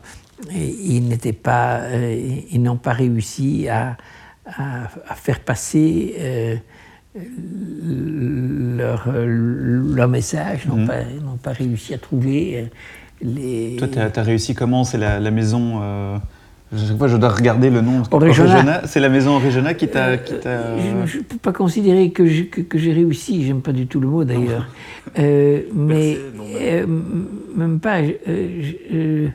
ils 0.53 1.07
n'étaient 1.07 1.33
pas, 1.33 1.79
euh, 1.81 2.39
ils 2.51 2.61
n'ont 2.61 2.77
pas 2.77 2.93
réussi 2.93 3.67
à, 3.69 3.97
à, 4.45 5.15
faire 5.15 5.39
passer 5.39 6.15
euh, 6.19 6.55
leur, 8.77 9.11
leur, 9.11 10.07
message, 10.07 10.67
n'ont 10.67 10.77
mhm. 10.77 10.87
pas, 10.87 11.03
pas, 11.41 11.51
réussi 11.51 11.93
à 11.93 11.97
trouver 11.97 12.69
les... 13.21 13.75
Toi, 13.77 13.87
tu 13.87 13.99
as, 13.99 14.23
réussi 14.23 14.53
comment? 14.53 14.83
C'est 14.83 14.97
la, 14.97 15.19
la, 15.19 15.31
maison... 15.31 15.81
Chaque 16.75 16.97
fois, 16.97 17.07
je 17.07 17.17
dois 17.17 17.29
regarder 17.29 17.69
le 17.69 17.81
nom. 17.81 18.03
C'est 18.85 18.99
la 18.99 19.09
maison 19.09 19.35
Origena 19.35 19.73
qui 19.73 19.87
t'a. 19.87 20.17
je 20.17 21.17
ne 21.17 21.23
peux 21.23 21.37
pas 21.37 21.53
considérer 21.53 22.09
que 22.11 22.25
j'ai 22.25 22.47
que, 22.47 22.77
réussi, 22.77 23.45
j'aime 23.45 23.61
pas 23.61 23.71
du 23.71 23.87
tout 23.87 23.99
le 23.99 24.07
mot 24.07 24.23
d'ailleurs. 24.23 24.67
mais 25.17 26.17
même 27.55 27.79
pas. 27.79 28.01
Euh, 28.27 29.29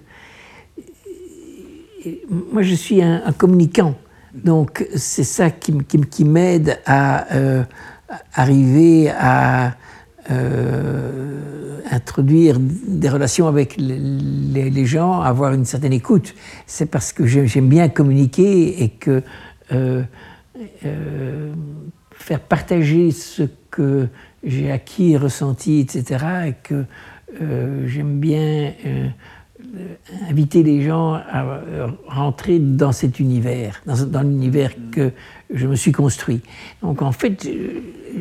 moi, 2.53 2.63
je 2.63 2.75
suis 2.75 3.03
un, 3.03 3.33
communicant. 3.37 3.95
Donc, 4.35 4.87
c'est 4.95 5.25
ça 5.25 5.51
qui, 5.51 6.25
m'aide 6.25 6.79
à, 6.87 7.35
euh, 7.35 7.65
arriver 8.35 9.11
à 9.11 9.75
euh, 10.31 11.81
introduire 11.91 12.59
des 12.61 13.09
relations 13.09 13.49
avec 13.49 13.77
les, 13.77 14.87
gens, 14.87 15.21
avoir 15.21 15.53
une 15.53 15.65
certaine 15.65 15.93
écoute. 15.93 16.35
C'est 16.67 16.87
parce 16.87 17.13
que 17.13 17.27
j'aime 17.27 17.69
bien 17.69 17.89
communiquer 17.89 18.83
et 18.83 18.89
que 18.91 19.23
faire 22.13 22.41
partager 22.41 23.11
ce 23.11 23.45
que 23.71 24.09
j'ai 24.45 24.71
acquis, 24.71 25.17
ressenti, 25.17 25.81
etc., 25.81 26.25
et 26.49 26.55
que 26.63 26.85
euh, 27.41 27.87
j'aime 27.87 28.19
bien 28.19 28.73
euh, 28.85 29.09
inviter 30.29 30.63
les 30.63 30.83
gens 30.83 31.15
à 31.15 31.45
euh, 31.45 31.89
rentrer 32.07 32.59
dans 32.59 32.93
cet 32.93 33.21
univers, 33.21 33.83
dans, 33.87 34.23
l'univers 34.23 34.73
que 34.91 35.13
je 35.53 35.67
me 35.67 35.77
suis 35.77 35.93
construit. 35.93 36.41
Donc 36.83 37.03
en 37.03 37.13
fait, 37.13 37.49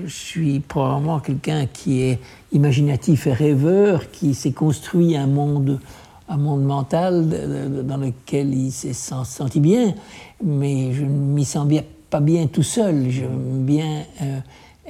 je 0.05 0.09
suis 0.11 0.59
probablement 0.59 1.19
quelqu'un 1.19 1.65
qui 1.65 2.01
est 2.01 2.19
imaginatif 2.51 3.27
et 3.27 3.33
rêveur, 3.33 4.11
qui 4.11 4.33
s'est 4.33 4.51
construit 4.51 5.15
un 5.15 5.27
monde, 5.27 5.79
un 6.27 6.37
monde 6.37 6.63
mental 6.63 7.27
dans 7.85 7.97
lequel 7.97 8.53
il 8.53 8.71
s'est 8.71 8.93
senti 8.93 9.59
bien, 9.59 9.93
mais 10.43 10.93
je 10.93 11.03
ne 11.03 11.09
m'y 11.09 11.45
sens 11.45 11.67
bien, 11.67 11.83
pas 12.09 12.21
bien 12.21 12.47
tout 12.47 12.63
seul. 12.63 13.09
J'aime 13.09 13.65
bien 13.65 14.03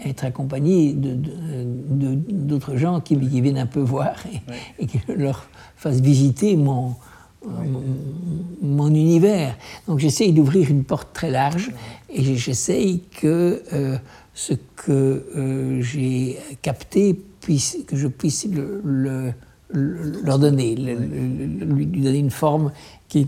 être 0.05 0.25
accompagné 0.25 0.93
d'autres 0.93 2.73
de, 2.73 2.77
gens 2.77 3.01
qui, 3.01 3.15
viennent 3.15 3.57
un 3.57 3.65
peu 3.65 3.81
voir 3.81 4.15
et, 4.79 4.85
qui 4.85 4.99
leur 5.07 5.49
fassent 5.79 6.01
visiter 6.01 6.55
mon, 6.55 6.95
mon, 8.61 8.87
univers. 8.89 9.55
Donc 9.87 9.99
j'essaye 9.99 10.33
d'ouvrir 10.33 10.69
une 10.69 10.83
porte 10.83 11.09
très 11.13 11.31
large 11.31 11.71
et 12.13 12.35
j'essaye 12.35 13.01
que 13.19 13.63
euh, 13.73 13.97
ce 14.33 14.53
que 14.75 14.91
euh, 15.35 15.81
j'ai 15.81 16.37
capté, 16.61 17.19
puisse, 17.41 17.77
que 17.87 17.95
je 17.95 18.07
puisse 18.07 18.45
le, 18.45 19.33
leur 19.71 20.39
donner, 20.39 20.75
lui 20.75 21.85
donner 21.85 22.19
une 22.19 22.31
forme 22.31 22.71
qui, 23.07 23.25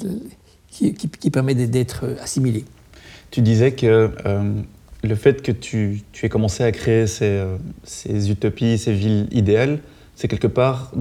qui, 0.68 0.94
qui 0.94 1.32
permet 1.32 1.56
d'être 1.56 2.18
assimilé. 2.22 2.66
Tu 3.32 3.42
disais 3.42 3.72
que 3.72 4.12
euh, 4.26 4.54
le 5.04 5.16
fait 5.16 5.42
que 5.42 5.54
tu, 5.54 6.02
aies 6.22 6.30
commencé 6.30 6.64
à 6.64 6.72
créer 6.74 7.06
euh, 7.22 7.58
ces, 7.84 8.30
utopies, 8.30 8.78
ces 8.78 8.94
villes 8.94 9.28
idéales, 9.32 9.80
c'est 10.16 10.28
quelque 10.28 10.48
part, 10.48 10.92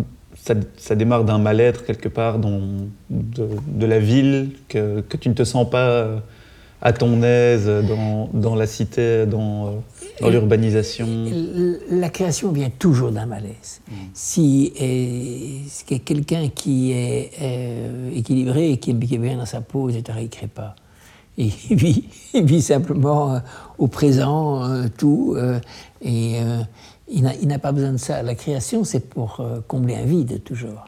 ça, 0.42 0.94
démarre 0.94 1.24
d'un 1.24 1.38
mal-être 1.38 1.84
quelque 1.84 2.08
part 2.08 2.38
dans, 2.38 2.60
de, 3.10 3.86
la 3.86 3.98
ville, 3.98 4.50
que, 4.68 5.02
tu 5.20 5.28
ne 5.28 5.34
te 5.34 5.44
sens 5.44 5.68
pas 5.68 6.22
à 6.82 6.92
ton 6.92 7.22
aise 7.22 7.70
dans, 8.32 8.54
la 8.54 8.66
cité, 8.66 9.26
dans, 9.26 9.82
l'urbanisation 10.22 11.06
La 11.90 12.08
création 12.08 12.52
vient 12.52 12.70
toujours 12.78 13.12
d'un 13.12 13.26
malaise. 13.26 13.80
Mm. 13.88 13.94
Si, 14.14 14.72
euh, 14.80 15.98
quelqu'un 15.98 16.48
qui 16.48 16.92
est 16.92 17.30
euh, 17.42 18.10
équilibré 18.14 18.70
et 18.70 18.76
qui 18.78 18.90
est 18.90 18.94
bien 18.94 19.36
dans 19.36 19.46
sa 19.46 19.60
peau, 19.60 19.90
etc., 19.90 20.18
il 20.18 20.24
ne 20.24 20.28
crée 20.28 20.46
pas 20.46 20.74
il 21.70 21.76
vit, 21.76 22.04
il 22.34 22.44
vit 22.44 22.62
simplement 22.62 23.34
euh, 23.34 23.38
au 23.78 23.86
présent, 23.86 24.64
euh, 24.64 24.86
tout, 24.96 25.34
euh, 25.36 25.58
et 26.02 26.38
il 27.10 27.48
n'a 27.48 27.58
pas 27.58 27.72
besoin 27.72 27.92
de 27.92 27.96
ça. 27.96 28.22
La 28.22 28.34
création, 28.34 28.84
c'est 28.84 29.08
pour 29.08 29.44
combler 29.66 29.96
un 29.96 30.04
vide, 30.04 30.42
toujours. 30.44 30.84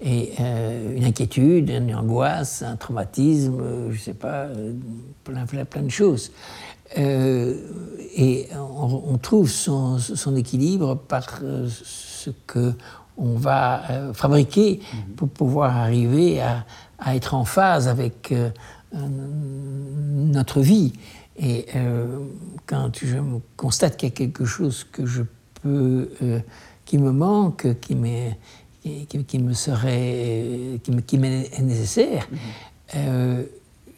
Et 0.00 0.32
une 0.38 1.04
inquiétude, 1.04 1.68
une 1.70 1.94
angoisse, 1.94 2.62
un 2.62 2.76
traumatisme, 2.76 3.60
je 3.90 3.94
ne 3.94 3.98
sais 3.98 4.14
pas, 4.14 4.46
plein, 5.24 5.46
plein, 5.46 5.64
plein, 5.64 5.82
de 5.82 5.90
choses. 5.90 6.30
et 6.96 8.48
on, 8.56 9.18
trouve 9.18 9.50
son, 9.50 9.98
son, 9.98 10.36
équilibre 10.36 10.94
par 10.94 11.40
ce 11.40 12.30
que 12.46 12.72
on 13.16 13.34
va 13.34 13.82
fabriquer 14.12 14.80
mm-hmm. 14.80 15.14
pour 15.16 15.28
pouvoir 15.28 15.76
arriver 15.76 16.40
à, 16.40 16.64
à, 16.98 17.16
être 17.16 17.34
en 17.34 17.44
phase 17.44 17.88
avec 17.88 18.32
notre 18.92 20.60
vie. 20.60 20.92
Et 21.36 21.66
euh, 21.74 22.06
quand 22.66 22.90
je 23.02 23.16
constate 23.56 23.96
qu'il 23.96 24.08
y 24.08 24.12
a 24.12 24.14
quelque 24.14 24.44
chose 24.44 24.84
que 24.84 25.04
je 25.06 25.22
euh, 25.66 26.40
qui 26.84 26.98
me 26.98 27.12
manque, 27.12 27.66
qui, 27.80 27.96
qui, 29.26 29.38
me 29.38 29.52
serait, 29.52 30.80
qui 30.82 31.18
m'est 31.18 31.60
nécessaire. 31.60 32.28
Mm-hmm 32.94 33.44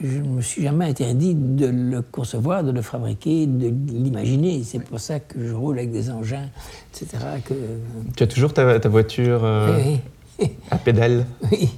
je 0.00 0.18
ne 0.18 0.28
me 0.28 0.42
suis 0.42 0.62
jamais 0.62 0.86
interdit 0.86 1.34
de 1.34 1.66
le 1.66 2.02
concevoir, 2.02 2.62
de 2.64 2.70
le 2.70 2.82
fabriquer, 2.82 3.46
de 3.46 3.72
l'imaginer. 3.92 4.62
C'est 4.64 4.82
pour 4.82 5.00
ça 5.00 5.20
que 5.20 5.44
je 5.46 5.54
roule 5.54 5.78
avec 5.78 5.90
des 5.90 6.10
engins, 6.10 6.48
etc. 6.92 7.24
Que... 7.44 7.54
Tu 8.16 8.22
as 8.22 8.26
toujours 8.26 8.52
ta, 8.52 8.78
voiture 8.88 9.40
euh, 9.44 9.96
à 10.70 10.78
pédale? 10.78 11.26
Oui, 11.50 11.70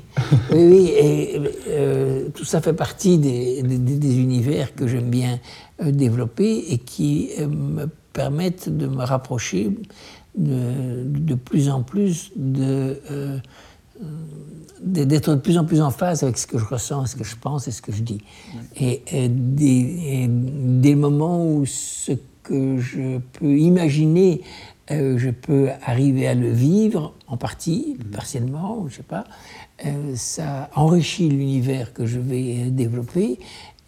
oui, 0.53 0.93
et 0.97 1.41
euh, 1.69 2.29
tout 2.35 2.45
ça 2.45 2.61
fait 2.61 2.73
partie 2.73 3.19
des, 3.19 3.61
univers 4.19 4.75
que 4.75 4.89
j'aime 4.89 5.11
bien 5.11 5.39
euh, 5.81 5.93
développer 5.93 6.65
et 6.71 6.79
qui 6.79 7.31
me 7.39 7.87
permettent 8.19 8.69
de 8.69 8.89
me 8.89 9.05
rapprocher 9.05 9.71
de, 10.37 11.05
de 11.05 11.35
plus 11.35 11.69
en 11.71 11.83
plus 11.83 12.33
de 12.37 13.01
d'être 14.81 15.35
de 15.35 15.41
plus 15.41 15.59
en 15.59 15.65
plus 15.65 15.81
en 15.81 15.91
phase 15.91 16.23
avec 16.23 16.39
ce 16.39 16.47
que 16.47 16.59
je 16.59 16.65
ressens, 16.65 17.07
ce 17.07 17.17
que 17.17 17.25
je 17.25 17.37
pense 17.37 17.69
et 17.69 17.73
ce 17.73 17.83
que 17.83 17.93
je 17.93 18.03
dis. 18.03 18.23
Et, 18.77 19.03
des, 19.29 20.95
moments 20.95 21.45
où 21.47 21.67
ce 21.67 22.13
que 22.43 22.79
je 22.79 23.19
peux 23.35 23.59
imaginer, 23.59 24.43
euh, 24.91 25.19
je 25.19 25.31
peux 25.31 25.69
arriver 25.85 26.27
à 26.27 26.35
le 26.35 26.51
vivre 26.51 27.15
en 27.27 27.37
partie, 27.37 27.97
mm-hmm. 27.99 28.11
partiellement, 28.11 28.87
je 28.89 28.97
sais 28.97 29.03
pas, 29.03 29.25
euh, 29.85 30.13
ça 30.15 30.71
enrichit 30.75 31.29
l'univers 31.29 31.93
que 31.93 32.07
je 32.07 32.19
vais 32.19 32.71
développer 32.71 33.39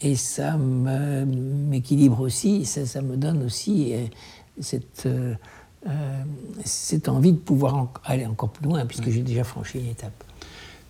et 0.01 0.17
ça 0.17 0.57
m'équilibre 0.57 2.21
aussi, 2.21 2.65
ça, 2.65 2.87
ça, 2.87 3.03
me 3.03 3.17
donne 3.17 3.43
aussi 3.43 3.93
euh, 3.93 4.07
cette 4.61 5.07
euh, 5.07 6.23
cette 6.65 7.09
envie 7.09 7.33
de 7.33 7.39
pouvoir 7.39 7.89
aller 8.05 8.27
encore 8.27 8.51
plus 8.51 8.67
loin, 8.67 8.85
puisque 8.85 9.09
j'ai 9.09 9.23
déjà 9.23 9.45
franchi 9.45 9.79
une 9.79 9.89
étape. 9.89 10.13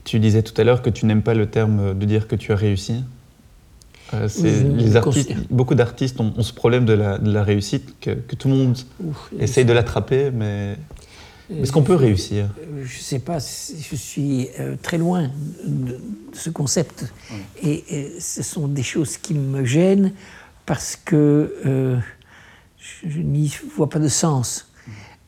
Tu 0.03 0.19
disais 0.19 0.43
tout 0.43 0.59
à 0.61 0.65
l'heure 0.65 0.83
que 0.83 0.91
tu 0.91 1.07
n'aimes 1.07 1.23
pas 1.23 1.35
le 1.35 1.47
terme 1.47 1.97
de 1.97 2.07
dire 2.07 2.27
que 2.27 2.35
tu 2.35 2.53
as 2.53 2.57
réussi. 2.57 3.05
Euh, 4.13 4.29
les 4.77 4.97
artistes, 4.97 5.33
beaucoup 5.49 5.77
d'artistes 5.77 6.21
ont, 6.21 6.43
ce 6.43 6.53
problème 6.53 6.85
de 6.85 6.95
la, 6.95 7.45
réussite, 7.45 8.01
que, 8.01 8.11
tout 8.35 8.49
le 8.49 8.55
monde 8.55 8.79
essaye 9.39 9.65
de 9.65 9.73
l'attraper, 9.73 10.33
mais 10.33 10.77
est-ce 11.51 11.73
qu'on 11.73 11.83
peut 11.83 11.95
réussir? 11.95 12.49
Je 12.77 12.81
ne 12.81 13.03
sais 13.03 13.19
pas, 13.19 13.39
je 13.39 13.97
suis 13.97 14.49
euh, 14.59 14.77
très 14.81 14.99
loin 14.99 15.31
de, 15.65 15.99
ce 16.33 16.51
concept. 16.51 17.13
Et, 17.63 18.15
ce 18.19 18.43
sont 18.43 18.69
des 18.69 18.83
choses 18.83 19.17
qui 19.17 19.35
me 19.35 19.65
gênent 19.65 20.13
parce 20.67 20.97
que 20.97 22.01
je 23.05 23.21
n'y 23.21 23.53
vois 23.77 23.89
pas 23.89 23.99
de 23.99 24.09
sens. 24.09 24.71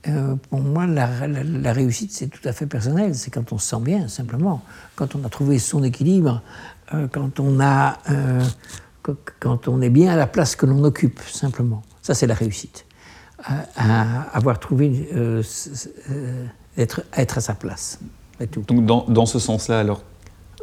Euh, 0.08 0.34
pour 0.50 0.60
moi, 0.60 0.86
la, 0.86 1.72
réussite, 1.72 2.12
c'est 2.12 2.26
tout 2.26 2.46
à 2.48 2.52
fait 2.52 2.66
personnel. 2.66 3.14
C'est 3.14 3.30
quand 3.30 3.52
on 3.52 3.58
se 3.58 3.68
sent 3.68 3.80
bien, 3.80 4.08
simplement. 4.08 4.62
Quand 4.96 5.14
on 5.14 5.24
a 5.24 5.28
trouvé 5.28 5.58
son 5.58 5.84
équilibre, 5.84 6.42
euh, 6.92 7.06
quand, 7.08 7.38
on 7.38 7.60
a, 7.60 7.98
euh, 8.10 8.44
quand 9.38 9.68
on 9.68 9.80
est 9.80 9.90
bien 9.90 10.12
à 10.12 10.16
la 10.16 10.26
place 10.26 10.56
que 10.56 10.66
l'on 10.66 10.82
occupe, 10.84 11.20
simplement. 11.20 11.82
Ça, 12.02 12.14
c'est 12.14 12.26
la 12.26 12.34
réussite. 12.34 12.84
Avoir 14.32 14.58
trouvé, 14.58 15.08
être, 16.76 17.02
être 17.16 17.38
à 17.38 17.40
sa 17.40 17.54
place. 17.54 17.98
Tout. 18.50 18.62
Donc, 18.62 18.86
dans, 18.86 19.04
dans 19.08 19.26
ce 19.26 19.38
sens-là, 19.38 19.80
alors, 19.80 20.02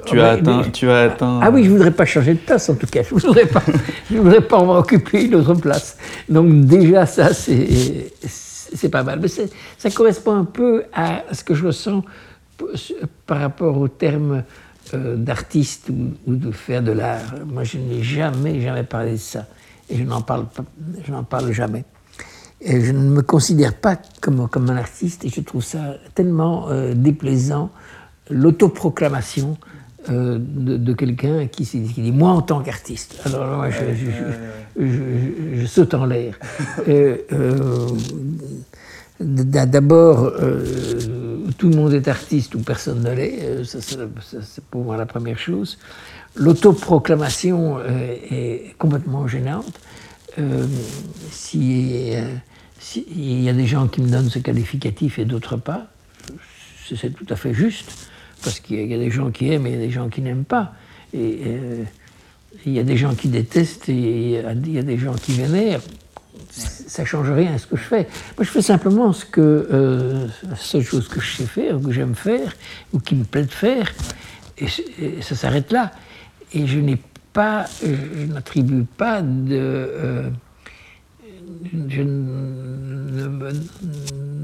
tu, 0.05 0.19
as 0.19 0.31
atteint, 0.31 0.63
tu 0.71 0.89
as 0.89 1.03
atteint. 1.03 1.39
Ah 1.41 1.49
oui, 1.51 1.63
je 1.63 1.69
ne 1.69 1.75
voudrais 1.75 1.91
pas 1.91 2.05
changer 2.05 2.33
de 2.33 2.39
place 2.39 2.69
en 2.69 2.75
tout 2.75 2.87
cas. 2.87 3.03
Je 3.03 3.13
ne 3.13 3.19
voudrais 3.19 3.45
pas, 3.45 3.63
je 4.09 4.17
voudrais 4.17 4.41
pas 4.41 4.57
occuper 4.59 5.25
une 5.25 5.35
autre 5.35 5.53
place. 5.55 5.97
Donc 6.27 6.65
déjà, 6.65 7.05
ça, 7.05 7.33
c'est 7.33 8.89
pas 8.89 9.03
mal. 9.03 9.19
Mais 9.21 9.27
ça 9.27 9.89
correspond 9.91 10.35
un 10.35 10.45
peu 10.45 10.85
à 10.93 11.23
ce 11.31 11.43
que 11.43 11.53
je 11.53 11.67
ressens 11.67 12.03
par 13.25 13.39
rapport 13.39 13.77
au 13.77 13.87
terme 13.87 14.43
euh, 14.93 15.15
d'artiste 15.15 15.89
ou, 15.89 16.35
de 16.35 16.51
faire 16.51 16.81
de 16.81 16.91
l'art. 16.91 17.35
Moi, 17.45 17.63
je 17.63 17.77
n'ai 17.77 18.03
jamais, 18.03 18.61
jamais 18.61 18.83
parlé 18.83 19.13
de 19.13 19.17
ça. 19.17 19.45
Et 19.89 19.97
je 19.97 20.03
n'en 20.03 20.21
parle, 20.21 20.45
je 21.05 21.11
n'en 21.11 21.23
parle 21.23 21.51
jamais. 21.51 21.83
Et 22.61 22.81
je 22.81 22.91
ne 22.91 23.09
me 23.09 23.21
considère 23.21 23.73
pas 23.73 23.97
comme, 24.19 24.49
comme 24.49 24.69
un 24.69 24.75
artiste 24.75 25.23
et 25.23 25.29
je 25.29 25.41
trouve 25.41 25.63
ça 25.63 25.95
tellement 26.13 26.69
euh, 26.69 26.93
déplaisant, 26.93 27.69
l'autoproclamation 28.29 29.57
euh, 30.09 30.37
de, 30.39 30.93
quelqu'un 30.93 31.47
qui, 31.47 31.63
dit 31.63 32.11
Moi 32.11 32.29
en 32.29 32.41
tant 32.41 32.61
qu'artiste. 32.61 33.15
Alors 33.25 33.57
moi, 33.57 33.69
je, 34.77 35.65
saute 35.65 35.93
en 35.93 36.05
l'air. 36.05 36.37
Euh, 36.89 37.17
d'abord, 39.19 40.31
tout 41.57 41.69
le 41.69 41.75
monde 41.75 41.93
est 41.93 42.07
artiste 42.07 42.55
ou 42.55 42.59
personne 42.59 43.03
ne 43.03 43.13
l'est. 43.13 43.63
Ça, 43.63 43.79
c'est 43.81 44.63
pour 44.65 44.83
moi 44.83 44.97
la 44.97 45.05
première 45.05 45.39
chose. 45.39 45.77
L'autoproclamation 46.35 47.79
est 47.81 48.75
complètement 48.77 49.27
gênante. 49.27 49.79
S'il 52.79 53.43
y 53.43 53.49
a 53.49 53.53
des 53.53 53.67
gens 53.67 53.87
qui 53.87 54.01
me 54.01 54.09
donnent 54.09 54.29
ce 54.29 54.39
qualificatif 54.39 55.19
et 55.19 55.25
d'autres 55.25 55.57
pas, 55.57 55.87
c'est 56.95 57.13
tout 57.13 57.25
à 57.29 57.35
fait 57.35 57.53
juste 57.53 58.09
parce 58.43 58.59
qu'il 58.59 58.89
y, 58.89 58.93
a 58.93 58.97
des 58.97 59.11
gens 59.11 59.31
qui 59.31 59.51
aiment 59.51 59.67
et 59.67 59.71
il 59.71 59.75
y 59.75 59.77
a 59.77 59.85
des 59.85 59.91
gens 59.91 60.09
qui 60.09 60.21
n'aiment 60.21 60.45
pas. 60.45 60.73
Et 61.13 61.41
euh, 61.45 61.83
il 62.65 62.73
y 62.73 62.79
a 62.79 62.83
des 62.83 62.97
gens 62.97 63.15
qui 63.15 63.27
détestent 63.27 63.89
et 63.89 63.93
il 63.93 64.73
y 64.73 64.79
a 64.79 64.83
des 64.83 64.97
gens 64.97 65.13
qui 65.13 65.33
vénèrent. 65.33 65.81
Ça 66.51 67.03
ne 67.03 67.07
change 67.07 67.29
rien 67.29 67.53
à 67.53 67.57
ce 67.57 67.67
que 67.67 67.75
je 67.75 67.83
fais. 67.83 68.07
Moi, 68.37 68.45
je 68.45 68.49
fais 68.49 68.61
simplement 68.61 69.13
ce 69.13 69.25
que, 69.25 69.67
euh, 69.71 70.27
la 70.47 70.55
seule 70.55 70.83
chose 70.83 71.07
que 71.07 71.19
je 71.19 71.37
sais 71.37 71.45
faire, 71.45 71.79
que 71.81 71.91
j'aime 71.91 72.15
faire, 72.15 72.55
ou 72.93 72.99
qui 72.99 73.15
me 73.15 73.23
plaît 73.23 73.43
de 73.43 73.51
faire, 73.51 73.91
et, 74.57 74.67
ça 75.21 75.35
s'arrête 75.35 75.71
là. 75.71 75.91
Et 76.53 76.65
je 76.65 76.79
n'ai 76.79 76.97
pas, 77.33 77.65
je 77.83 78.25
n'attribue 78.25 78.83
pas 78.83 79.21
de. 79.21 79.49
Euh, 79.51 80.29
je 81.89 82.01
ne 82.01 83.51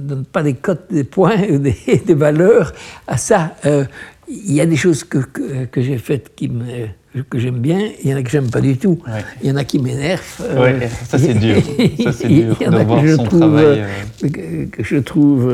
donne 0.08 0.26
pas 0.26 0.43
des 0.43 0.53
cotes, 0.53 0.86
des 0.91 1.03
points, 1.03 1.38
des, 1.49 1.76
des 2.06 2.14
valeurs 2.14 2.74
à 3.08 3.18
ça. 3.18 3.56
Euh, 3.66 3.86
il 4.28 4.53
y 4.53 4.62
a 4.62 4.66
des 4.66 4.76
choses 4.76 5.03
que, 5.03 5.20
que, 5.20 5.82
j'ai 5.82 5.99
faites 5.99 6.34
qui 6.36 6.49
me, 6.49 6.88
que 7.30 7.38
j'aime 7.38 7.60
bien, 7.60 7.91
il 8.03 8.10
y 8.10 8.14
en 8.14 8.18
a 8.18 8.24
que 8.24 8.30
j'aime 8.30 8.49
pas 8.49 8.62
du 8.62 8.76
tout. 8.78 8.99
Il 9.43 9.49
y 9.49 9.51
en 9.51 9.56
a 9.56 9.64
qui 9.64 9.78
m'énervent. 9.78 10.41
Euh, 10.41 10.88
ça 11.08 11.20
c'est 11.20 11.36
dur. 11.36 11.58
Ça 12.03 12.12
c'est 12.12 12.28
dur 12.28 12.58
de 12.58 12.84
voir 12.84 13.08
son 13.08 13.24
trouve, 13.24 13.39
travail. 13.39 13.86
Euh, 14.24 14.66
que, 14.72 14.84
je 14.84 14.97
trouve 14.97 15.53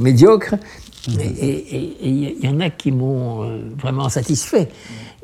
médiocre. 0.00 0.54
Mhm. 1.08 1.20
Et 1.40 1.96
il 2.02 2.44
y 2.44 2.48
en 2.48 2.60
a 2.60 2.70
qui 2.70 2.92
m'ont 2.92 3.60
vraiment 3.76 4.08
satisfait. 4.08 4.68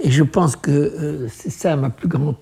Et 0.02 0.10
je 0.10 0.24
pense 0.24 0.56
que 0.56 1.28
c'est 1.32 1.52
ça 1.52 1.76
ma 1.76 1.90
plus 1.90 2.08
grande, 2.08 2.34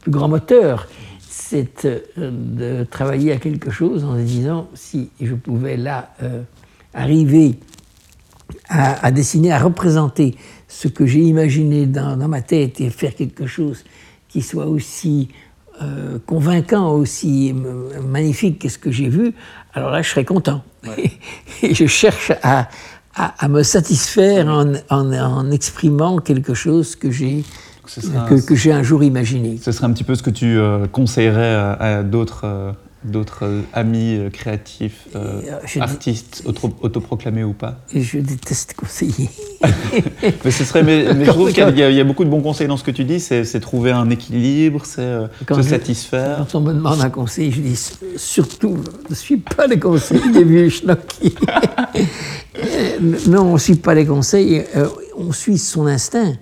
plus 0.00 0.10
grand 0.10 0.28
moteur 0.28 0.86
c'est 1.40 1.84
euh, 1.86 2.00
de 2.16 2.84
travailler 2.84 3.32
à 3.32 3.36
quelque 3.36 3.70
chose 3.70 4.04
en 4.04 4.16
se 4.16 4.22
disant 4.22 4.68
si 4.74 5.10
je 5.20 5.34
pouvais 5.34 5.76
là 5.76 6.14
euh, 6.22 6.42
arriver 6.94 7.56
à, 8.68 9.10
dessiner, 9.12 9.52
à 9.52 9.58
représenter 9.58 10.34
ce 10.66 10.88
que 10.88 11.06
j'ai 11.06 11.20
imaginé 11.20 11.86
dans, 11.86 12.16
ma 12.28 12.42
tête 12.42 12.80
et 12.80 12.90
faire 12.90 13.14
quelque 13.14 13.46
chose 13.46 13.84
qui 14.28 14.42
soit 14.42 14.66
aussi 14.66 15.28
euh, 15.82 16.18
convaincant, 16.26 16.92
aussi 16.92 17.54
magnifique 18.04 18.58
que 18.60 18.68
ce 18.68 18.78
que 18.78 18.90
j'ai 18.90 19.08
vu, 19.08 19.32
alors 19.72 19.90
là 19.90 20.02
je 20.02 20.10
serais 20.10 20.24
content. 20.24 20.62
et 21.62 21.74
je 21.74 21.86
cherche 21.86 22.32
à, 22.42 22.68
me 23.48 23.62
satisfaire 23.62 24.48
en, 24.48 24.74
en, 24.90 25.50
exprimant 25.52 26.18
quelque 26.18 26.54
chose 26.54 26.96
que 26.96 27.10
j'ai 27.10 27.44
que, 28.46 28.54
j'ai 28.54 28.72
un 28.72 28.82
jour 28.82 29.02
imaginé. 29.02 29.58
Ce 29.62 29.72
serait 29.72 29.86
un 29.86 29.92
petit 29.92 30.04
peu 30.04 30.14
ce 30.14 30.22
que 30.22 30.30
tu 30.30 30.58
euh, 30.58 30.86
conseillerais 30.86 31.54
à, 31.78 32.02
d'autres 32.02 32.42
euh, 32.44 32.72
d'autres 33.02 33.44
euh, 33.44 33.62
amis 33.72 34.20
créatifs, 34.30 35.08
artistes, 35.80 36.42
autoproclamés 36.82 37.44
ou 37.44 37.54
pas? 37.54 37.80
Je 37.94 38.18
déteste 38.18 38.74
conseiller. 38.74 39.30
mais 40.44 40.50
ce 40.50 40.64
serait, 40.64 40.82
mais, 40.82 41.06
je 41.24 41.30
trouve 41.30 41.50
qu'il 41.50 41.78
y, 41.78 42.00
a 42.00 42.04
beaucoup 42.04 42.24
de 42.24 42.28
bons 42.28 42.42
conseils 42.42 42.68
dans 42.68 42.76
ce 42.76 42.84
que 42.84 42.90
tu 42.90 43.04
dis. 43.04 43.18
C'est 43.18 43.60
trouver 43.60 43.90
un 43.90 44.10
équilibre, 44.10 44.84
c'est 44.84 45.18
se 45.48 45.62
satisfaire. 45.62 46.36
Quand 46.38 46.58
on 46.58 46.60
me 46.60 46.74
demande 46.74 47.00
un 47.00 47.08
conseil, 47.08 47.50
je 47.50 47.60
dis 47.62 47.90
surtout, 48.16 48.76
ne 49.08 49.14
suis 49.14 49.38
pas 49.38 49.66
les 49.66 49.78
conseils 49.78 50.30
des 50.30 50.44
vieux 50.44 50.68
schnocki. 50.68 51.34
non, 53.28 53.44
on 53.44 53.54
ne 53.54 53.58
suit 53.58 53.76
pas 53.76 53.94
les 53.94 54.04
conseils, 54.04 54.62
on 55.16 55.32
suit 55.32 55.56
son 55.56 55.86
instinct 55.86 56.34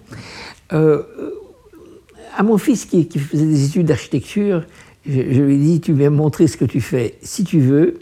à 2.38 2.44
mon 2.44 2.56
fils 2.56 2.84
qui, 2.84 3.06
faisait 3.18 3.46
des 3.46 3.66
études 3.66 3.86
d'architecture, 3.86 4.64
je, 5.04 5.20
lui 5.20 5.56
ai 5.56 5.58
dit, 5.58 5.80
tu 5.80 5.92
viens 5.92 6.10
montrer 6.10 6.46
ce 6.46 6.56
que 6.56 6.64
tu 6.64 6.80
fais 6.80 7.18
si 7.20 7.42
tu 7.42 7.58
veux, 7.58 7.98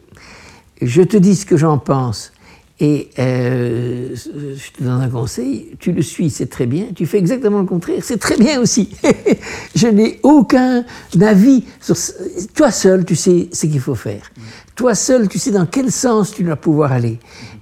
je 0.82 1.00
te 1.02 1.16
dis 1.16 1.34
ce 1.34 1.46
que 1.46 1.56
j'en 1.56 1.78
pense, 1.78 2.32
Et 2.78 3.08
euh, 3.18 4.14
je 4.14 4.72
te 4.72 4.84
donne 4.84 5.00
un 5.00 5.08
conseil, 5.08 5.70
tu 5.78 5.92
le 5.92 6.02
suis, 6.02 6.28
c'est 6.28 6.48
très 6.48 6.66
bien. 6.66 6.88
Tu 6.94 7.06
fais 7.06 7.16
exactement 7.16 7.60
le 7.60 7.64
contraire, 7.64 8.00
c'est 8.02 8.18
très 8.18 8.36
bien 8.36 8.60
aussi. 8.60 8.90
je 9.74 9.86
n'ai 9.86 10.20
aucun 10.22 10.84
avis 11.22 11.64
toi 12.54 12.70
seul, 12.70 13.06
tu 13.06 13.16
sais 13.16 13.48
ce 13.52 13.64
qu'il 13.64 13.80
faut 13.80 13.94
faire. 13.94 14.30
Toi 14.74 14.94
seul, 14.94 15.28
tu 15.28 15.38
sais 15.38 15.52
dans 15.52 15.64
quel 15.64 15.90
sens 15.90 16.32
tu 16.32 16.42
dois 16.42 16.56
pouvoir 16.56 16.92
aller. 16.92 17.18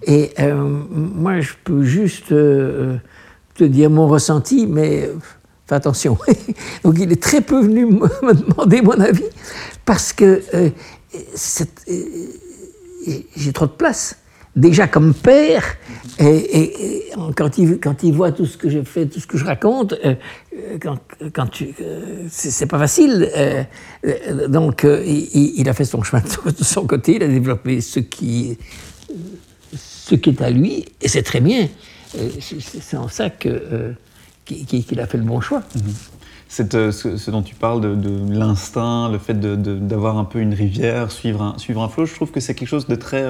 Et 0.09 0.33
euh, 0.41 0.83
moi, 0.91 1.41
je 1.41 1.53
peux 1.63 1.85
juste 1.85 2.33
euh, 2.33 2.97
te 3.55 3.63
dire 3.63 3.91
mon 3.91 4.09
ressenti, 4.09 4.67
mais 4.67 5.09
fais 5.67 5.75
attention. 5.75 6.19
Donc, 6.85 6.97
il 6.99 7.11
est 7.13 7.23
très 7.23 7.41
peu 7.41 7.61
venu 7.61 7.87
me 7.87 8.33
demander 8.33 8.83
mon 8.83 8.99
avis 9.01 9.25
parce 9.85 10.13
que 10.13 10.43
j'ai 13.37 13.53
trop 13.53 13.67
de 13.67 13.73
place 13.73 14.17
déjà 14.57 14.87
comme 14.87 15.15
père, 15.15 15.77
et, 16.21 17.11
quand, 17.37 17.59
il, 17.59 18.13
voit 18.13 18.33
tout 18.33 18.47
ce 18.47 18.57
que 18.57 18.69
je 18.71 18.83
fais, 18.83 19.07
tout 19.07 19.21
ce 19.21 19.27
que 19.27 19.37
je 19.37 19.45
raconte, 19.45 19.95
euh, 20.05 20.15
quand, 20.81 21.61
euh, 21.63 22.27
c'est 22.29 22.67
pas 22.67 22.79
facile. 22.79 23.31
Euh, 23.37 23.65
donc, 24.49 24.87
il, 24.87 25.69
a 25.69 25.73
fait 25.73 25.85
son 25.85 26.03
chemin 26.03 26.23
de 26.23 26.65
son 26.65 26.87
côté, 26.87 27.17
il 27.17 27.23
a 27.23 27.29
développé 27.29 27.81
ce 27.81 28.01
qui, 28.01 28.57
ce 29.75 30.15
qui 30.15 30.31
est 30.31 30.43
à 30.43 30.51
lui, 30.51 30.85
et 31.01 31.09
c'est 31.09 31.23
très 31.23 31.41
bien. 31.41 31.69
C'est 32.41 32.97
en 32.97 33.09
ça 33.09 33.29
que 33.31 33.95
qu'il 34.45 35.01
a 35.01 35.07
fait 35.07 35.19
le 35.19 35.25
bon 35.25 35.41
choix. 35.41 35.63
Mm-hmm. 35.77 36.91
ce, 36.91 37.31
dont 37.31 37.43
tu 37.43 37.55
parles 37.55 37.81
de, 37.81 38.33
l'instinct, 38.33 39.11
le 39.11 39.19
fait 39.19 39.39
d'avoir 39.39 40.19
un 40.19 40.25
peu 40.25 40.41
une 40.41 40.55
rivière, 40.55 41.11
suivre 41.11 41.43
un, 41.43 41.59
suivre 41.59 41.83
un 41.83 41.89
flot, 41.89 42.07
je 42.07 42.15
trouve 42.15 42.31
que 42.31 42.41
c'est 42.41 42.55
quelque 42.55 42.69
chose 42.69 42.87
de 42.87 42.95
très 42.95 43.25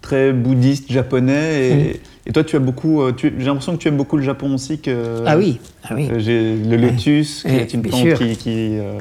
très 0.00 0.32
bouddhiste 0.32 0.90
japonais. 0.90 2.00
Et, 2.26 2.32
toi, 2.32 2.44
tu 2.44 2.56
as 2.56 2.60
beaucoup. 2.60 3.02
Euh, 3.02 3.12
j'ai 3.16 3.30
l'impression 3.30 3.76
que 3.76 3.82
tu 3.82 3.88
aimes 3.88 3.96
beaucoup 3.96 4.16
le 4.16 4.22
Japon 4.22 4.54
aussi. 4.54 4.78
Que, 4.78 5.22
ah 5.26 5.36
oui, 5.36 5.60
ah 5.84 5.94
oui. 5.94 6.08
Euh, 6.10 6.18
j'ai 6.18 6.56
le 6.56 6.76
lotus, 6.76 7.42
qui 7.42 7.54
est 7.54 7.74
une 7.74 7.82
plante 7.82 8.14
qui, 8.14 8.36
qui, 8.36 8.78
euh, 8.78 8.98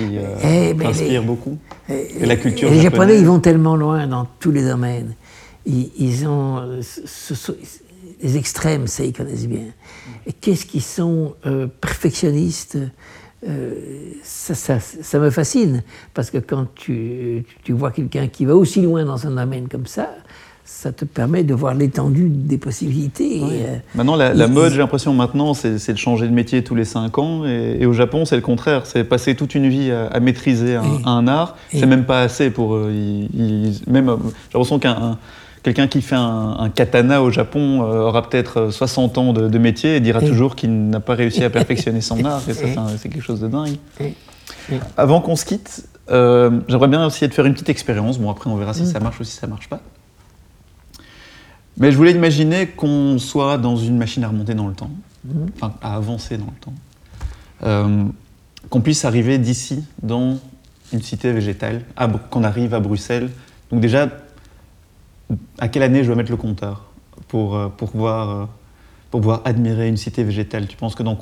eh, 0.00 0.74
inspire 0.84 1.22
beaucoup. 1.22 1.58
Et 1.88 2.24
la 2.24 2.36
culture 2.36 2.70
Les 2.70 2.80
Japonais, 2.80 3.18
ils 3.18 3.26
vont 3.26 3.40
tellement 3.40 3.76
loin 3.76 4.06
dans 4.06 4.26
tous 4.40 4.50
les 4.50 4.64
domaines. 4.64 5.14
Ils, 5.66 6.26
ont 6.26 6.80
les 8.22 8.36
extrêmes, 8.36 8.86
ça 8.86 9.04
ils 9.04 9.12
connaissent 9.12 9.48
bien. 9.48 9.66
Et 10.26 10.32
qu'est-ce 10.32 10.66
qu'ils 10.66 10.82
sont 10.82 11.34
perfectionnistes 11.80 12.78
ça, 14.22 14.54
ça, 14.54 14.78
ça, 14.78 15.18
me 15.18 15.30
fascine, 15.30 15.82
parce 16.14 16.30
que 16.30 16.38
quand 16.38 16.66
tu, 16.76 17.44
tu 17.64 17.72
vois 17.72 17.90
quelqu'un 17.90 18.28
qui 18.28 18.44
va 18.44 18.54
aussi 18.54 18.82
loin 18.82 19.04
dans 19.04 19.26
un 19.26 19.32
domaine 19.32 19.66
comme 19.68 19.86
ça, 19.86 20.10
ça 20.64 20.92
te 20.92 21.04
permet 21.04 21.42
de 21.42 21.54
voir 21.54 21.74
l'étendue 21.74 22.28
des 22.28 22.58
possibilités. 22.58 23.40
Euh, 23.42 23.76
maintenant, 23.94 24.16
la, 24.16 24.48
mode, 24.48 24.72
j'ai 24.72 24.78
l'impression 24.78 25.12
maintenant, 25.12 25.54
c'est 25.54 25.92
de 25.92 25.98
changer 25.98 26.26
de 26.26 26.32
métier 26.32 26.62
tous 26.62 26.74
les 26.74 26.84
5 26.84 27.18
ans. 27.18 27.46
Et, 27.46 27.84
au 27.84 27.92
Japon, 27.92 28.24
c'est 28.24 28.36
le 28.36 28.42
contraire. 28.42 28.86
C'est 28.86 29.04
passer 29.04 29.34
toute 29.34 29.54
une 29.54 29.68
vie 29.68 29.90
à, 29.90 30.18
maîtriser 30.20 30.76
un, 30.76 31.26
art. 31.26 31.56
C'est 31.72 31.86
même 31.86 32.04
pas 32.04 32.22
assez 32.22 32.50
pour 32.50 32.74
eux. 32.74 32.92
même, 33.86 34.16
j'ai 34.16 34.54
l'impression 34.54 34.78
qu'un 34.78 35.18
quelqu'un 35.62 35.86
qui 35.86 36.02
fait 36.02 36.16
un, 36.16 36.70
katana 36.74 37.22
au 37.22 37.30
Japon 37.30 37.82
euh, 37.82 38.02
aura 38.02 38.28
peut-être 38.28 38.70
60 38.70 39.18
ans 39.18 39.32
de, 39.32 39.58
métier 39.58 39.96
et 39.96 40.00
dira 40.00 40.20
toujours 40.20 40.56
qu'il 40.56 40.88
n'a 40.88 41.00
pas 41.00 41.14
réussi 41.14 41.44
à 41.44 41.50
perfectionner 41.50 42.00
son 42.00 42.24
art. 42.24 42.42
Et 42.48 42.54
ça, 42.54 42.86
c'est 42.98 43.08
quelque 43.08 43.24
chose 43.24 43.40
de 43.40 43.48
dingue. 43.48 43.76
Avant 44.96 45.20
qu'on 45.20 45.36
se 45.36 45.44
quitte, 45.44 45.86
euh, 46.10 46.60
j'aimerais 46.68 46.88
bien 46.88 47.06
essayer 47.06 47.28
de 47.28 47.34
faire 47.34 47.46
une 47.46 47.52
petite 47.52 47.68
expérience. 47.68 48.18
Bon, 48.18 48.30
après, 48.30 48.50
on 48.50 48.56
verra 48.56 48.74
si 48.74 48.82
mm. 48.82 48.86
ça 48.86 49.00
marche 49.00 49.20
ou 49.20 49.24
si 49.24 49.36
ça 49.36 49.46
marche 49.46 49.68
pas. 49.68 49.80
Mais 51.78 51.90
je 51.90 51.96
voulais 51.96 52.12
imaginer 52.12 52.66
qu'on 52.66 53.18
soit 53.18 53.58
dans 53.58 53.76
une 53.76 53.96
machine 53.96 54.24
à 54.24 54.28
remonter 54.28 54.54
dans 54.54 54.68
le 54.68 54.74
temps, 54.74 54.90
mhm. 55.24 55.48
enfin 55.56 55.74
à 55.80 55.96
avancer 55.96 56.36
dans 56.36 56.46
le 56.46 56.60
temps, 56.60 56.74
euh, 57.64 58.04
qu'on 58.68 58.80
puisse 58.80 59.04
arriver 59.04 59.38
d'ici 59.38 59.82
dans 60.02 60.38
une 60.92 61.00
cité 61.00 61.32
végétale, 61.32 61.82
qu'on 62.30 62.44
arrive 62.44 62.74
à 62.74 62.80
Bruxelles. 62.80 63.30
Donc 63.70 63.80
déjà, 63.80 64.08
à 65.58 65.68
quelle 65.68 65.82
année 65.82 66.02
je 66.02 66.08
dois 66.08 66.16
mettre 66.16 66.30
le 66.30 66.36
compteur 66.36 66.84
pour, 67.28 67.56
euh, 67.56 67.68
pour, 67.68 67.90
pouvoir, 67.90 68.30
euh, 68.30 68.44
pour 69.10 69.20
pouvoir 69.20 69.42
admirer 69.44 69.88
une 69.88 69.96
cité 69.96 70.24
végétale? 70.24 70.66
Tu 70.66 70.76
penses 70.76 70.94
que 70.94 71.02
dans, 71.02 71.18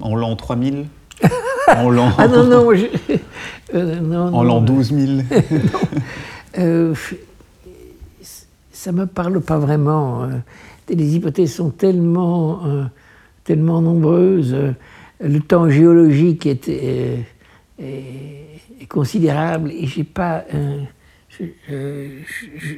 en 0.00 0.14
l'an 0.14 0.36
3000 0.36 0.86
en 1.76 1.90
l'an... 1.90 2.10
ah 2.18 2.28
non, 2.28 2.44
non, 2.44 2.70
non, 3.74 4.34
En 4.34 4.42
l'an 4.42 4.60
12 4.60 4.92
000 4.92 5.22
ça 8.84 8.92
ne 8.92 8.98
me 8.98 9.06
parle 9.06 9.40
pas 9.40 9.58
vraiment. 9.58 10.24
Euh. 10.24 10.28
Les 10.90 11.16
hypothèses 11.16 11.54
sont 11.54 11.70
tellement, 11.70 12.66
euh, 12.66 12.84
tellement 13.44 13.80
nombreuses. 13.80 14.52
Euh, 14.52 14.72
le 15.20 15.40
temps 15.40 15.70
géologique 15.70 16.44
est, 16.44 16.68
est, 16.68 17.26
considérable 18.88 19.70
et 19.70 19.86
j'ai 19.86 20.04
pas, 20.04 20.44
je, 21.38 22.08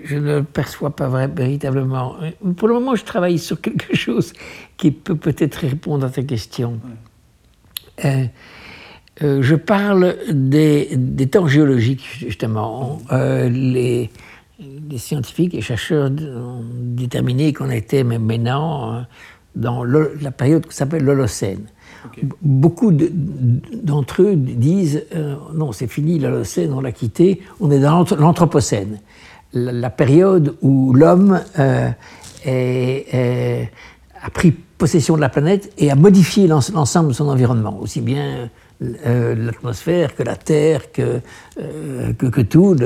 je, 0.05 0.17
ne 0.17 0.39
le 0.39 0.43
perçois 0.43 0.95
pas 0.95 1.27
véritablement. 1.27 2.17
Pour 2.57 2.69
le 2.69 2.75
moment, 2.75 2.95
je 2.95 3.05
travaille 3.05 3.39
sur 3.39 3.61
quelque 3.61 3.95
chose 3.95 4.33
qui 4.77 4.91
peut 4.91 5.17
peut-être 5.17 5.57
répondre 5.57 6.07
à 6.07 6.11
ta 6.11 6.23
question. 6.23 6.81
je 8.03 9.55
parle 9.55 10.17
des, 10.31 10.89
des, 10.97 11.27
temps 11.27 11.49
géologiques, 11.49 12.07
justement. 12.19 13.01
les, 13.11 14.11
les 14.59 14.99
scientifiques 14.99 15.55
et 15.55 15.61
chercheurs 15.61 16.11
ont 16.11 16.65
déterminé 16.73 17.53
qu'on 17.53 17.71
était 17.71 18.05
maintenant 18.05 18.95
euh, 18.95 19.01
dans 19.55 19.85
la 19.85 20.31
période 20.31 20.67
qui 20.67 20.75
s'appelle 20.75 21.05
l'Holocène. 21.05 21.67
Beaucoup 22.43 22.93
d'entre 22.93 24.23
eux 24.23 24.37
disent 24.37 25.05
euh, 25.15 25.37
non, 25.55 25.73
c'est 25.73 25.87
fini 25.87 26.19
l'Holocène, 26.19 26.73
on 26.73 26.81
l'a 26.81 26.93
quitté, 26.93 27.43
on 27.61 27.71
est 27.71 27.81
dans 27.81 28.05
l'Anthropocène, 28.19 29.01
la, 29.53 29.91
période 29.91 30.57
où 30.63 30.93
l'homme 30.93 31.41
euh, 31.59 31.91
a 34.23 34.31
pris 34.31 34.53
possession 34.79 35.17
de 35.17 35.21
la 35.21 35.29
planète 35.29 35.73
et 35.79 35.91
a 35.91 35.95
modifié 35.95 36.47
l'ensemble 36.47 37.09
de 37.09 37.15
son 37.15 37.29
environnement, 37.29 37.79
aussi 37.81 38.01
bien 38.01 38.51
euh, 38.83 39.35
l'atmosphère, 39.35 40.15
que 40.15 40.23
la 40.23 40.37
terre, 40.37 40.93
que, 40.93 41.21
euh, 41.59 42.13
que, 42.13 42.41
tout, 42.43 42.77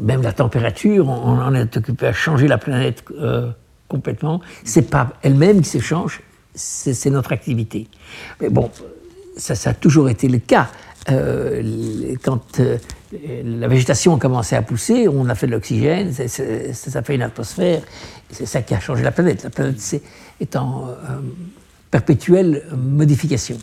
même 0.00 0.22
la 0.22 0.32
température, 0.32 1.08
on, 1.08 1.40
en 1.40 1.54
est 1.54 1.76
occupé 1.76 2.06
à 2.06 2.12
changer 2.12 2.46
la 2.46 2.58
planète 2.58 3.02
euh, 3.10 3.50
complètement. 3.88 4.40
C'est 4.64 4.88
pas 4.88 5.14
elle-même 5.22 5.60
qui 5.60 5.68
se 5.68 5.80
change, 5.80 6.20
c'est 6.54 7.10
notre 7.10 7.32
activité. 7.32 7.88
Mais 8.40 8.48
bon, 8.48 8.70
ça, 9.36 9.54
ça, 9.54 9.70
a 9.70 9.74
toujours 9.74 10.08
été 10.08 10.28
le 10.28 10.38
cas. 10.38 10.70
quand 11.06 12.60
la 13.44 13.68
végétation 13.68 14.14
a 14.16 14.18
commencé 14.18 14.54
à 14.56 14.62
pousser, 14.62 15.08
on 15.08 15.28
a 15.28 15.34
fait 15.34 15.46
de 15.46 15.52
l'oxygène, 15.52 16.12
ça, 16.12 16.28
ça, 16.72 17.02
fait 17.02 17.14
une 17.14 17.22
atmosphère, 17.22 17.82
c'est 18.30 18.46
ça 18.46 18.62
qui 18.62 18.74
a 18.74 18.80
changé 18.80 19.02
la 19.02 19.12
planète. 19.12 19.44
La 19.44 19.50
planète 19.50 20.02
est 20.40 20.56
en 20.56 20.88
perpétuelle 21.90 22.64
modification. 22.76 23.58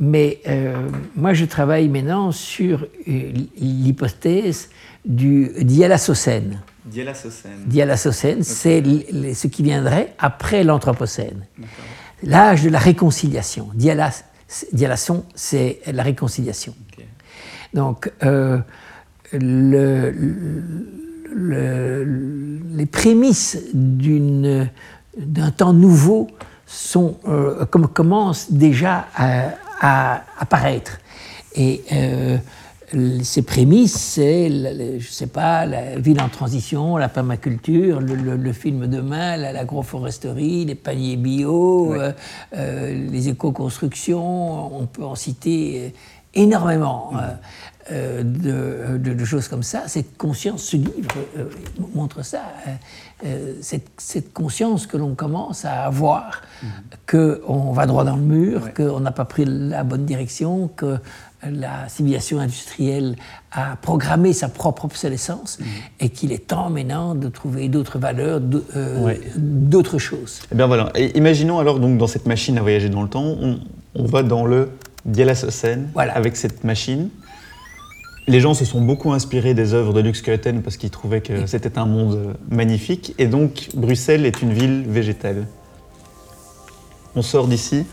Mais 0.00 0.40
euh, 0.48 0.88
moi, 1.14 1.32
je 1.32 1.44
travaille 1.44 1.88
maintenant 1.88 2.32
sur 2.32 2.86
euh, 3.06 3.32
l'hypothèse 3.56 4.70
du 5.04 5.52
dialasocène. 5.60 6.60
Dialasocène. 6.84 7.62
Dialasocène, 7.66 8.42
c'est 8.42 8.82
ce 8.82 9.46
qui 9.46 9.62
viendrait 9.62 10.14
après 10.18 10.64
l'Anthropocène. 10.64 11.46
L'âge 12.22 12.62
de 12.62 12.70
la 12.70 12.78
réconciliation. 12.78 13.68
Dialas, 13.74 14.24
dialason, 14.72 15.24
c'est 15.34 15.80
la 15.86 16.02
réconciliation. 16.02 16.74
Donc, 17.74 18.12
euh, 18.22 18.58
le, 19.32 20.14
les 22.74 22.86
prémices 22.86 23.58
d'un 23.74 25.50
temps 25.50 25.72
nouveau 25.72 26.28
sont, 26.66 27.16
comme, 27.70 27.88
commencent 27.88 28.52
déjà 28.52 29.08
à, 29.14 29.48
à 29.80 30.22
apparaître. 30.38 30.98
Et 31.54 31.82
euh, 31.92 32.38
ces 33.22 33.42
prémices, 33.42 33.96
c'est, 33.96 34.50
je 34.98 35.08
sais 35.08 35.26
pas, 35.26 35.66
la 35.66 35.98
ville 35.98 36.20
en 36.20 36.28
transition, 36.28 36.96
la 36.96 37.08
permaculture, 37.08 38.00
le, 38.00 38.52
film 38.52 38.86
demain, 38.86 39.36
l'agroforesterie, 39.36 40.64
les 40.64 40.74
paniers 40.74 41.16
bio, 41.16 41.94
euh, 41.94 42.12
euh, 42.54 43.08
les 43.10 43.28
éco-constructions, 43.28 44.78
on 44.78 44.86
peut 44.86 45.04
en 45.04 45.14
citer 45.14 45.94
énormément. 46.34 47.12
de, 47.90 49.24
choses 49.24 49.48
comme 49.48 49.62
ça. 49.62 49.84
Cette 49.86 50.16
conscience, 50.16 50.62
ce 50.62 50.76
livre 50.76 51.14
montre 51.94 52.24
ça. 52.24 52.42
Cette, 53.60 54.32
conscience 54.32 54.86
que 54.86 54.96
l'on 54.96 55.14
commence 55.14 55.64
à 55.64 55.84
avoir, 55.84 56.42
mmh. 56.62 56.66
qu'on 57.10 57.72
va 57.72 57.86
droit 57.86 58.04
dans 58.04 58.16
le 58.16 58.22
mur, 58.22 58.74
qu'on 58.74 59.00
n'a 59.00 59.12
pas 59.12 59.24
pris 59.24 59.44
la 59.46 59.84
bonne 59.84 60.04
direction, 60.04 60.68
que 60.68 60.98
la 61.50 61.88
civilisation 61.88 62.38
industrielle 62.38 63.16
a 63.50 63.76
programmé 63.76 64.32
sa 64.32 64.48
propre 64.48 64.84
obsolescence 64.84 65.58
mhm. 65.58 65.66
et 66.00 66.08
qu'il 66.08 66.32
est 66.32 66.46
temps 66.46 66.70
maintenant 66.70 67.14
de 67.14 67.28
trouver 67.28 67.68
d'autres 67.68 67.98
valeurs, 67.98 68.40
euh, 68.76 69.14
d'autres 69.36 69.98
choses. 69.98 70.40
Eh 70.52 70.54
bien 70.54 70.66
voilà. 70.66 70.92
imaginons 71.14 71.58
alors 71.58 71.80
donc 71.80 71.98
dans 71.98 72.06
cette 72.06 72.26
machine 72.26 72.58
à 72.58 72.62
voyager 72.62 72.88
dans 72.88 73.02
le 73.02 73.08
temps, 73.08 73.36
on, 73.94 74.04
va 74.04 74.22
dans 74.22 74.46
le 74.46 74.70
Dialasocène 75.04 75.90
voilà. 75.94 76.14
avec 76.14 76.36
cette 76.36 76.64
machine. 76.64 77.08
Les 78.28 78.40
gens 78.40 78.54
se 78.54 78.64
sont 78.64 78.80
beaucoup 78.80 79.12
inspirés 79.12 79.52
des 79.52 79.74
œuvres 79.74 79.92
de 79.92 80.00
Lux 80.00 80.20
Skeuten 80.20 80.62
parce 80.62 80.76
qu'ils 80.76 80.90
trouvaient 80.90 81.22
que 81.22 81.46
c'était 81.46 81.76
un 81.76 81.86
monde 81.86 82.36
magnifique. 82.48 83.14
Et 83.18 83.26
donc 83.26 83.70
Bruxelles 83.74 84.24
est 84.26 84.42
une 84.42 84.52
ville 84.52 84.84
végétale. 84.86 85.48
On 87.16 87.22
sort 87.22 87.48
d'ici, 87.48 87.84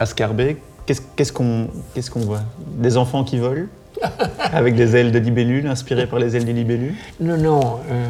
à 0.00 0.06
Scarbeck, 0.06 0.56
Qu'est-ce 0.86 1.32
qu'on 1.32 2.20
voit? 2.20 2.42
Des 2.76 2.96
enfants 2.96 3.24
qui 3.24 3.38
volent 3.38 3.66
Avec 4.52 4.74
des 4.74 4.96
ailes 4.96 5.12
de 5.12 5.18
libellule, 5.18 5.66
inspirées 5.66 6.06
par 6.06 6.18
les 6.18 6.36
ailes 6.36 6.44
des 6.44 6.52
libellules 6.52 6.94
Non, 7.20 7.36
non. 7.36 7.80
Euh, 7.90 8.06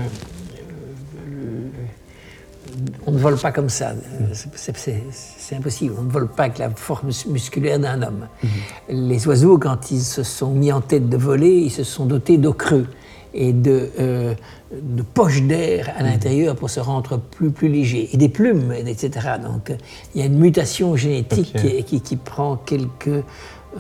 euh, 1.29 1.69
on 3.07 3.13
ne 3.13 3.19
vole 3.19 3.37
pas 3.37 3.53
comme 3.53 3.69
ça. 3.69 3.93
C'est 4.55 5.57
impossible. 5.57 5.95
On 5.99 6.03
ne 6.03 6.11
vole 6.11 6.29
pas 6.29 6.45
avec 6.45 6.59
la 6.59 6.71
forme 6.71 7.11
musculaire 7.29 7.79
d'un 7.79 8.03
homme. 8.03 8.27
Mhm. 8.43 8.51
Les 8.89 9.27
oiseaux, 9.29 9.59
quand 9.59 9.91
ils 9.91 10.03
se 10.03 10.23
sont 10.23 10.51
mis 10.51 10.73
en 10.73 10.81
tête 10.81 11.09
de 11.09 11.17
voler, 11.17 11.53
ils 11.53 11.71
se 11.71 11.85
sont 11.85 12.07
dotés 12.07 12.39
d'eau 12.39 12.55
creux 12.55 12.87
et 13.35 13.53
de, 13.53 13.91
euh, 13.99 14.35
de 14.73 15.03
poches 15.03 15.43
d'air 15.43 15.93
à 15.99 16.03
l'intérieur 16.03 16.57
pour 16.57 16.71
se 16.71 16.81
rendre 16.81 17.19
plus, 17.19 17.51
plus 17.51 17.69
léger, 17.69 18.09
et 18.13 18.17
des 18.17 18.29
plumes, 18.29 18.73
etc. 18.87 19.11
Donc 19.43 19.73
il 20.15 20.21
y 20.21 20.25
a 20.25 20.27
une 20.27 20.39
mutation 20.39 20.97
génétique 20.97 21.55
qui, 21.85 22.01
qui, 22.01 22.17
prend 22.17 22.57
quelques 22.57 23.25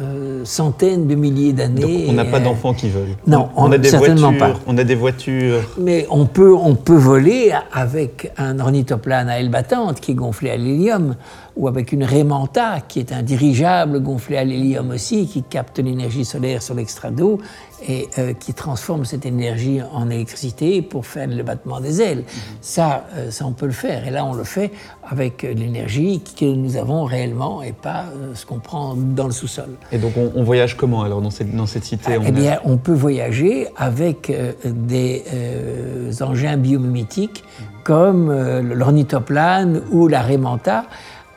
euh, 0.00 0.44
centaines 0.44 1.07
de 1.07 1.14
milliers 1.14 1.52
d'années. 1.52 2.07
On 2.09 2.14
n'a 2.14 2.24
pas 2.24 2.40
d'enfants 2.40 2.74
qui 2.74 2.88
volent. 2.88 3.14
Non, 3.28 3.50
on, 3.55 3.70
a 3.70 3.78
des 3.78 3.90
certainement 3.90 4.32
voitures, 4.32 4.55
pas. 4.55 4.61
On 4.66 4.76
a 4.76 4.82
des 4.82 4.96
voitures. 4.96 5.61
Mais 5.78 6.07
on 6.11 6.26
peut, 6.26 6.52
on 6.52 6.74
peut 6.74 6.96
voler 6.96 7.52
avec 7.72 8.32
un 8.36 8.59
ornithoplane 8.59 9.28
à 9.28 9.38
aile 9.38 9.50
battante 9.50 10.00
qui 10.00 10.11
est 10.11 10.14
gonflé 10.14 10.50
à 10.50 10.57
l'hélium, 10.57 11.14
ou 11.57 11.68
avec 11.68 11.92
une 11.92 12.05
Raymanta 12.05 12.80
qui 12.86 12.98
est 12.98 13.12
un 13.12 13.22
dirigeable 13.22 14.00
gonflé 14.00 14.36
à 14.36 14.44
l'hélium 14.44 14.90
aussi, 14.90 15.26
qui 15.26 15.42
capte 15.42 15.78
l'énergie 15.78 16.24
solaire 16.24 16.62
sur 16.62 16.74
l'extra 16.74 17.11
d'eau 17.11 17.38
et 17.86 18.09
euh, 18.18 18.32
qui 18.32 18.55
transforme 18.55 19.05
cette 19.05 19.26
énergie 19.26 19.80
en 19.92 20.09
électricité 20.11 20.82
pour 20.82 21.07
faire 21.07 21.28
le 21.28 21.42
battement 21.42 21.80
des 21.80 22.00
ailes. 22.00 22.18
Mhm. 22.18 22.24
Ça, 22.61 23.07
euh, 23.16 23.30
ça, 23.30 23.46
on 23.46 23.52
peut 23.52 23.66
le 23.66 23.72
faire. 23.72 24.07
Et 24.07 24.11
là, 24.11 24.24
on 24.24 24.34
le 24.34 24.44
fait 24.44 24.72
avec 25.09 25.42
l'énergie 25.42 26.22
que 26.38 26.44
nous 26.44 26.76
avons 26.76 27.05
réellement 27.05 27.62
et 27.62 27.72
pas 27.72 28.07
ce 28.34 28.46
qu'on 28.46 28.59
prend 28.59 28.94
dans 28.94 29.26
le 29.26 29.32
sous-sol. 29.32 29.70
Et 29.92 29.98
donc 29.98 30.12
on, 30.16 30.42
voyage 30.42 30.76
comment 30.76 31.02
alors 31.02 31.20
dans 31.20 31.30
cette, 31.30 31.55
dans 31.55 31.66
cette 31.66 31.84
cité 31.84 32.18
Eh 32.26 32.32
bien, 32.32 32.59
on 32.64 32.76
peut 32.76 32.92
voyager 32.92 33.68
avec 33.76 34.30
euh, 34.30 34.52
des 34.64 35.24
euh, 35.32 36.12
engins 36.20 36.57
biomimétiques 36.57 37.44
comme 37.84 38.30
euh, 38.30 38.62
l'ornithoplane 38.62 39.82
ou 39.90 40.09
la 40.09 40.22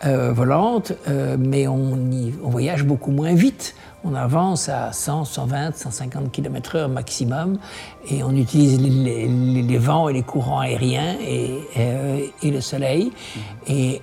Raymanta 0.01 0.31
volante, 0.31 0.93
mais 1.39 1.67
on, 1.67 1.97
on, 2.43 2.49
voyage 2.49 2.83
beaucoup 2.83 3.11
moins 3.11 3.33
vite. 3.33 3.75
On 4.03 4.13
avance 4.13 4.69
à 4.69 4.91
100, 4.91 5.25
120, 5.25 5.75
150 5.75 6.31
km/h 6.31 6.87
maximum 6.87 7.57
et 8.09 8.23
on 8.23 8.35
utilise 8.35 8.79
les, 8.79 9.77
vents 9.77 10.07
et 10.07 10.13
les 10.13 10.23
courants 10.23 10.59
aériens 10.59 11.15
et, 11.19 11.59
et 12.43 12.51
le 12.51 12.61
soleil. 12.61 13.11
Et, 13.67 14.01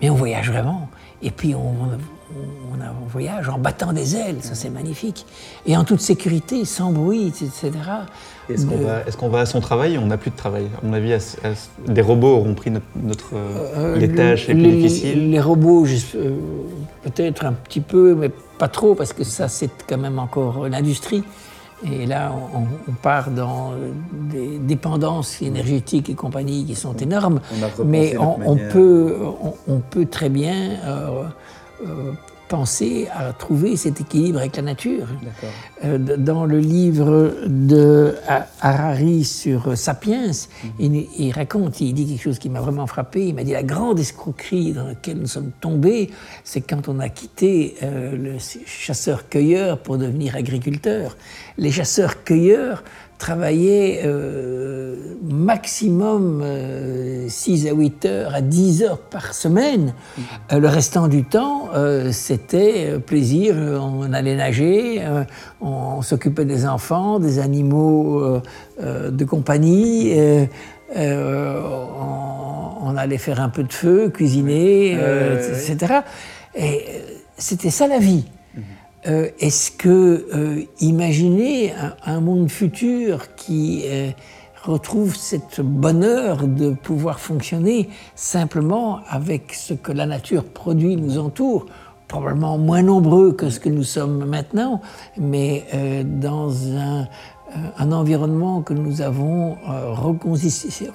mais 0.00 0.10
on 0.10 0.14
voyage 0.14 0.50
vraiment. 0.50 0.88
Et 1.22 1.30
puis 1.30 1.54
on, 1.54 1.60
on, 1.60 1.98
voyage 3.12 3.48
en 3.48 3.58
battant 3.58 3.92
des 3.92 4.16
ailes, 4.16 4.38
ça 4.40 4.54
c'est 4.54 4.70
magnifique. 4.70 5.26
Et 5.66 5.76
en 5.76 5.84
toute 5.84 6.00
sécurité, 6.00 6.64
sans 6.64 6.92
bruit, 6.92 7.28
etc. 7.28 7.70
Est-ce 8.48 9.16
qu'on 9.16 9.28
va, 9.28 9.40
à 9.40 9.46
son 9.46 9.60
travail? 9.60 9.98
On 9.98 10.06
n'a 10.06 10.16
plus 10.16 10.30
de 10.30 10.36
travail. 10.36 10.66
À 10.82 10.86
mon 10.86 10.92
avis, 10.92 11.14
des 11.86 12.00
robots 12.00 12.36
auront 12.36 12.54
pris 12.54 12.70
notre, 12.70 13.30
euh, 13.34 13.96
les 13.96 14.12
tâches 14.12 14.48
les, 14.48 14.54
plus 14.54 14.72
difficiles 14.72 15.30
Les 15.30 15.40
robots, 15.40 15.86
euh, 15.86 16.36
peut-être 17.02 17.44
un 17.44 17.52
petit 17.52 17.80
peu, 17.80 18.14
mais 18.14 18.30
pas 18.58 18.68
trop, 18.68 18.94
parce 18.94 19.12
que 19.12 19.24
ça 19.24 19.48
c'est 19.48 19.70
quand 19.86 19.98
même 19.98 20.18
encore 20.18 20.68
l'industrie. 20.68 21.22
Et 21.84 22.06
là, 22.06 22.32
on, 22.54 22.92
part 22.92 23.30
dans 23.30 23.72
des 24.12 24.58
dépendances 24.58 25.42
énergétiques 25.42 26.08
et 26.10 26.14
compagnie 26.14 26.64
qui 26.64 26.76
sont 26.76 26.94
énormes. 26.96 27.40
mais 27.84 28.16
on, 28.18 28.56
peut, 28.56 29.16
on, 29.66 29.80
peut 29.80 30.06
très 30.06 30.28
bien 30.28 30.54
euh, 30.84 31.08
euh, 31.08 31.24
penser 32.52 33.08
à 33.14 33.32
trouver 33.32 33.78
cet 33.78 34.02
équilibre 34.02 34.38
avec 34.38 34.56
la 34.56 34.62
nature. 34.62 35.06
Euh, 35.84 35.96
dans 35.96 36.44
le 36.44 36.58
livre 36.58 37.32
de 37.46 38.14
Harari 38.60 39.24
sur 39.24 39.74
Sapiens, 39.74 40.32
mhm. 40.78 41.04
il, 41.18 41.32
raconte, 41.32 41.80
il 41.80 41.94
dit 41.94 42.06
quelque 42.06 42.22
chose 42.22 42.38
qui 42.38 42.50
m'a 42.50 42.60
vraiment 42.60 42.86
frappé. 42.86 43.26
Il 43.26 43.34
m'a 43.34 43.42
dit 43.42 43.52
la 43.52 43.62
grande 43.62 43.98
escroquerie 43.98 44.72
dans 44.74 44.84
laquelle 44.84 45.16
nous 45.16 45.28
sommes 45.28 45.52
tombés, 45.62 46.10
c'est 46.44 46.60
quand 46.60 46.88
on 46.88 47.00
a 47.00 47.08
quitté 47.08 47.76
euh, 47.82 48.14
le 48.14 48.36
chasseur-cueilleur 48.66 49.78
pour 49.78 49.96
devenir 49.96 50.36
agriculteur. 50.36 51.16
Les 51.56 51.70
chasseurs-cueilleurs 51.70 52.84
travailler 53.22 54.00
euh, 54.04 54.96
maximum 55.22 56.44
6 57.28 57.66
euh, 57.66 57.70
à 57.70 57.72
8 57.72 58.04
heures 58.06 58.34
à 58.34 58.40
10 58.40 58.82
heures 58.82 58.98
par 58.98 59.32
semaine. 59.32 59.94
Euh, 60.52 60.58
le 60.58 60.66
restant 60.66 61.06
du 61.06 61.22
temps, 61.22 61.68
c'était 62.10 62.98
plaisir. 62.98 63.54
On 63.56 64.12
allait 64.12 64.34
nager, 64.34 65.00
on, 65.60 66.02
s'occupait 66.02 66.44
des 66.44 66.66
enfants, 66.66 67.20
des 67.20 67.38
animaux 67.38 68.40
de 68.80 69.24
compagnie. 69.24 70.12
On, 70.96 72.96
allait 72.96 73.18
faire 73.18 73.40
un 73.40 73.48
peu 73.48 73.62
de 73.62 73.72
feu, 73.72 74.10
cuisiner, 74.10 74.92
etc. 74.92 76.00
Et 76.56 76.84
c'était 77.38 77.70
ça 77.70 77.86
la 77.86 77.98
vie. 77.98 78.24
Euh, 79.06 79.30
est-ce 79.40 79.72
que 79.72 80.26
euh, 80.32 80.62
imaginer 80.80 81.74
un, 82.04 82.20
monde 82.20 82.48
futur 82.48 83.34
qui 83.34 83.82
euh, 83.86 84.10
retrouve 84.62 85.16
cette 85.16 85.60
bonheur 85.60 86.46
de 86.46 86.70
pouvoir 86.70 87.18
fonctionner 87.18 87.88
simplement 88.14 89.00
avec 89.08 89.54
ce 89.54 89.74
que 89.74 89.90
la 89.90 90.06
nature 90.06 90.44
produit 90.44 90.94
nous 90.94 91.18
entoure, 91.18 91.66
probablement 92.06 92.58
moins 92.58 92.82
nombreux 92.82 93.32
que 93.32 93.50
ce 93.50 93.58
que 93.58 93.68
nous 93.68 93.82
sommes 93.82 94.24
maintenant, 94.24 94.80
mais 95.18 95.64
dans 96.04 96.52
un, 96.76 97.08
environnement 97.90 98.62
que 98.62 98.72
nous 98.72 99.00
avons 99.00 99.56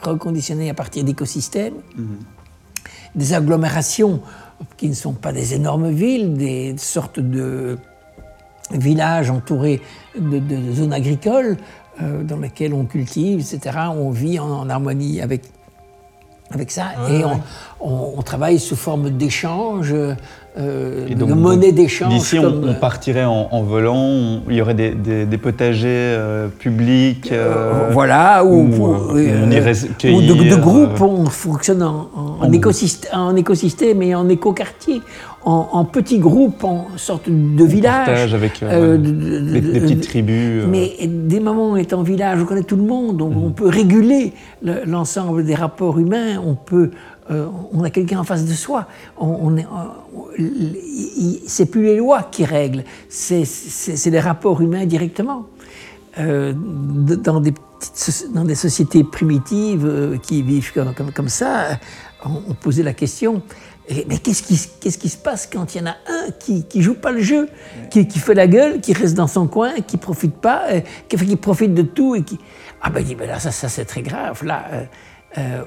reconditionné 0.02 0.70
à 0.70 0.74
partir 0.74 1.04
d'écosystèmes, 1.04 1.74
mm-hmm. 1.98 3.16
des 3.16 3.34
agglomérations 3.34 4.22
qui 4.78 4.88
ne 4.88 4.94
sont 4.94 5.14
pas 5.14 5.34
des 5.34 5.56
énormes 5.56 5.90
villes, 5.90 6.36
des 6.36 6.76
sortes 6.78 7.20
de 7.20 7.78
village 8.72 9.30
entouré 9.30 9.82
de, 10.20 10.74
zones 10.74 10.94
agricoles 10.94 11.58
euh, 12.02 12.24
dans 12.24 12.38
lesquelles 12.38 12.74
on 12.74 12.86
cultive, 12.86 13.40
etc. 13.40 13.78
On 13.96 14.12
vit 14.12 14.40
en, 14.40 14.70
harmonie 14.70 15.22
avec, 15.22 15.44
avec 16.52 16.72
ça 16.72 16.88
et 17.10 17.24
on, 17.80 18.22
travaille 18.22 18.60
sous 18.60 18.76
forme 18.76 19.12
d'échange 19.12 19.94
euh, 20.60 21.08
de 21.14 21.24
monnaie 21.24 21.72
d'échange. 21.72 22.14
D'ici, 22.14 22.40
on, 22.40 22.74
partirait 22.74 23.26
en, 23.26 23.62
volant, 23.62 24.42
il 24.50 24.56
y 24.56 24.62
aurait 24.62 24.74
des, 24.74 25.38
potagers 25.38 25.88
euh, 25.88 26.48
publics. 26.48 27.32
Euh, 27.32 27.90
voilà, 27.92 28.44
ou, 28.44 29.16
irait 29.52 29.74
ou 30.06 30.22
de, 30.22 30.56
groupes, 30.56 31.00
on 31.00 31.26
fonctionne 31.26 31.84
en, 31.84 32.10
en, 32.42 32.52
écosystème, 32.52 33.12
en 33.14 33.36
écosystème 33.36 34.02
et 34.02 34.16
en 34.16 34.28
écoquartier, 34.30 35.02
en, 35.48 35.70
en 35.72 35.86
petits 35.86 36.20
groupes, 36.20 36.66
en 36.66 36.88
sorte 36.98 37.30
de 37.30 37.64
village. 37.64 38.34
avec 38.34 38.60
des, 38.60 39.80
petites 39.80 40.04
tribus. 40.04 40.66
Mais 40.68 40.98
des 41.08 41.40
moments 41.40 41.70
où 41.70 41.74
on 41.74 41.78
est 41.78 41.94
en 41.94 42.04
village, 42.04 42.42
on 42.42 42.46
connaît 42.46 42.64
tout 42.64 42.76
le 42.76 42.84
monde, 42.84 43.16
donc 43.16 43.34
on 43.34 43.48
mhm. 43.48 43.54
peut 43.54 43.70
réguler 43.70 44.34
l'ensemble 44.62 45.46
des 45.46 45.56
rapports 45.56 46.00
humains, 46.00 46.42
on 46.46 46.56
peut 46.56 46.92
euh, 47.32 47.48
on 47.72 47.84
a 47.84 47.90
quelqu'un 47.90 48.20
en 48.20 48.24
face 48.26 48.46
de 48.46 48.54
soi. 48.54 48.88
On, 49.18 49.56
c'est 51.46 51.66
plus 51.72 51.84
les 51.84 51.98
lois 51.98 52.24
qui 52.30 52.44
règlent, 52.44 52.84
c'est 53.08 53.46
les 54.06 54.20
rapports 54.20 54.62
humains 54.62 54.86
directement. 54.86 55.46
Euh, 56.20 56.54
dans 56.56 57.40
des 57.40 57.54
dans 58.34 58.44
des 58.44 58.56
sociétés 58.56 59.04
primitives 59.04 59.86
euh, 59.86 60.18
qui 60.18 60.42
vivent 60.42 60.74
comme, 60.74 61.12
comme, 61.14 61.30
ça, 61.30 61.78
on, 62.26 62.56
posait 62.56 62.82
la 62.82 62.94
question 62.94 63.44
mais 64.08 64.18
qu'est-ce 64.18 64.44
qui, 64.44 65.10
se 65.10 65.18
passe 65.18 65.50
quand 65.52 65.74
il 65.74 65.80
y 65.80 65.82
en 65.82 65.88
a 65.88 65.96
un 66.08 66.32
qui 66.40 66.66
ne 66.76 66.82
joue 66.82 66.96
pas 66.96 67.12
le 67.12 67.22
jeu, 67.22 67.50
qui, 67.90 68.06
fait 68.08 68.34
la 68.34 68.48
gueule, 68.48 68.82
qui 68.82 68.94
reste 68.94 69.16
dans 69.16 69.28
son 69.28 69.48
coin, 69.48 69.76
qui 69.86 69.98
profite 69.98 70.36
pas, 70.36 70.66
qui, 71.08 71.16
qui, 71.18 71.36
profite 71.36 71.74
de 71.74 71.84
tout 71.84 72.16
et 72.16 72.24
qui... 72.24 72.38
Ah 72.82 72.90
ben 72.90 73.00
il 73.00 73.06
dit, 73.06 73.16
ben 73.16 73.28
là, 73.28 73.40
ça, 73.40 73.52
c'est 73.52 73.86
très 73.86 74.02
grave. 74.02 74.44
Là, 74.44 74.66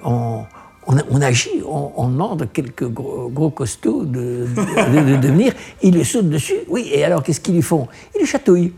on, 0.04 0.44
on, 0.86 1.22
agit, 1.22 1.62
on, 1.66 2.08
demande 2.08 2.48
quelques 2.52 2.88
gros, 2.88 3.50
costauds 3.50 4.04
de, 4.04 4.46
de, 4.46 5.26
venir, 5.28 5.52
ils 5.82 5.94
le 5.94 6.04
sautent 6.04 6.30
dessus. 6.30 6.58
Oui, 6.68 6.90
et 6.92 7.04
alors 7.04 7.22
qu'est-ce 7.22 7.40
qu'ils 7.40 7.54
lui 7.54 7.62
font? 7.62 7.88
Ils 8.14 8.20
le 8.20 8.26
chatouillent. 8.26 8.72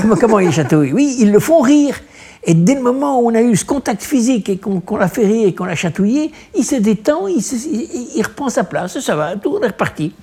Comment, 0.00 0.16
comment 0.16 0.38
ils 0.38 0.46
le 0.46 0.52
chatouillent? 0.52 0.92
Oui, 0.92 1.16
ils 1.20 1.32
le 1.32 1.40
font 1.40 1.60
rire. 1.60 2.00
Et 2.46 2.54
dès 2.54 2.74
le 2.74 2.82
moment 2.82 3.20
où 3.20 3.30
on 3.30 3.34
a 3.34 3.42
eu 3.42 3.56
ce 3.56 3.64
contact 3.64 4.02
physique 4.02 4.48
et 4.48 4.58
qu'on 4.58 4.96
l'a 4.96 5.08
fait 5.08 5.24
rire 5.26 5.48
et 5.48 5.54
qu'on 5.54 5.64
l'a 5.64 5.74
chatouillé, 5.74 6.30
il 6.54 6.64
se 6.64 6.76
détend, 6.76 7.26
il, 7.26 7.38
il, 7.38 8.22
reprend 8.22 8.50
sa 8.50 8.64
place, 8.64 8.98
ça 9.00 9.16
va, 9.16 9.36
tout 9.36 9.58
est 9.62 9.66
reparti. 9.68 10.14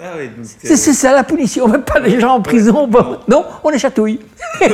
Ah 0.00 0.12
c'est 0.62 0.76
ça 0.76 1.12
la 1.12 1.24
punition, 1.24 1.64
on 1.64 1.68
ne 1.68 1.72
met 1.78 1.82
pas 1.82 1.98
les 1.98 2.20
gens 2.20 2.34
en 2.34 2.40
prison. 2.40 2.88
non, 3.26 3.44
on 3.64 3.70
les 3.70 3.78
chatouille. 3.80 4.20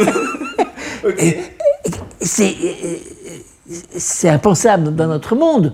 c'est 2.20 2.54
c'est 3.96 4.28
impensable 4.28 4.94
dans 4.94 5.06
notre 5.06 5.34
monde, 5.34 5.72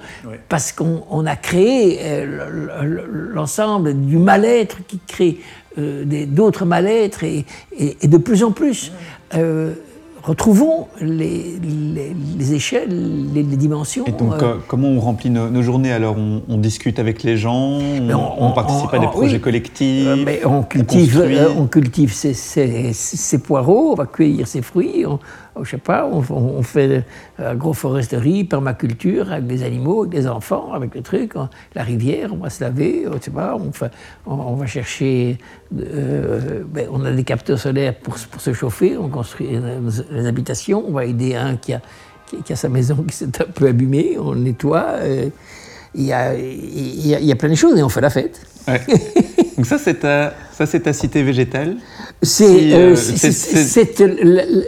parce 0.48 0.72
qu'on 0.72 1.26
a 1.26 1.36
créé 1.36 1.98
euh, 2.02 3.06
l'ensemble 3.32 3.94
du 3.94 4.16
mal-être 4.16 4.78
qui 4.86 5.00
crée 5.06 5.40
euh, 5.78 6.04
d'autres 6.26 6.64
mal-être 6.64 7.24
et, 7.24 7.44
de 8.02 8.18
plus 8.18 8.44
en 8.44 8.52
plus. 8.52 8.92
Euh, 9.34 9.74
retrouvons 10.22 10.88
les, 11.00 11.58
échelles, 12.52 13.32
les, 13.32 13.42
dimensions. 13.42 14.04
Et 14.06 14.12
donc, 14.12 14.34
comment 14.68 14.88
on 14.88 15.00
remplit 15.00 15.30
nos, 15.30 15.62
journées 15.62 15.92
Alors, 15.92 16.16
on, 16.16 16.56
discute 16.58 16.98
avec 16.98 17.22
les 17.22 17.36
gens, 17.36 17.78
on, 18.38 18.52
participe 18.52 18.92
à 18.92 18.98
des 18.98 19.06
projets 19.06 19.40
collectifs. 19.40 20.08
mais 20.24 20.44
on 20.44 20.62
cultive, 20.62 21.22
on, 21.56 21.66
cultive 21.66 22.12
ses, 22.12 22.34
ses, 22.34 23.38
poireaux, 23.38 23.92
on 23.92 23.94
va 23.94 24.06
cueillir 24.06 24.46
ses 24.46 24.62
fruits, 24.62 25.04
je 25.62 25.70
sais 25.70 25.78
pas, 25.78 26.06
on, 26.06 26.62
fait 26.62 27.04
agroforesterie, 27.38 28.44
permaculture 28.44 29.32
avec 29.32 29.46
des 29.46 29.62
animaux, 29.62 30.00
avec 30.02 30.12
des 30.12 30.26
enfants, 30.26 30.72
avec 30.72 30.94
le 30.94 31.02
truc, 31.02 31.32
la 31.74 31.82
rivière, 31.82 32.32
on 32.32 32.38
va 32.38 32.50
se 32.50 32.62
laver, 32.62 33.04
je 33.12 33.24
sais 33.24 33.30
pas, 33.30 33.56
on, 34.26 34.54
va 34.54 34.66
chercher, 34.66 35.38
euh, 35.78 36.62
ben, 36.66 36.88
on 36.90 37.04
a 37.04 37.10
des 37.10 37.24
capteurs 37.24 37.58
solaires 37.58 37.94
pour, 37.96 38.18
se 38.18 38.52
chauffer, 38.52 38.96
on 38.96 39.08
construit 39.08 39.48
les 40.10 40.26
habitations, 40.26 40.84
on 40.86 40.92
va 40.92 41.04
aider 41.04 41.34
un 41.34 41.56
qui 41.56 41.72
a, 41.74 41.80
sa 42.54 42.68
maison 42.68 42.96
qui 43.08 43.16
s'est 43.16 43.40
un 43.40 43.50
peu 43.52 43.68
abîmée, 43.68 44.16
on 44.18 44.34
nettoie. 44.34 44.96
Il 45.94 46.04
y, 46.04 46.12
a, 46.12 46.34
il, 46.34 47.06
y 47.06 47.32
a, 47.32 47.36
plein 47.36 47.48
de 47.48 47.54
choses 47.54 47.78
et 47.78 47.82
on 47.82 47.88
fait 47.88 48.00
la 48.00 48.10
fête. 48.10 48.40
Donc 49.56 49.66
ça, 49.66 49.78
c'est 49.78 50.00
ta, 50.00 50.34
ça, 50.52 50.66
c'est 50.66 50.80
ta 50.80 50.92
cité 50.92 51.22
végétale 51.22 51.76
c'est 52.22 52.74
euh, 52.74 52.96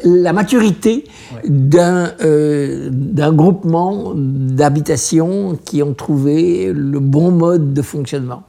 la, 0.04 0.32
maturité 0.32 1.04
euh, 1.44 2.88
d'un 2.90 3.32
groupement 3.32 4.12
d'habitations 4.14 5.58
qui 5.64 5.82
ont 5.82 5.92
trouvé 5.94 6.72
le 6.72 6.98
bon 6.98 7.30
mode 7.30 7.74
de 7.74 7.82
fonctionnement. 7.82 8.44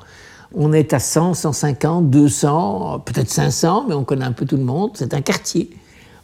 On 0.55 0.71
est 0.71 0.93
à 0.93 0.99
100, 0.99 1.34
150, 1.34 2.09
200, 2.09 3.03
peut-être 3.05 3.30
500, 3.30 3.86
mais 3.89 3.95
on 3.95 4.03
connaît 4.03 4.26
un 4.26 4.32
peu 4.32 4.45
tout 4.45 4.57
le 4.57 4.63
monde. 4.63 4.91
C'est 4.93 5.13
un 5.13 5.21
quartier 5.21 5.69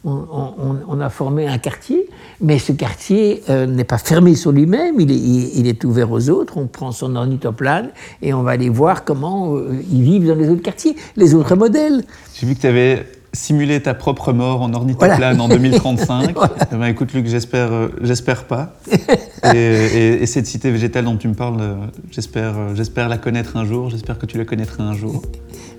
on, 0.04 1.00
a 1.00 1.10
formé 1.10 1.46
un 1.46 1.58
quartier, 1.58 2.08
mais 2.40 2.58
ce 2.58 2.72
quartier 2.72 3.42
euh, 3.50 3.66
n'est 3.66 3.84
pas 3.84 3.98
fermé 3.98 4.34
sur 4.34 4.52
lui-même, 4.52 4.98
il 4.98 5.66
est, 5.66 5.84
ouvert 5.84 6.10
aux 6.10 6.30
autres. 6.30 6.56
On 6.56 6.66
prend 6.66 6.92
son 6.92 7.16
ornithoplane 7.16 7.90
et 8.22 8.32
on 8.32 8.42
va 8.42 8.52
aller 8.52 8.68
voir 8.68 9.04
comment 9.04 9.56
euh, 9.56 9.74
ils 9.90 10.02
vivent 10.02 10.26
dans 10.26 10.34
les 10.34 10.48
autres 10.48 10.62
quartiers, 10.62 10.96
les 11.16 11.34
autres 11.34 11.54
modèles. 11.54 12.04
J'ai 12.34 12.46
vu 12.46 12.54
que 12.54 12.60
tu 12.60 12.66
avais 12.66 13.06
simulé 13.32 13.80
ta 13.80 13.94
propre 13.94 14.32
mort 14.32 14.62
en 14.62 14.72
ornithoplane 14.72 15.40
en 15.40 15.48
2035. 15.48 16.34
Eh 16.72 16.76
ben, 16.76 16.86
écoute 16.86 17.12
Luc, 17.12 17.26
j'espère, 17.26 17.72
euh, 17.72 17.88
j'espère 18.02 18.44
pas. 18.44 18.74
Et, 19.54 20.26
cette 20.26 20.46
cité 20.46 20.70
végétale 20.70 21.04
dont 21.04 21.16
tu 21.16 21.28
me 21.28 21.34
parles, 21.34 21.76
j'espère, 22.10 22.74
j'espère 22.74 23.08
la 23.08 23.18
connaître 23.18 23.56
un 23.56 23.64
jour, 23.64 23.90
j'espère 23.90 24.18
que 24.18 24.26
tu 24.26 24.38
la 24.38 24.44
connaîtras 24.44 24.82
un 24.82 24.94
jour. 24.94 25.22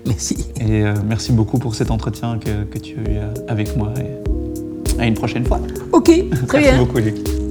Merci. 0.06 0.46
Et 0.60 0.82
euh, 0.82 0.94
merci 1.06 1.32
beaucoup 1.32 1.58
pour 1.58 1.74
cet 1.74 1.90
entretien 1.90 2.38
que, 2.38 2.64
que 2.64 2.78
tu 2.78 2.98
as 2.98 3.10
eu 3.10 3.18
avec 3.48 3.76
moi. 3.76 3.92
Et 3.98 5.00
à 5.00 5.06
une 5.06 5.14
prochaine 5.14 5.44
fois. 5.44 5.60
Ok, 5.92 6.04
très 6.48 6.58
bien. 6.58 6.72
Merci 6.72 6.78
beaucoup, 6.78 6.98
Luc. 6.98 7.41